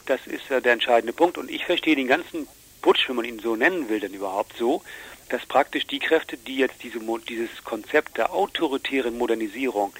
Das 0.05 0.25
ist 0.27 0.49
ja 0.49 0.59
der 0.59 0.73
entscheidende 0.73 1.13
Punkt. 1.13 1.37
Und 1.37 1.49
ich 1.49 1.65
verstehe 1.65 1.95
den 1.95 2.07
ganzen 2.07 2.47
Putsch, 2.81 3.07
wenn 3.07 3.15
man 3.15 3.25
ihn 3.25 3.39
so 3.39 3.55
nennen 3.55 3.89
will, 3.89 3.99
denn 3.99 4.13
überhaupt 4.13 4.57
so, 4.57 4.83
dass 5.29 5.45
praktisch 5.45 5.87
die 5.87 5.99
Kräfte, 5.99 6.37
die 6.37 6.57
jetzt 6.57 6.83
diese, 6.83 6.99
dieses 7.27 7.63
Konzept 7.63 8.17
der 8.17 8.33
autoritären 8.33 9.17
Modernisierung 9.17 9.93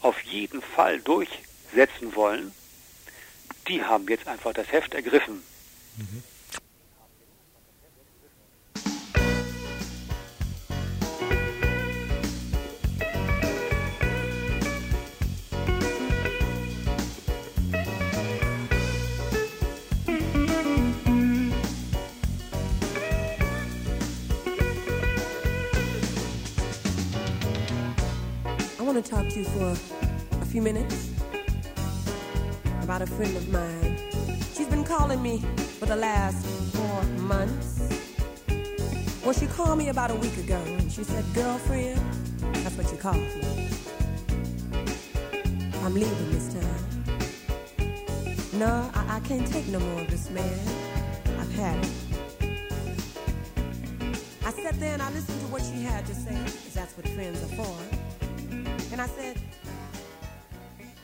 auf 0.00 0.20
jeden 0.22 0.62
Fall 0.62 1.00
durchsetzen 1.00 2.14
wollen, 2.14 2.52
die 3.68 3.84
haben 3.84 4.08
jetzt 4.08 4.26
einfach 4.26 4.52
das 4.52 4.70
Heft 4.72 4.94
ergriffen. 4.94 5.42
Mhm. 5.96 6.22
Want 28.92 29.06
to 29.06 29.10
talk 29.10 29.26
to 29.26 29.38
you 29.38 29.44
for 29.46 29.70
a 30.42 30.44
few 30.44 30.60
minutes 30.60 31.12
about 32.82 33.00
a 33.00 33.06
friend 33.06 33.34
of 33.38 33.48
mine. 33.48 33.96
She's 34.52 34.66
been 34.66 34.84
calling 34.84 35.22
me 35.22 35.38
for 35.78 35.86
the 35.86 35.96
last 35.96 36.44
four 36.76 37.02
months. 37.22 37.80
Well, 39.24 39.32
she 39.32 39.46
called 39.46 39.78
me 39.78 39.88
about 39.88 40.10
a 40.10 40.14
week 40.16 40.36
ago 40.36 40.60
and 40.66 40.92
she 40.92 41.04
said, 41.04 41.24
Girlfriend, 41.32 42.02
that's 42.52 42.76
what 42.76 42.86
she 42.86 42.96
called 42.96 43.16
me. 43.16 43.70
I'm 45.82 45.94
leaving 45.94 46.30
this 46.32 46.52
time. 46.52 46.84
No, 48.58 48.90
I, 48.92 49.16
I 49.16 49.20
can't 49.20 49.46
take 49.46 49.68
no 49.68 49.80
more 49.80 50.02
of 50.02 50.10
this 50.10 50.28
man. 50.28 50.60
I've 51.40 51.52
had 51.54 51.82
it. 51.82 51.90
I 54.44 54.50
sat 54.50 54.78
there 54.78 54.92
and 54.92 55.00
I 55.00 55.10
listened 55.12 55.40
to 55.40 55.46
what 55.46 55.62
she 55.62 55.80
had 55.80 56.04
to 56.04 56.14
say, 56.14 56.34
because 56.34 56.74
that's 56.74 56.94
what 56.94 57.08
friends 57.08 57.42
are 57.42 57.56
for. 57.56 58.01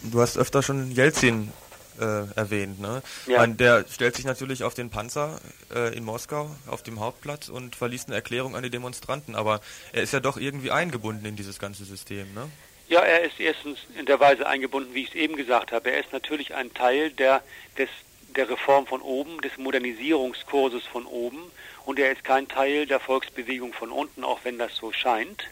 Du 0.03 0.20
hast 0.20 0.39
öfter 0.39 0.62
schon 0.62 0.91
Jelzin 0.91 1.53
äh, 2.01 2.30
erwähnt, 2.36 2.80
ne? 2.80 3.03
Ja. 3.26 3.39
Meine, 3.39 3.55
der 3.55 3.84
stellt 3.91 4.16
sich 4.16 4.24
natürlich 4.24 4.62
auf 4.62 4.74
den 4.74 4.91
Panzer 4.91 5.41
äh, 5.74 5.97
in 5.97 6.05
Moskau 6.05 6.51
auf 6.66 6.82
dem 6.82 7.01
Hauptplatz 7.01 7.49
und 7.49 7.76
verliest 7.76 8.09
eine 8.09 8.16
Erklärung 8.16 8.57
an 8.57 8.62
die 8.62 8.70
Demonstranten, 8.70 9.34
aber 9.34 9.61
er 9.93 10.03
ist 10.03 10.12
ja 10.12 10.20
doch 10.20 10.36
irgendwie 10.36 10.70
eingebunden 10.70 11.26
in 11.26 11.36
dieses 11.36 11.59
ganze 11.59 11.84
System, 11.84 12.32
ne? 12.34 12.49
Ja, 12.89 13.01
er 13.01 13.22
ist 13.22 13.39
erstens 13.39 13.78
in 13.99 14.07
der 14.07 14.18
Weise 14.18 14.47
eingebunden, 14.47 14.95
wie 14.95 15.03
ich 15.03 15.11
es 15.11 15.14
eben 15.14 15.36
gesagt 15.36 15.72
habe. 15.72 15.91
Er 15.91 16.01
ist 16.01 16.12
natürlich 16.12 16.55
ein 16.55 16.72
Teil 16.72 17.11
der, 17.11 17.43
des, 17.76 17.91
der 18.34 18.49
Reform 18.49 18.86
von 18.86 19.03
oben, 19.03 19.43
des 19.43 19.59
Modernisierungskurses 19.59 20.84
von 20.84 21.05
oben 21.05 21.39
und 21.84 21.99
er 21.99 22.12
ist 22.12 22.24
kein 22.24 22.49
Teil 22.49 22.86
der 22.86 23.01
Volksbewegung 23.01 23.74
von 23.74 23.91
unten, 23.91 24.24
auch 24.24 24.41
wenn 24.45 24.59
das 24.59 24.74
so 24.74 24.91
scheint. 24.93 25.45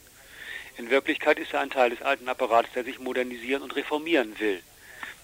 In 0.78 0.90
Wirklichkeit 0.90 1.38
ist 1.38 1.54
er 1.54 1.60
ein 1.60 1.70
Teil 1.70 1.90
des 1.90 2.02
alten 2.02 2.28
Apparates, 2.28 2.72
der 2.74 2.82
sich 2.84 2.98
modernisieren 2.98 3.62
und 3.62 3.76
reformieren 3.76 4.38
will. 4.38 4.60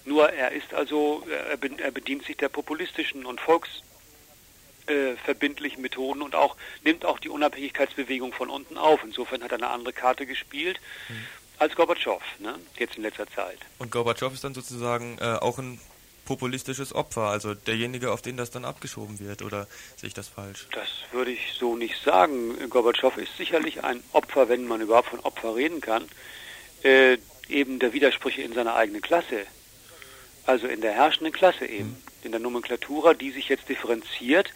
Nur 0.04 0.30
er 0.30 0.52
ist 0.52 0.72
also, 0.74 1.24
er 1.28 1.56
bedient 1.90 2.24
sich 2.24 2.36
der 2.36 2.48
populistischen 2.48 3.24
und 3.24 3.40
volksverbindlichen 3.40 5.78
äh, 5.78 5.82
Methoden 5.82 6.22
und 6.22 6.34
auch 6.34 6.56
nimmt 6.82 7.04
auch 7.04 7.20
die 7.20 7.28
Unabhängigkeitsbewegung 7.28 8.32
von 8.32 8.50
unten 8.50 8.76
auf. 8.78 9.04
Insofern 9.04 9.44
hat 9.44 9.52
er 9.52 9.58
eine 9.58 9.68
andere 9.68 9.92
Karte 9.92 10.26
gespielt 10.26 10.80
mhm. 11.08 11.24
als 11.58 11.76
Gorbatschow, 11.76 12.20
ne? 12.40 12.58
jetzt 12.78 12.96
in 12.96 13.02
letzter 13.02 13.28
Zeit. 13.28 13.58
Und 13.78 13.92
Gorbatschow 13.92 14.32
ist 14.32 14.42
dann 14.42 14.54
sozusagen 14.54 15.18
äh, 15.18 15.36
auch 15.40 15.58
ein 15.58 15.78
populistisches 16.24 16.94
Opfer, 16.94 17.22
also 17.22 17.54
derjenige, 17.54 18.12
auf 18.12 18.22
den 18.22 18.36
das 18.36 18.50
dann 18.50 18.64
abgeschoben 18.64 19.18
wird, 19.20 19.42
oder 19.42 19.66
sehe 19.96 20.08
ich 20.08 20.14
das 20.14 20.28
falsch? 20.28 20.66
Das 20.72 20.88
würde 21.10 21.30
ich 21.30 21.54
so 21.58 21.76
nicht 21.76 22.02
sagen. 22.02 22.54
Gorbatschow 22.70 23.16
ist 23.16 23.36
sicherlich 23.36 23.84
ein 23.84 24.02
Opfer, 24.12 24.48
wenn 24.48 24.66
man 24.66 24.80
überhaupt 24.80 25.08
von 25.08 25.20
Opfer 25.20 25.56
reden 25.56 25.80
kann, 25.80 26.04
äh, 26.82 27.18
eben 27.48 27.78
der 27.78 27.92
Widersprüche 27.92 28.42
in 28.42 28.52
seiner 28.52 28.74
eigenen 28.74 29.02
Klasse. 29.02 29.46
Also 30.46 30.66
in 30.66 30.80
der 30.80 30.92
herrschenden 30.92 31.32
Klasse 31.32 31.66
eben, 31.66 31.90
mhm. 31.90 31.96
in 32.24 32.32
der 32.32 32.40
Nomenklatura, 32.40 33.14
die 33.14 33.30
sich 33.30 33.48
jetzt 33.48 33.68
differenziert 33.68 34.52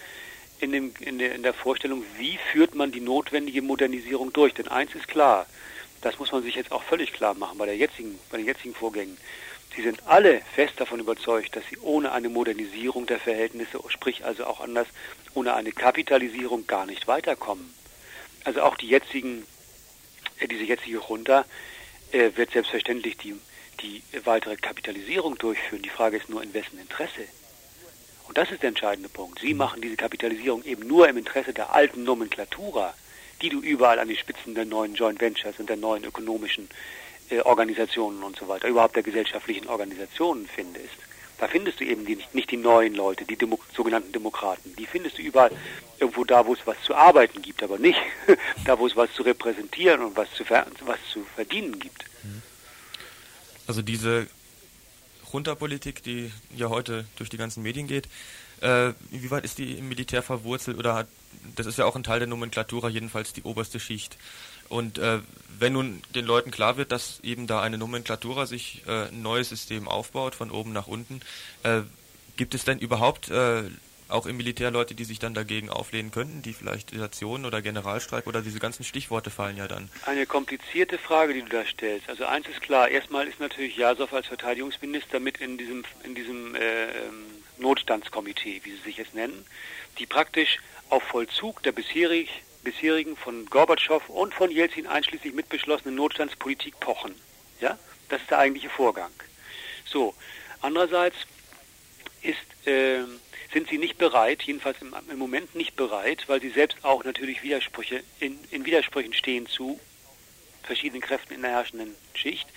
in, 0.61 0.73
dem, 0.73 0.95
in, 1.01 1.19
der, 1.19 1.35
in 1.35 1.43
der 1.43 1.55
Vorstellung, 1.55 2.03
wie 2.19 2.39
führt 2.53 2.75
man 2.75 2.93
die 2.93 3.01
notwendige 3.01 3.63
Modernisierung 3.63 4.33
durch. 4.33 4.55
Denn 4.55 4.69
eins 4.69 4.95
ist 4.95 5.09
klar, 5.09 5.47
das 6.03 6.19
muss 6.19 6.33
man 6.33 6.43
sich 6.43 6.55
jetzt 6.55 6.73
auch 6.73 6.83
völlig 6.83 7.13
klar 7.13 7.35
machen 7.35 7.59
bei, 7.59 7.67
der 7.67 7.77
jetzigen, 7.77 8.19
bei 8.31 8.39
den 8.39 8.47
jetzigen 8.47 8.75
Vorgängen. 8.75 9.17
Sie 9.77 9.83
sind 9.83 10.07
alle 10.07 10.41
fest 10.55 10.81
davon 10.81 11.01
überzeugt, 11.01 11.55
dass 11.55 11.63
sie 11.69 11.77
ohne 11.79 12.13
eine 12.13 12.31
Modernisierung 12.31 13.05
der 13.05 13.21
Verhältnisse, 13.21 13.79
sprich 13.89 14.25
also 14.25 14.47
auch 14.47 14.61
anders, 14.61 14.87
ohne 15.35 15.53
eine 15.55 15.71
Kapitalisierung 15.71 16.67
gar 16.67 16.87
nicht 16.87 17.07
weiterkommen. 17.07 17.75
Also 18.45 18.63
auch 18.63 18.77
die 18.77 18.89
jetzigen, 18.89 19.47
äh, 20.41 20.49
diese 20.49 20.65
jetzige 20.65 21.03
Junta 21.07 21.45
äh, 22.11 22.31
wird 22.37 22.53
selbstverständlich 22.53 23.19
die, 23.19 23.37
die 23.83 24.03
weitere 24.25 24.57
Kapitalisierung 24.57 25.37
durchführen. 25.37 25.83
Die 25.83 25.91
Frage 25.91 26.17
ist 26.17 26.31
nur, 26.31 26.43
in 26.43 26.55
wessen 26.55 26.81
Interesse? 26.81 27.29
Und 28.29 28.39
das 28.39 28.51
ist 28.51 28.63
der 28.63 28.69
entscheidende 28.69 29.11
Punkt. 29.11 29.41
Sie 29.41 29.53
machen 29.53 29.83
diese 29.83 29.97
Kapitalisierung 29.97 30.65
eben 30.65 30.87
nur 30.89 31.07
im 31.07 31.19
Interesse 31.19 31.53
der 31.53 31.75
alten 31.75 32.03
Nomenklatura, 32.03 32.95
die 33.43 33.51
du 33.51 33.61
überall 33.61 33.99
an 33.99 34.09
die 34.09 34.17
Spitzen 34.17 34.55
der 34.55 34.65
neuen 34.65 34.95
Joint 34.95 35.21
Ventures 35.21 35.59
und 35.59 35.69
der 35.69 35.77
neuen 35.77 36.05
ökonomischen 36.05 36.65
äh, 36.65 37.06
Organisationen 37.45 38.23
und 38.23 38.37
so 38.37 38.49
weiter, 38.49 38.69
überhaupt 38.69 38.97
der 38.97 39.03
gesellschaftlichen 39.03 39.69
Organisationen 39.69 40.47
findest, 40.47 40.95
da 41.39 41.49
findest 41.49 41.81
du 41.81 41.85
eben 41.85 42.07
die, 42.07 42.19
nicht 42.33 42.51
die 42.51 42.57
neuen 42.57 42.95
Leute, 42.95 43.25
die 43.25 43.37
Demo 43.37 43.59
sogenannten 43.75 44.13
Demokraten. 44.13 44.75
Die 44.77 44.87
findest 44.87 45.19
du 45.19 45.23
überall 45.23 45.51
irgendwo 45.99 46.25
da, 46.25 46.47
wo 46.47 46.55
es 46.55 46.61
was 46.65 46.81
zu 46.83 46.95
arbeiten 46.95 47.43
gibt, 47.43 47.63
aber 47.63 47.79
nicht 47.79 47.99
da, 48.65 48.79
wo 48.79 48.87
es 48.87 48.97
was 48.97 49.13
zu 49.13 49.23
repräsentieren 49.23 50.03
und 50.03 50.17
was 50.17 50.33
zu, 50.33 50.45
was 50.49 50.99
zu 51.13 51.25
verdienen 51.35 51.79
gibt. 51.79 52.05
Also 53.67 53.83
diese 53.83 54.29
Junta-Politik, 55.31 56.03
die 56.03 56.33
ja 56.55 56.71
heute 56.71 57.05
durch 57.17 57.29
die 57.29 57.37
ganzen 57.37 57.63
Medien 57.63 57.87
geht, 57.87 58.09
Äh, 58.61 58.93
inwieweit 59.11 59.45
ist 59.45 59.59
die 59.59 59.79
im 59.79 59.89
Militär 59.89 60.23
verwurzelt 60.23 60.79
oder 60.79 60.95
hat, 60.95 61.09
das 61.55 61.67
ist 61.67 61.79
ja 61.79 61.85
auch 61.85 61.97
ein 61.97 62.03
Teil 62.03 62.19
der 62.19 62.29
Nomenklatura, 62.29 62.89
jedenfalls 62.89 63.33
die 63.33 63.43
oberste 63.43 63.81
Schicht. 63.81 64.17
Und 64.69 64.99
äh, 64.99 65.21
wenn 65.59 65.73
nun 65.73 66.03
den 66.15 66.25
Leuten 66.25 66.51
klar 66.51 66.77
wird, 66.77 66.93
dass 66.93 67.21
eben 67.21 67.47
da 67.47 67.61
eine 67.63 67.79
Nomenklatura 67.79 68.47
sich 68.47 68.83
äh, 68.87 69.09
ein 69.09 69.23
neues 69.23 69.49
System 69.49 69.89
aufbaut, 69.89 70.35
von 70.35 70.51
oben 70.51 70.73
nach 70.73 70.87
unten, 70.87 71.21
äh, 71.63 71.83
gibt 72.37 72.55
es 72.55 72.65
denn 72.65 72.79
überhaupt 72.79 73.31
äh, 73.31 73.65
auch 74.09 74.27
im 74.27 74.37
Militär 74.37 74.71
Leute, 74.71 74.95
die 74.95 75.05
sich 75.05 75.19
dann 75.19 75.35
dagegen 75.35 75.69
auflehnen 75.69 76.11
könnten, 76.11 76.43
die 76.43 76.53
vielleicht 76.53 76.93
Desertion 76.93 77.45
oder 77.45 77.61
Generalstreik 77.63 78.27
oder 78.27 78.41
diese 78.41 78.59
ganzen 78.59 78.85
Stichworte 78.85 79.31
fallen 79.31 79.57
ja 79.57 79.67
dann. 79.67 79.89
Eine 80.05 80.27
komplizierte 80.27 80.99
Frage, 80.99 81.35
die 81.35 81.43
du 81.43 81.49
da 81.49 81.65
stellst. 81.65 82.09
Also 82.09 82.25
eins 82.25 82.47
ist 82.49 82.61
klar, 82.61 82.89
erstmal 82.89 83.27
ist 83.27 83.41
natürlich 83.41 83.77
Jasow 83.77 84.13
als 84.13 84.27
Verteidigungsminister 84.27 85.19
mit 85.19 85.39
in 85.39 85.59
diesem, 85.59 85.85
in 86.05 86.15
diesem 86.15 86.55
äh, 86.55 86.85
ähm, 86.85 87.25
Notstandskomitee, 87.59 88.61
wie 88.65 88.73
sie 88.73 88.83
sich 88.83 88.97
jetzt 88.99 89.15
nennen, 89.15 89.47
die 89.99 90.07
praktisch 90.07 90.59
auf 90.89 91.03
Vollzug 91.03 91.63
der 91.63 91.73
bisherig, 91.73 92.43
bisherigen 92.63 93.17
von 93.17 93.47
Gorbatschow 93.47 94.09
und 94.09 94.35
von 94.35 94.51
Jelzin 94.51 94.87
einschließlich 94.87 95.35
mitbeschlossenen 95.35 95.95
Notstandspolitik 95.95 96.79
pochen. 96.81 97.15
Ja, 97.61 97.79
das 98.09 98.21
ist 98.21 98.31
der 98.31 98.39
eigentliche 98.39 98.71
Vorgang. 98.71 99.11
So, 99.85 100.15
andererseits 100.61 101.17
ist 102.23 102.67
äh, 102.67 103.05
sind 103.53 103.69
sie 103.69 103.79
nicht 103.79 103.97
bereit, 103.97 104.43
jedenfalls 104.43 104.77
im, 104.83 104.95
im, 105.11 105.19
Moment 105.19 105.55
nicht 105.55 105.77
bereit, 105.77 106.29
weil 106.29 106.41
sie 106.41 106.51
selbst 106.51 106.85
auch 106.85 107.05
natürlich 107.05 107.43
Widersprüche 107.43 108.03
in, 108.21 108.39
in 108.51 108.67
Widersprüchen 108.67 109.15
stehen 109.15 109.47
zu 109.47 109.81
verschiedenen 110.63 111.01
Kräften 111.01 111.35
in 111.35 111.43
der 111.43 111.53
herrschenden 111.53 111.95
Schicht, 112.15 112.49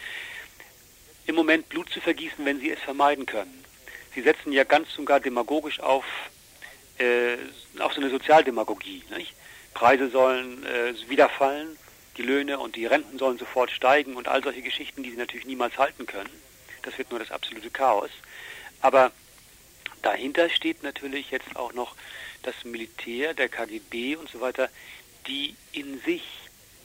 im 1.28 1.36
Moment 1.36 1.70
Blut 1.70 1.89
zu 1.89 2.02
vergießen, 2.02 2.43
wenn 2.43 2.60
sie 2.60 2.72
es 2.72 2.80
vermeiden 2.80 3.26
können. 3.26 3.64
Sie 4.20 4.26
setzen 4.26 4.51
ja 4.51 4.65
ganz 4.65 4.97
und 4.97 5.05
gar 5.05 5.22
demagogisch 5.22 5.80
auf, 5.80 6.03
äh, 6.97 7.38
auf 7.80 7.93
so 7.93 8.01
eine 8.01 8.09
Sozialdemagogie. 8.09 9.01
Nicht? 9.15 9.34
Preise 9.74 10.09
sollen 10.09 10.65
äh, 10.65 10.93
wieder 11.09 11.30
fallen, 11.30 11.78
die 12.17 12.24
Löhne 12.24 12.59
und 12.59 12.76
die 12.76 12.86
Renten 12.86 13.17
sollen 13.17 13.38
sofort 13.38 13.72
steigen 13.72 14.17
und 14.17 14.28
all 14.28 14.43
solche 14.43 14.61
Geschichten, 14.61 15.03
die 15.03 15.11
sie 15.11 15.15
natürlich 15.15 15.45
niemals 15.45 15.78
halten 15.78 16.05
können. 16.05 16.30
Das 16.82 16.97
wird 16.97 17.11
nur 17.11 17.20
das 17.20 17.32
absolute 17.32 17.70
Chaos. 17.70 18.09
Aber 18.82 19.13
Dahinter 20.01 20.49
steht 20.49 20.84
natürlich 20.84 21.32
jetzt 21.32 21.55
auch 21.55 21.74
noch 21.74 21.95
das 22.43 22.55
Militär, 22.63 23.34
der 23.34 23.49
KGB 23.49 24.15
und 24.15 24.30
so 24.30 24.39
weiter, 24.41 24.70
die 25.28 25.55
in 25.74 25.99
sich 26.01 26.24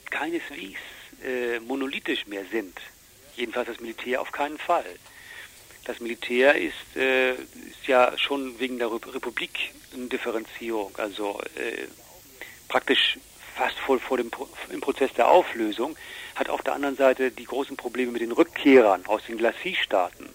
keineswegs 0.09 0.79
äh, 1.23 1.59
monolithisch 1.59 2.27
mehr 2.27 2.45
sind. 2.51 2.77
Jedenfalls 3.35 3.67
das 3.67 3.79
Militär 3.79 4.21
auf 4.21 4.31
keinen 4.31 4.57
Fall. 4.57 4.85
Das 5.85 5.99
Militär 5.99 6.55
ist, 6.55 6.95
äh, 6.95 7.33
ist 7.33 7.87
ja 7.87 8.17
schon 8.17 8.59
wegen 8.59 8.77
der 8.77 8.91
Republik 8.91 9.71
eine 9.93 10.07
Differenzierung, 10.07 10.91
also 10.97 11.39
äh, 11.55 11.87
praktisch 12.67 13.17
fast 13.55 13.77
voll 13.79 13.99
vor 13.99 14.17
dem 14.17 14.29
im 14.69 14.81
Prozess 14.81 15.13
der 15.13 15.29
Auflösung, 15.29 15.95
hat 16.35 16.49
auf 16.49 16.61
der 16.61 16.73
anderen 16.73 16.97
Seite 16.97 17.31
die 17.31 17.45
großen 17.45 17.77
Probleme 17.77 18.11
mit 18.11 18.21
den 18.21 18.33
Rückkehrern 18.33 19.05
aus 19.05 19.21
den 19.27 19.37
Glacis-Staaten. 19.37 20.27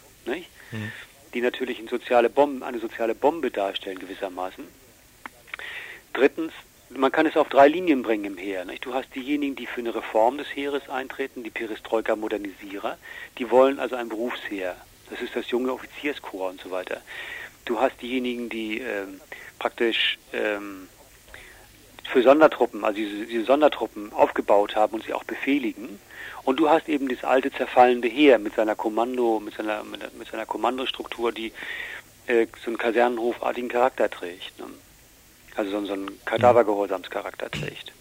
Mhm 0.70 0.92
die 1.34 1.40
natürlich 1.40 1.78
eine 1.78 1.88
soziale 1.88 2.30
Bombe, 2.30 2.66
eine 2.66 2.78
soziale 2.78 3.14
Bombe 3.14 3.50
darstellen 3.50 3.98
gewissermaßen. 3.98 4.64
Drittens, 6.12 6.52
man 6.90 7.12
kann 7.12 7.26
es 7.26 7.36
auf 7.36 7.48
drei 7.48 7.68
Linien 7.68 8.02
bringen 8.02 8.24
im 8.24 8.36
Heer. 8.36 8.64
Nicht? 8.64 8.84
Du 8.84 8.94
hast 8.94 9.14
diejenigen, 9.14 9.54
die 9.54 9.66
für 9.66 9.80
eine 9.80 9.94
Reform 9.94 10.38
des 10.38 10.48
Heeres 10.48 10.88
eintreten, 10.88 11.44
die 11.44 11.50
Perestroika-Modernisierer, 11.50 12.98
die 13.38 13.50
wollen 13.50 13.78
also 13.78 13.96
ein 13.96 14.08
Berufsheer. 14.08 14.76
Das 15.10 15.20
ist 15.20 15.34
das 15.34 15.50
junge 15.50 15.72
Offizierskorps 15.72 16.52
und 16.52 16.60
so 16.60 16.70
weiter. 16.70 17.02
Du 17.64 17.80
hast 17.80 18.00
diejenigen, 18.00 18.48
die 18.48 18.78
ähm, 18.78 19.20
praktisch 19.58 20.18
ähm, 20.32 20.88
für 22.10 22.22
Sondertruppen, 22.22 22.84
also 22.84 22.96
diese, 22.96 23.26
diese 23.26 23.44
Sondertruppen 23.44 24.12
aufgebaut 24.12 24.74
haben 24.76 24.94
und 24.94 25.04
sie 25.04 25.12
auch 25.12 25.24
befehligen. 25.24 26.00
Und 26.44 26.58
du 26.58 26.68
hast 26.70 26.88
eben 26.88 27.08
das 27.08 27.22
alte 27.22 27.52
zerfallende 27.52 28.08
Heer 28.08 28.38
mit 28.38 28.54
seiner 28.54 28.74
Kommando, 28.74 29.40
mit 29.40 29.54
seiner, 29.54 29.84
mit, 29.84 30.18
mit 30.18 30.28
seiner 30.28 30.46
Kommandostruktur, 30.46 31.32
die 31.32 31.52
äh, 32.26 32.46
so 32.64 32.70
einen 32.70 32.78
Kasernenhofartigen 32.78 33.68
Charakter 33.68 34.08
trägt. 34.08 34.58
Ne? 34.58 34.66
Also 35.56 35.70
so, 35.70 35.86
so 35.86 35.92
einen 35.92 36.24
Kadavergehorsamscharakter 36.24 37.50
trägt. 37.50 37.92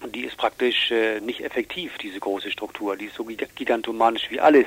Und 0.00 0.14
die 0.14 0.24
ist 0.24 0.36
praktisch 0.36 0.90
äh, 0.90 1.20
nicht 1.20 1.40
effektiv, 1.40 1.98
diese 1.98 2.20
große 2.20 2.50
Struktur. 2.50 2.96
Die 2.96 3.06
ist 3.06 3.16
so 3.16 3.24
gigantomanisch 3.24 4.30
wie 4.30 4.40
alles 4.40 4.66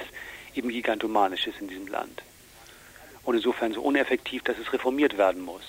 eben 0.56 0.70
gigantomanisch 0.70 1.47
ist 1.47 1.60
in 1.60 1.68
diesem 1.68 1.88
Land. 1.88 2.24
Und 3.24 3.36
insofern 3.36 3.74
so 3.74 3.82
uneffektiv, 3.82 4.43
dass 4.43 4.58
es 4.58 4.74
reformiert 4.74 5.18
werden 5.18 5.41
muss. 5.41 5.64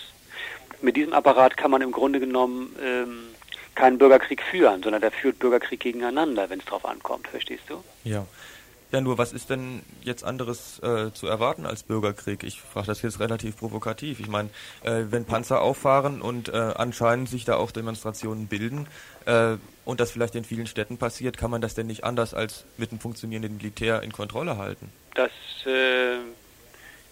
Mit 0.81 0.97
diesem 0.97 1.13
Apparat 1.13 1.57
kann 1.57 1.71
man 1.71 1.83
im 1.83 1.93
Grunde 1.93 2.19
genommen 2.19 2.75
ähm, 2.83 3.29
keinen 3.75 3.99
Bürgerkrieg 3.99 4.43
führen, 4.43 4.83
sondern 4.83 5.01
der 5.01 5.13
führt 5.13 5.39
Bürgerkrieg 5.39 5.81
gegeneinander, 5.81 6.51
wenn 6.51 6.59
es 6.59 6.65
drauf 6.65 6.85
ankommt, 6.85 7.29
verstehst 7.29 7.65
du? 7.69 7.83
Ja. 8.05 8.27
Ja, 8.93 9.01
nur 9.01 9.17
was 9.17 9.33
ist 9.33 9.49
denn 9.49 9.81
jetzt 10.03 10.23
anderes 10.23 10.79
äh, 10.81 11.13
zu 11.15 11.27
erwarten 11.27 11.65
als 11.65 11.83
Bürgerkrieg? 11.83 12.45
Ich 12.45 12.61
frage 12.61 12.89
das 12.89 13.01
jetzt 13.01 13.21
relativ 13.21 13.57
provokativ. 13.57 14.21
Ich 14.21 14.29
meine, 14.29 14.51
äh, 14.83 15.05
wenn 15.09 15.25
Panzer 15.25 15.63
auffahren 15.63 16.21
und 16.21 16.51
äh, 16.51 16.53
anscheinend 16.53 17.31
sich 17.31 17.47
da 17.47 17.57
auch 17.57 17.71
Demonstrationen 17.71 18.49
bilden 18.49 18.87
äh, 19.25 19.57
und 19.87 20.01
das 20.01 20.11
vielleicht 20.11 20.35
in 20.35 20.45
vielen 20.45 20.67
Städten 20.67 20.99
passiert, 20.99 21.39
kann 21.39 21.51
man 21.51 21.63
das 21.63 21.75
denn 21.75 21.87
nicht 21.87 22.05
anders 22.05 22.35
als 22.35 22.67
mit 22.77 22.91
einem 22.91 23.01
funktionierenden 23.01 23.57
Militär 23.57 24.03
in 24.03 24.13
Kontrolle 24.13 24.59
halten? 24.59 24.93
Das 25.15 25.31
äh, 25.65 26.19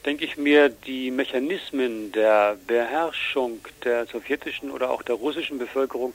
denke 0.04 0.26
ich 0.26 0.36
mir, 0.36 0.68
die 0.68 1.10
Mechanismen 1.10 2.12
der 2.12 2.58
Beherrschung 2.66 3.60
der 3.84 4.04
sowjetischen 4.04 4.70
oder 4.70 4.90
auch 4.90 5.02
der 5.02 5.14
russischen 5.14 5.56
Bevölkerung 5.56 6.12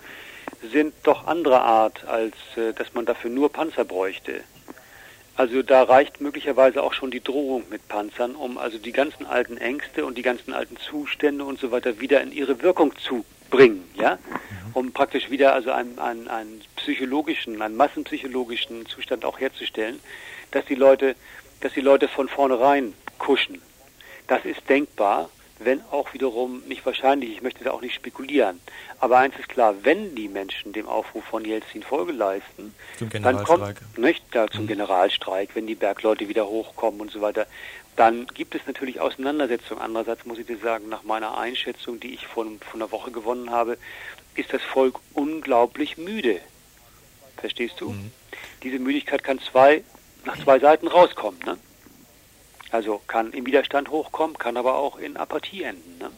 sind 0.71 0.93
doch 1.01 1.25
anderer 1.25 1.61
Art, 1.61 2.05
als 2.05 2.35
äh, 2.55 2.71
dass 2.73 2.93
man 2.93 3.07
dafür 3.07 3.31
nur 3.31 3.51
Panzer 3.51 3.83
bräuchte. 3.83 4.43
Also 5.37 5.61
da 5.63 5.83
reicht 5.83 6.21
möglicherweise 6.21 6.81
auch 6.81 6.93
schon 6.93 7.11
die 7.11 7.21
Drohung 7.21 7.63
mit 7.69 7.87
Panzern, 7.89 8.35
um 8.35 8.57
also 8.57 8.77
die 8.77 8.93
ganzen 8.93 9.25
alten 9.25 9.57
Ängste 9.57 10.05
und 10.05 10.17
die 10.17 10.21
ganzen 10.21 10.53
alten 10.53 10.77
Zustände 10.77 11.43
und 11.43 11.59
so 11.59 11.71
weiter 11.71 11.99
wieder 11.99 12.21
in 12.21 12.31
ihre 12.31 12.61
Wirkung 12.61 12.95
zu 12.97 13.25
bringen, 13.49 13.83
ja, 13.95 14.17
um 14.73 14.93
praktisch 14.93 15.29
wieder 15.29 15.53
also 15.53 15.71
einen, 15.71 15.99
einen, 15.99 16.27
einen 16.29 16.61
psychologischen, 16.77 17.61
einen 17.61 17.75
massenpsychologischen 17.75 18.85
Zustand 18.85 19.25
auch 19.25 19.39
herzustellen, 19.39 19.99
dass 20.51 20.65
die 20.65 20.75
Leute, 20.75 21.15
dass 21.59 21.73
die 21.73 21.81
Leute 21.81 22.07
von 22.07 22.29
vornherein 22.29 22.93
kuschen. 23.19 23.61
Das 24.27 24.45
ist 24.45 24.67
denkbar, 24.69 25.29
wenn 25.59 25.81
auch 25.91 26.13
wiederum 26.13 26.61
nicht 26.67 26.85
wahrscheinlich, 26.85 27.31
ich 27.31 27.41
möchte 27.41 27.63
da 27.63 27.71
auch 27.71 27.81
nicht 27.81 27.95
spekulieren. 27.95 28.59
Aber 28.99 29.17
eins 29.17 29.35
ist 29.39 29.49
klar, 29.49 29.75
wenn 29.83 30.15
die 30.15 30.27
Menschen 30.27 30.73
dem 30.73 30.87
Aufruf 30.87 31.23
von 31.25 31.45
Jelzin 31.45 31.83
Folge 31.83 32.11
leisten, 32.11 32.73
dann 33.21 33.43
kommt 33.43 33.97
nicht 33.97 34.23
da 34.31 34.47
zum 34.47 34.63
mhm. 34.63 34.67
Generalstreik, 34.67 35.51
wenn 35.53 35.67
die 35.67 35.75
Bergleute 35.75 36.27
wieder 36.27 36.47
hochkommen 36.47 37.01
und 37.01 37.11
so 37.11 37.21
weiter, 37.21 37.47
dann 37.95 38.27
gibt 38.27 38.55
es 38.55 38.61
natürlich 38.67 38.99
Auseinandersetzungen. 38.99 39.81
Andererseits 39.81 40.25
muss 40.25 40.37
ich 40.37 40.45
dir 40.45 40.57
sagen, 40.57 40.89
nach 40.89 41.03
meiner 41.03 41.37
Einschätzung, 41.37 41.99
die 41.99 42.13
ich 42.13 42.27
von, 42.27 42.59
von 42.59 42.81
einer 42.81 42.91
Woche 42.91 43.11
gewonnen 43.11 43.51
habe, 43.51 43.77
ist 44.35 44.51
das 44.51 44.61
Volk 44.61 44.99
unglaublich 45.13 45.97
müde. 45.97 46.41
Verstehst 47.37 47.79
du? 47.79 47.91
Mhm. 47.91 48.11
Diese 48.63 48.79
Müdigkeit 48.79 49.23
kann 49.23 49.39
zwei, 49.39 49.83
nach 50.25 50.37
zwei 50.43 50.59
Seiten 50.59 50.87
rauskommen. 50.87 51.39
Ne? 51.45 51.57
Also 52.75 53.01
kann 53.07 53.31
im 53.31 53.45
Widerstand 53.45 53.89
hochkommen, 53.89 54.37
kann 54.37 54.57
aber 54.57 54.75
auch 54.75 54.97
in 54.97 55.15
Apathie 55.15 55.63
enden. 55.63 55.97
Ne? 55.97 56.11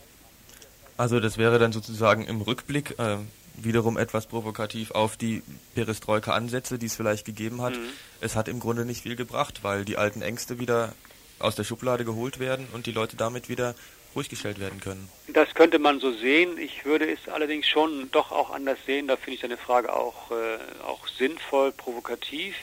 Also 0.98 1.20
das 1.20 1.38
wäre 1.38 1.60
dann 1.60 1.72
sozusagen 1.72 2.26
im 2.26 2.42
Rückblick 2.42 2.98
äh, 2.98 3.18
wiederum 3.58 3.96
etwas 3.96 4.26
provokativ 4.26 4.90
auf 4.90 5.18
die 5.18 5.44
Perestroika-Ansätze, 5.76 6.80
die 6.80 6.88
es 6.88 6.96
vielleicht 6.96 7.26
gegeben 7.26 7.62
hat. 7.62 7.74
Mhm. 7.74 7.90
Es 8.22 8.36
hat 8.36 8.48
im 8.48 8.60
Grunde 8.60 8.86
nicht 8.86 9.04
viel 9.04 9.16
gebracht, 9.16 9.60
weil 9.62 9.86
die 9.86 9.98
alten 9.98 10.24
Ängste 10.24 10.58
wieder 10.58 10.94
aus 11.38 11.54
der 11.54 11.64
Schublade 11.64 12.06
geholt 12.06 12.40
werden 12.40 12.68
und 12.74 12.88
die 12.88 12.92
Leute 12.92 13.18
damit 13.18 13.50
wieder 13.50 13.76
ruhig 14.16 14.28
gestellt 14.28 14.60
werden 14.60 14.80
können. 14.80 15.08
Das 15.28 15.54
könnte 15.54 15.78
man 15.78 16.00
so 16.00 16.12
sehen. 16.12 16.58
Ich 16.58 16.86
würde 16.86 17.08
es 17.08 17.32
allerdings 17.32 17.68
schon 17.68 18.10
doch 18.12 18.32
auch 18.32 18.50
anders 18.50 18.80
sehen. 18.88 19.08
Da 19.08 19.16
finde 19.16 19.36
ich 19.36 19.42
deine 19.42 19.58
Frage 19.58 19.96
auch, 19.96 20.32
äh, 20.32 20.58
auch 20.88 21.08
sinnvoll, 21.08 21.72
provokativ. 21.72 22.56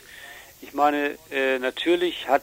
Ich 0.63 0.75
meine, 0.75 1.17
äh, 1.31 1.61
natürlich 1.61 2.29
hat 2.29 2.43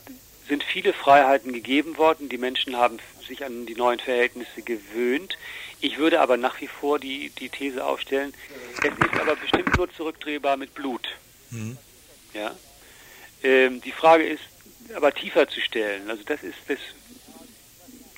sind 0.52 0.66
viele 0.66 0.92
Freiheiten 0.92 1.54
gegeben 1.54 1.98
worden. 1.98 2.28
Die 2.28 2.38
Menschen 2.38 2.76
haben 2.76 3.00
sich 3.26 3.46
an 3.46 3.66
die 3.66 3.76
neuen 3.76 4.00
Verhältnisse 4.00 4.62
gewöhnt. 4.62 5.38
Ich 5.80 5.98
würde 5.98 6.20
aber 6.20 6.36
nach 6.36 6.60
wie 6.60 6.68
vor 6.68 7.00
die, 7.00 7.30
die 7.30 7.48
These 7.48 7.86
aufstellen, 7.86 8.34
es 8.84 8.90
ist 8.90 9.22
aber 9.22 9.38
bestimmt 9.38 9.78
nur 9.78 9.90
zurückdrehbar 9.94 10.58
mit 10.58 10.74
Blut. 10.74 11.08
Mhm. 11.52 11.78
Ja? 12.34 12.54
Ähm, 13.44 13.80
die 13.80 13.94
Frage 13.94 14.26
ist 14.26 14.44
aber 14.94 15.14
tiefer 15.14 15.48
zu 15.48 15.62
stellen. 15.62 16.10
Also 16.10 16.24
das 16.26 16.44
ist 16.44 16.58
das, 16.68 16.80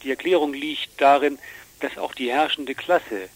die 0.01 0.09
Erklärung 0.09 0.55
liegt 0.55 0.99
darin, 0.99 1.37
dass 1.81 1.99
auch 1.99 2.15
die 2.15 2.31
herrschende 2.31 2.73
Klasse 2.73 3.29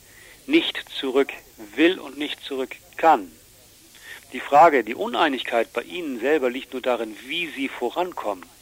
nicht 0.48 0.84
zurück 0.90 1.32
will 1.76 2.00
und 2.00 2.18
nicht 2.18 2.44
zurück 2.44 2.76
kann. 2.96 3.32
Die 4.34 4.40
Frage, 4.40 4.84
die 4.84 4.96
Uneinigkeit 4.96 5.72
bei 5.72 5.84
ihnen 5.84 6.20
selber 6.20 6.50
liegt 6.50 6.74
nur 6.74 6.82
darin, 6.82 7.16
wie 7.28 7.46
sie 7.52 7.70
vorankommen. 7.70 8.57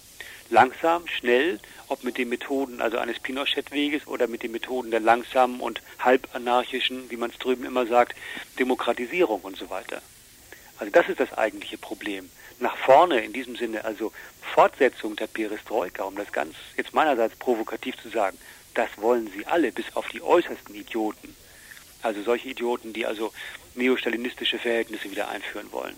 Langsam, 0.50 1.08
schnell, 1.08 1.60
ob 1.88 2.04
mit 2.04 2.18
den 2.18 2.30
Methoden 2.30 2.82
also 2.82 2.98
eines 2.98 3.20
Pinochet-Weges 3.20 4.08
oder 4.08 4.28
mit 4.28 4.44
den 4.44 4.52
Methoden 4.52 4.92
der 4.92 5.00
langsamen 5.00 5.60
und 5.60 5.82
halbanarchischen, 6.00 7.10
wie 7.10 7.18
man 7.18 7.32
es 7.32 7.38
drüben 7.38 7.66
immer 7.66 7.86
sagt, 7.86 8.16
Demokratisierung 8.60 9.42
und 9.42 9.58
so 9.58 9.70
weiter. 9.70 10.02
Also 10.78 10.92
das 10.92 11.10
ist 11.10 11.20
das 11.20 11.34
eigentliche 11.34 11.78
Problem. 11.78 12.30
Nach 12.60 12.76
vorne 12.78 13.20
in 13.22 13.34
diesem 13.34 13.56
Sinne, 13.56 13.86
also 13.86 14.12
Fortsetzung 14.54 15.16
der 15.16 15.28
Perestroika, 15.28 16.04
um 16.04 16.16
das 16.16 16.32
ganz 16.32 16.56
jetzt 16.78 16.94
meinerseits 16.94 17.36
provokativ 17.36 17.98
zu 17.98 18.10
sagen, 18.10 18.38
das 18.74 18.90
wollen 18.98 19.30
sie 19.36 19.46
alle, 19.46 19.72
bis 19.72 19.86
auf 19.96 20.08
die 20.10 20.22
äußersten 20.22 20.76
Idioten. 20.76 21.36
Also 22.02 22.22
solche 22.24 22.50
Idioten, 22.50 22.94
die 22.94 23.06
also 23.06 23.34
neostalinistische 23.74 24.60
Verhältnisse 24.60 25.10
wieder 25.12 25.30
einführen 25.30 25.72
wollen. 25.72 25.96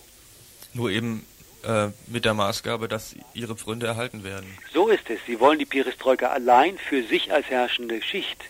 Nur 0.74 0.90
eben 0.92 1.26
äh, 1.64 1.90
mit 2.08 2.26
der 2.26 2.34
Maßgabe, 2.34 2.88
dass 2.88 3.16
ihre 3.34 3.56
Pfründe 3.56 3.88
erhalten 3.88 4.24
werden. 4.24 4.58
So 4.74 4.88
ist 4.90 5.10
es. 5.10 5.20
Sie 5.26 5.40
wollen 5.40 5.60
die 5.60 5.66
Perestroika 5.66 6.28
allein 6.28 6.78
für 6.78 7.04
sich 7.04 7.32
als 7.32 7.48
herrschende 7.48 8.02
Schicht. 8.02 8.46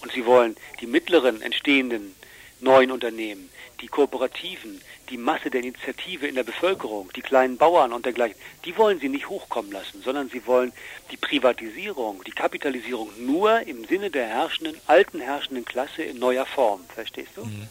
Und 0.00 0.12
sie 0.12 0.26
wollen 0.26 0.56
die 0.80 0.86
mittleren 0.86 1.42
entstehenden 1.42 2.14
neuen 2.60 2.90
Unternehmen, 2.90 3.50
die 3.80 3.88
Kooperativen, 3.88 4.80
die 5.10 5.16
Masse 5.16 5.50
der 5.50 5.60
Initiative 5.60 6.26
in 6.26 6.34
der 6.34 6.44
Bevölkerung, 6.44 7.10
die 7.14 7.20
kleinen 7.20 7.56
Bauern 7.56 7.92
und 7.92 8.06
dergleichen, 8.06 8.36
die 8.64 8.76
wollen 8.76 8.98
sie 8.98 9.08
nicht 9.08 9.28
hochkommen 9.28 9.70
lassen, 9.72 10.02
sondern 10.02 10.28
sie 10.30 10.46
wollen 10.46 10.72
die 11.10 11.16
Privatisierung, 11.16 12.22
die 12.24 12.32
Kapitalisierung 12.32 13.10
nur 13.18 13.60
im 13.66 13.84
Sinne 13.84 14.10
der 14.10 14.26
herrschenden, 14.26 14.76
alten 14.86 15.20
herrschenden 15.20 15.64
Klasse 15.64 16.02
in 16.02 16.18
neuer 16.18 16.46
Form. 16.46 16.80
Verstehst 16.94 17.32
du? 17.36 17.44
Mhm. 17.44 17.68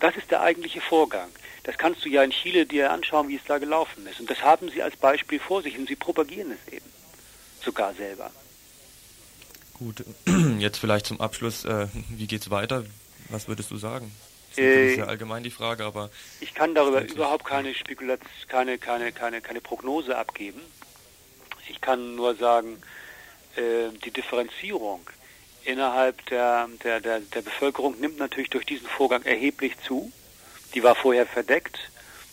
Das 0.00 0.16
ist 0.16 0.30
der 0.30 0.42
eigentliche 0.42 0.80
Vorgang. 0.80 1.28
Das 1.68 1.76
kannst 1.76 2.02
du 2.02 2.08
ja 2.08 2.22
in 2.22 2.30
Chile 2.30 2.64
dir 2.64 2.90
anschauen, 2.90 3.28
wie 3.28 3.36
es 3.36 3.42
da 3.46 3.58
gelaufen 3.58 4.06
ist. 4.06 4.20
Und 4.20 4.30
das 4.30 4.40
haben 4.40 4.70
sie 4.70 4.82
als 4.82 4.96
Beispiel 4.96 5.38
vor 5.38 5.60
sich 5.60 5.76
und 5.76 5.86
sie 5.86 5.96
propagieren 5.96 6.50
es 6.50 6.72
eben. 6.72 6.86
Sogar 7.62 7.92
selber. 7.92 8.30
Gut, 9.74 10.02
jetzt 10.58 10.78
vielleicht 10.78 11.04
zum 11.04 11.20
Abschluss, 11.20 11.66
äh, 11.66 11.88
wie 12.08 12.26
geht's 12.26 12.48
weiter? 12.50 12.86
Was 13.28 13.48
würdest 13.48 13.70
du 13.70 13.76
sagen? 13.76 14.10
Das 14.52 14.64
Äh, 14.64 14.92
ist 14.92 14.96
ja 14.96 15.04
allgemein 15.04 15.42
die 15.42 15.50
Frage, 15.50 15.84
aber 15.84 16.08
Ich 16.40 16.54
kann 16.54 16.74
darüber 16.74 17.02
überhaupt 17.02 17.44
keine 17.44 17.74
Spekulation, 17.74 18.26
keine, 18.48 18.78
keine, 18.78 19.12
keine, 19.12 19.42
keine 19.42 19.60
Prognose 19.60 20.16
abgeben. 20.16 20.62
Ich 21.68 21.82
kann 21.82 22.14
nur 22.16 22.34
sagen, 22.36 22.78
äh, 23.56 23.90
die 24.06 24.10
Differenzierung 24.10 25.00
innerhalb 25.64 26.24
der, 26.28 26.66
der, 26.82 27.00
der, 27.00 27.20
der 27.20 27.42
Bevölkerung 27.42 28.00
nimmt 28.00 28.18
natürlich 28.18 28.48
durch 28.48 28.64
diesen 28.64 28.86
Vorgang 28.88 29.22
erheblich 29.24 29.74
zu. 29.86 30.10
Die 30.74 30.82
war 30.82 30.94
vorher 30.94 31.26
verdeckt. 31.26 31.78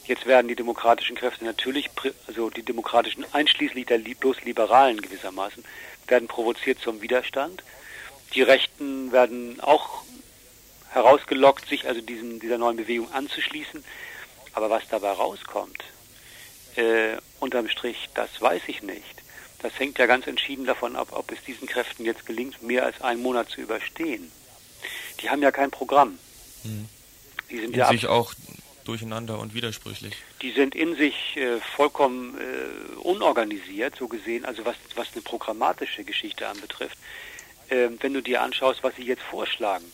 Jetzt 0.05 0.25
werden 0.25 0.47
die 0.47 0.55
demokratischen 0.55 1.15
Kräfte 1.15 1.45
natürlich, 1.45 1.89
also 2.27 2.49
die 2.49 2.63
demokratischen, 2.63 3.25
einschließlich 3.33 3.85
der 3.87 3.97
bloß 3.97 4.43
Liberalen 4.43 5.01
gewissermaßen, 5.01 5.63
werden 6.07 6.27
provoziert 6.27 6.79
zum 6.79 7.01
Widerstand. 7.01 7.63
Die 8.33 8.43
Rechten 8.43 9.11
werden 9.11 9.59
auch 9.61 10.03
herausgelockt, 10.91 11.67
sich 11.67 11.87
also 11.87 12.01
diesen, 12.01 12.39
dieser 12.39 12.57
neuen 12.57 12.77
Bewegung 12.77 13.11
anzuschließen. 13.11 13.83
Aber 14.53 14.69
was 14.69 14.83
dabei 14.89 15.11
rauskommt, 15.11 15.83
äh, 16.75 17.17
unterm 17.39 17.67
Strich, 17.67 18.09
das 18.13 18.29
weiß 18.41 18.63
ich 18.67 18.83
nicht. 18.83 19.23
Das 19.59 19.77
hängt 19.79 19.97
ja 19.97 20.05
ganz 20.05 20.27
entschieden 20.27 20.65
davon 20.65 20.95
ab, 20.95 21.09
ob 21.11 21.31
es 21.31 21.43
diesen 21.43 21.67
Kräften 21.67 22.05
jetzt 22.05 22.25
gelingt, 22.25 22.61
mehr 22.61 22.85
als 22.85 23.01
einen 23.01 23.21
Monat 23.21 23.49
zu 23.49 23.61
überstehen. 23.61 24.31
Die 25.21 25.29
haben 25.29 25.41
ja 25.41 25.51
kein 25.51 25.71
Programm. 25.71 26.19
Mhm. 26.63 26.87
Die 27.49 27.59
sind 27.59 27.75
in 27.75 27.85
sich 27.87 28.07
auch 28.07 28.33
durcheinander 28.85 29.39
und 29.39 29.53
widersprüchlich. 29.53 30.13
die 30.41 30.51
sind 30.51 30.75
in 30.75 30.95
sich 30.95 31.37
äh, 31.37 31.59
vollkommen 31.75 32.37
äh, 32.37 32.95
unorganisiert, 32.99 33.95
so 33.97 34.07
gesehen, 34.07 34.45
also 34.45 34.63
was, 34.63 34.75
was 34.95 35.07
eine 35.13 35.21
programmatische 35.21 36.03
Geschichte 36.03 36.47
anbetrifft. 36.47 36.97
Ähm, 37.69 37.97
wenn 38.01 38.13
du 38.13 38.21
dir 38.21 38.43
anschaust, 38.43 38.83
was 38.83 38.95
sie 38.95 39.03
jetzt 39.03 39.23
vorschlagen, 39.23 39.85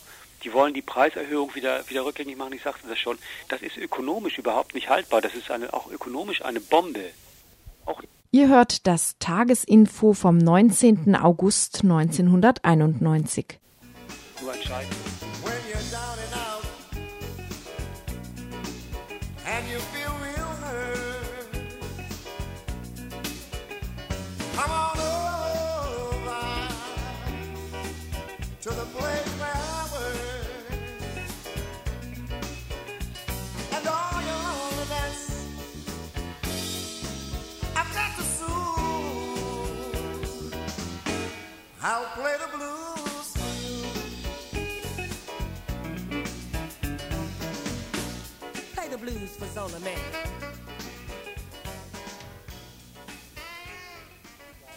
die 0.44 0.52
wollen 0.52 0.74
die 0.74 0.82
Preiserhöhung 0.82 1.54
wieder, 1.54 1.88
wieder 1.88 2.04
rückgängig 2.04 2.36
machen, 2.36 2.52
ich 2.52 2.62
sagte 2.62 2.86
das 2.88 2.98
schon, 2.98 3.16
das 3.48 3.62
ist 3.62 3.76
ökonomisch 3.76 4.38
überhaupt 4.38 4.74
nicht 4.74 4.88
haltbar, 4.88 5.20
das 5.20 5.34
ist 5.34 5.50
eine, 5.50 5.72
auch 5.72 5.90
ökonomisch 5.90 6.42
eine 6.44 6.60
Bombe. 6.60 7.10
Ihr 8.30 8.48
hört 8.48 8.86
das 8.86 9.16
Tagesinfo 9.18 10.14
vom 10.14 10.38
19. 10.38 11.16
August 11.16 11.82
1991. 11.82 13.58
Nur 14.40 14.54
entscheidend. 14.54 14.96
I'll 41.84 42.04
play 42.14 42.36
the 42.38 42.46
blues 42.56 43.32
for 43.34 43.52
you. 43.60 43.82
Play 48.74 48.88
the 48.88 48.98
blues 48.98 49.36
for 49.36 49.46
Zola 49.46 49.80
Man. 49.80 50.31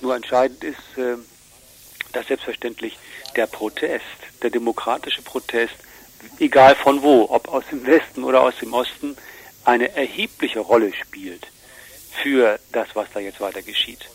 Nur 0.06 0.16
entscheidend 0.16 0.64
ist, 0.64 0.98
äh, 0.98 1.16
dass 2.14 2.28
selbstverständlich 2.28 2.96
der 3.36 3.48
Protest, 3.48 4.06
der 4.44 4.52
demokratische 4.52 5.24
Protest, 5.24 5.74
egal 6.38 6.76
von 6.76 7.02
wo, 7.02 7.26
ob 7.28 7.48
aus 7.48 7.64
dem 7.72 7.84
Westen 7.88 8.24
oder 8.24 8.42
aus 8.44 8.54
dem 8.62 8.72
Osten, 8.72 9.18
eine 9.64 9.96
erhebliche 9.96 10.60
Rolle 10.60 10.94
spielt 10.94 11.48
für 12.22 12.60
das, 12.72 12.90
was 12.94 13.08
da 13.16 13.20
jetzt 13.20 13.42
weiter 13.42 13.64
geschieht. 13.64 14.08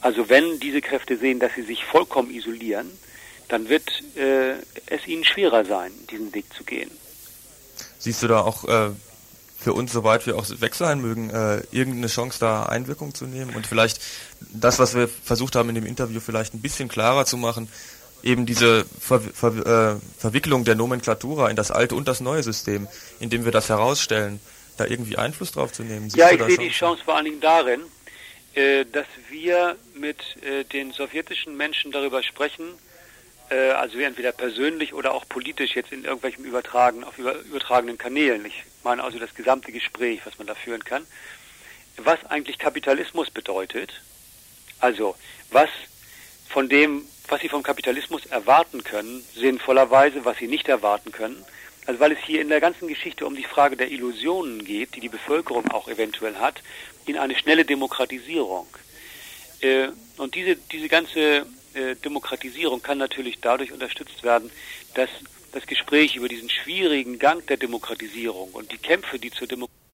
Also 0.00 0.28
wenn 0.28 0.60
diese 0.60 0.80
Kräfte 0.80 1.16
sehen, 1.16 1.40
dass 1.40 1.56
sie 1.56 1.62
sich 1.62 1.84
vollkommen 1.84 2.30
isolieren, 2.30 2.88
dann 3.48 3.68
wird 3.68 3.90
äh, 4.14 4.52
es 4.86 5.08
ihnen 5.08 5.24
schwerer 5.24 5.64
sein, 5.64 5.90
diesen 6.08 6.32
Weg 6.34 6.54
zu 6.54 6.62
gehen. 6.62 6.92
Siehst 7.98 8.22
du 8.22 8.28
da 8.28 8.42
auch 8.42 8.62
äh, 8.62 8.90
für 9.60 9.74
uns, 9.74 9.92
soweit 9.92 10.26
wir 10.26 10.36
auch 10.36 10.46
weg 10.60 10.74
sein 10.74 11.00
mögen, 11.00 11.30
äh, 11.30 11.62
irgendeine 11.70 12.06
Chance, 12.06 12.38
da 12.40 12.64
Einwirkung 12.64 13.14
zu 13.14 13.26
nehmen 13.26 13.54
und 13.54 13.66
vielleicht 13.66 14.00
das, 14.52 14.78
was 14.78 14.94
wir 14.94 15.08
versucht 15.08 15.54
haben 15.54 15.68
in 15.68 15.74
dem 15.74 15.86
Interview, 15.86 16.20
vielleicht 16.20 16.54
ein 16.54 16.62
bisschen 16.62 16.88
klarer 16.88 17.26
zu 17.26 17.36
machen, 17.36 17.68
eben 18.22 18.46
diese 18.46 18.86
Ver 18.98 19.20
Ver 19.20 19.96
äh, 19.96 20.18
Verwicklung 20.18 20.64
der 20.64 20.76
Nomenklatura 20.76 21.50
in 21.50 21.56
das 21.56 21.70
alte 21.70 21.94
und 21.94 22.08
das 22.08 22.20
neue 22.20 22.42
System, 22.42 22.88
indem 23.18 23.44
wir 23.44 23.52
das 23.52 23.68
herausstellen, 23.68 24.40
da 24.78 24.86
irgendwie 24.86 25.18
Einfluss 25.18 25.52
drauf 25.52 25.72
zu 25.72 25.82
nehmen. 25.82 26.04
Siehst 26.04 26.16
Ja, 26.16 26.30
ich 26.30 26.42
sehe 26.42 26.56
die? 26.56 26.70
Chance 26.70 27.02
vor 27.04 27.16
allen 27.16 27.26
Dingen 27.26 27.40
darin, 27.40 27.82
äh, 28.54 28.86
dass 28.90 29.06
wir 29.28 29.76
mit 29.94 30.18
äh, 30.42 30.64
den 30.64 30.92
sowjetischen 30.92 31.56
Menschen 31.56 31.92
darüber 31.92 32.22
sprechen, 32.22 32.64
äh, 33.50 33.70
also 33.72 33.98
entweder 33.98 34.32
persönlich 34.32 34.94
oder 34.94 35.12
auch 35.12 35.28
politisch 35.28 35.76
jetzt 35.76 35.92
in 35.92 36.04
irgendwelchen 36.04 36.44
übertragen, 36.46 37.04
auf 37.04 37.18
über, 37.18 37.34
übertragenen 37.40 37.98
Kanälen. 37.98 38.46
Ich 38.46 38.64
meine 38.84 39.02
also 39.04 39.18
das 39.18 39.34
gesamte 39.34 39.72
Gespräch, 39.72 40.20
was 40.24 40.38
man 40.38 40.46
da 40.46 40.54
führen 40.54 40.84
kann, 40.84 41.06
was 41.96 42.24
eigentlich 42.26 42.58
Kapitalismus 42.58 43.30
bedeutet, 43.30 43.92
also 44.78 45.14
was 45.50 45.68
von 46.48 46.68
dem, 46.68 47.04
was 47.28 47.40
sie 47.40 47.48
vom 47.48 47.62
Kapitalismus 47.62 48.26
erwarten 48.26 48.82
können, 48.82 49.22
sinnvollerweise, 49.34 50.24
was 50.24 50.38
sie 50.38 50.48
nicht 50.48 50.68
erwarten 50.68 51.12
können. 51.12 51.44
Also 51.86 52.00
weil 52.00 52.12
es 52.12 52.18
hier 52.18 52.40
in 52.40 52.48
der 52.48 52.60
ganzen 52.60 52.88
Geschichte 52.88 53.26
um 53.26 53.34
die 53.34 53.44
Frage 53.44 53.76
der 53.76 53.90
Illusionen 53.90 54.64
geht, 54.64 54.94
die 54.94 55.00
die 55.00 55.08
Bevölkerung 55.08 55.70
auch 55.70 55.88
eventuell 55.88 56.36
hat, 56.36 56.62
in 57.06 57.16
eine 57.16 57.36
schnelle 57.36 57.64
Demokratisierung. 57.64 58.66
Äh, 59.60 59.88
und 60.16 60.34
diese, 60.34 60.56
diese 60.56 60.88
ganze 60.88 61.46
äh, 61.74 61.94
Demokratisierung 62.04 62.82
kann 62.82 62.98
natürlich 62.98 63.40
dadurch 63.40 63.72
unterstützt 63.72 64.22
werden, 64.22 64.50
dass 64.94 65.08
das 65.52 65.66
Gespräch 65.66 66.16
über 66.16 66.28
diesen 66.28 66.48
schwierigen 66.48 67.18
Gang 67.18 67.46
der 67.46 67.56
Demokratisierung 67.56 68.50
und 68.52 68.70
die 68.72 68.78
Kämpfe, 68.78 69.18
die 69.18 69.30
zur 69.30 69.46
Demokratisierung 69.46 69.79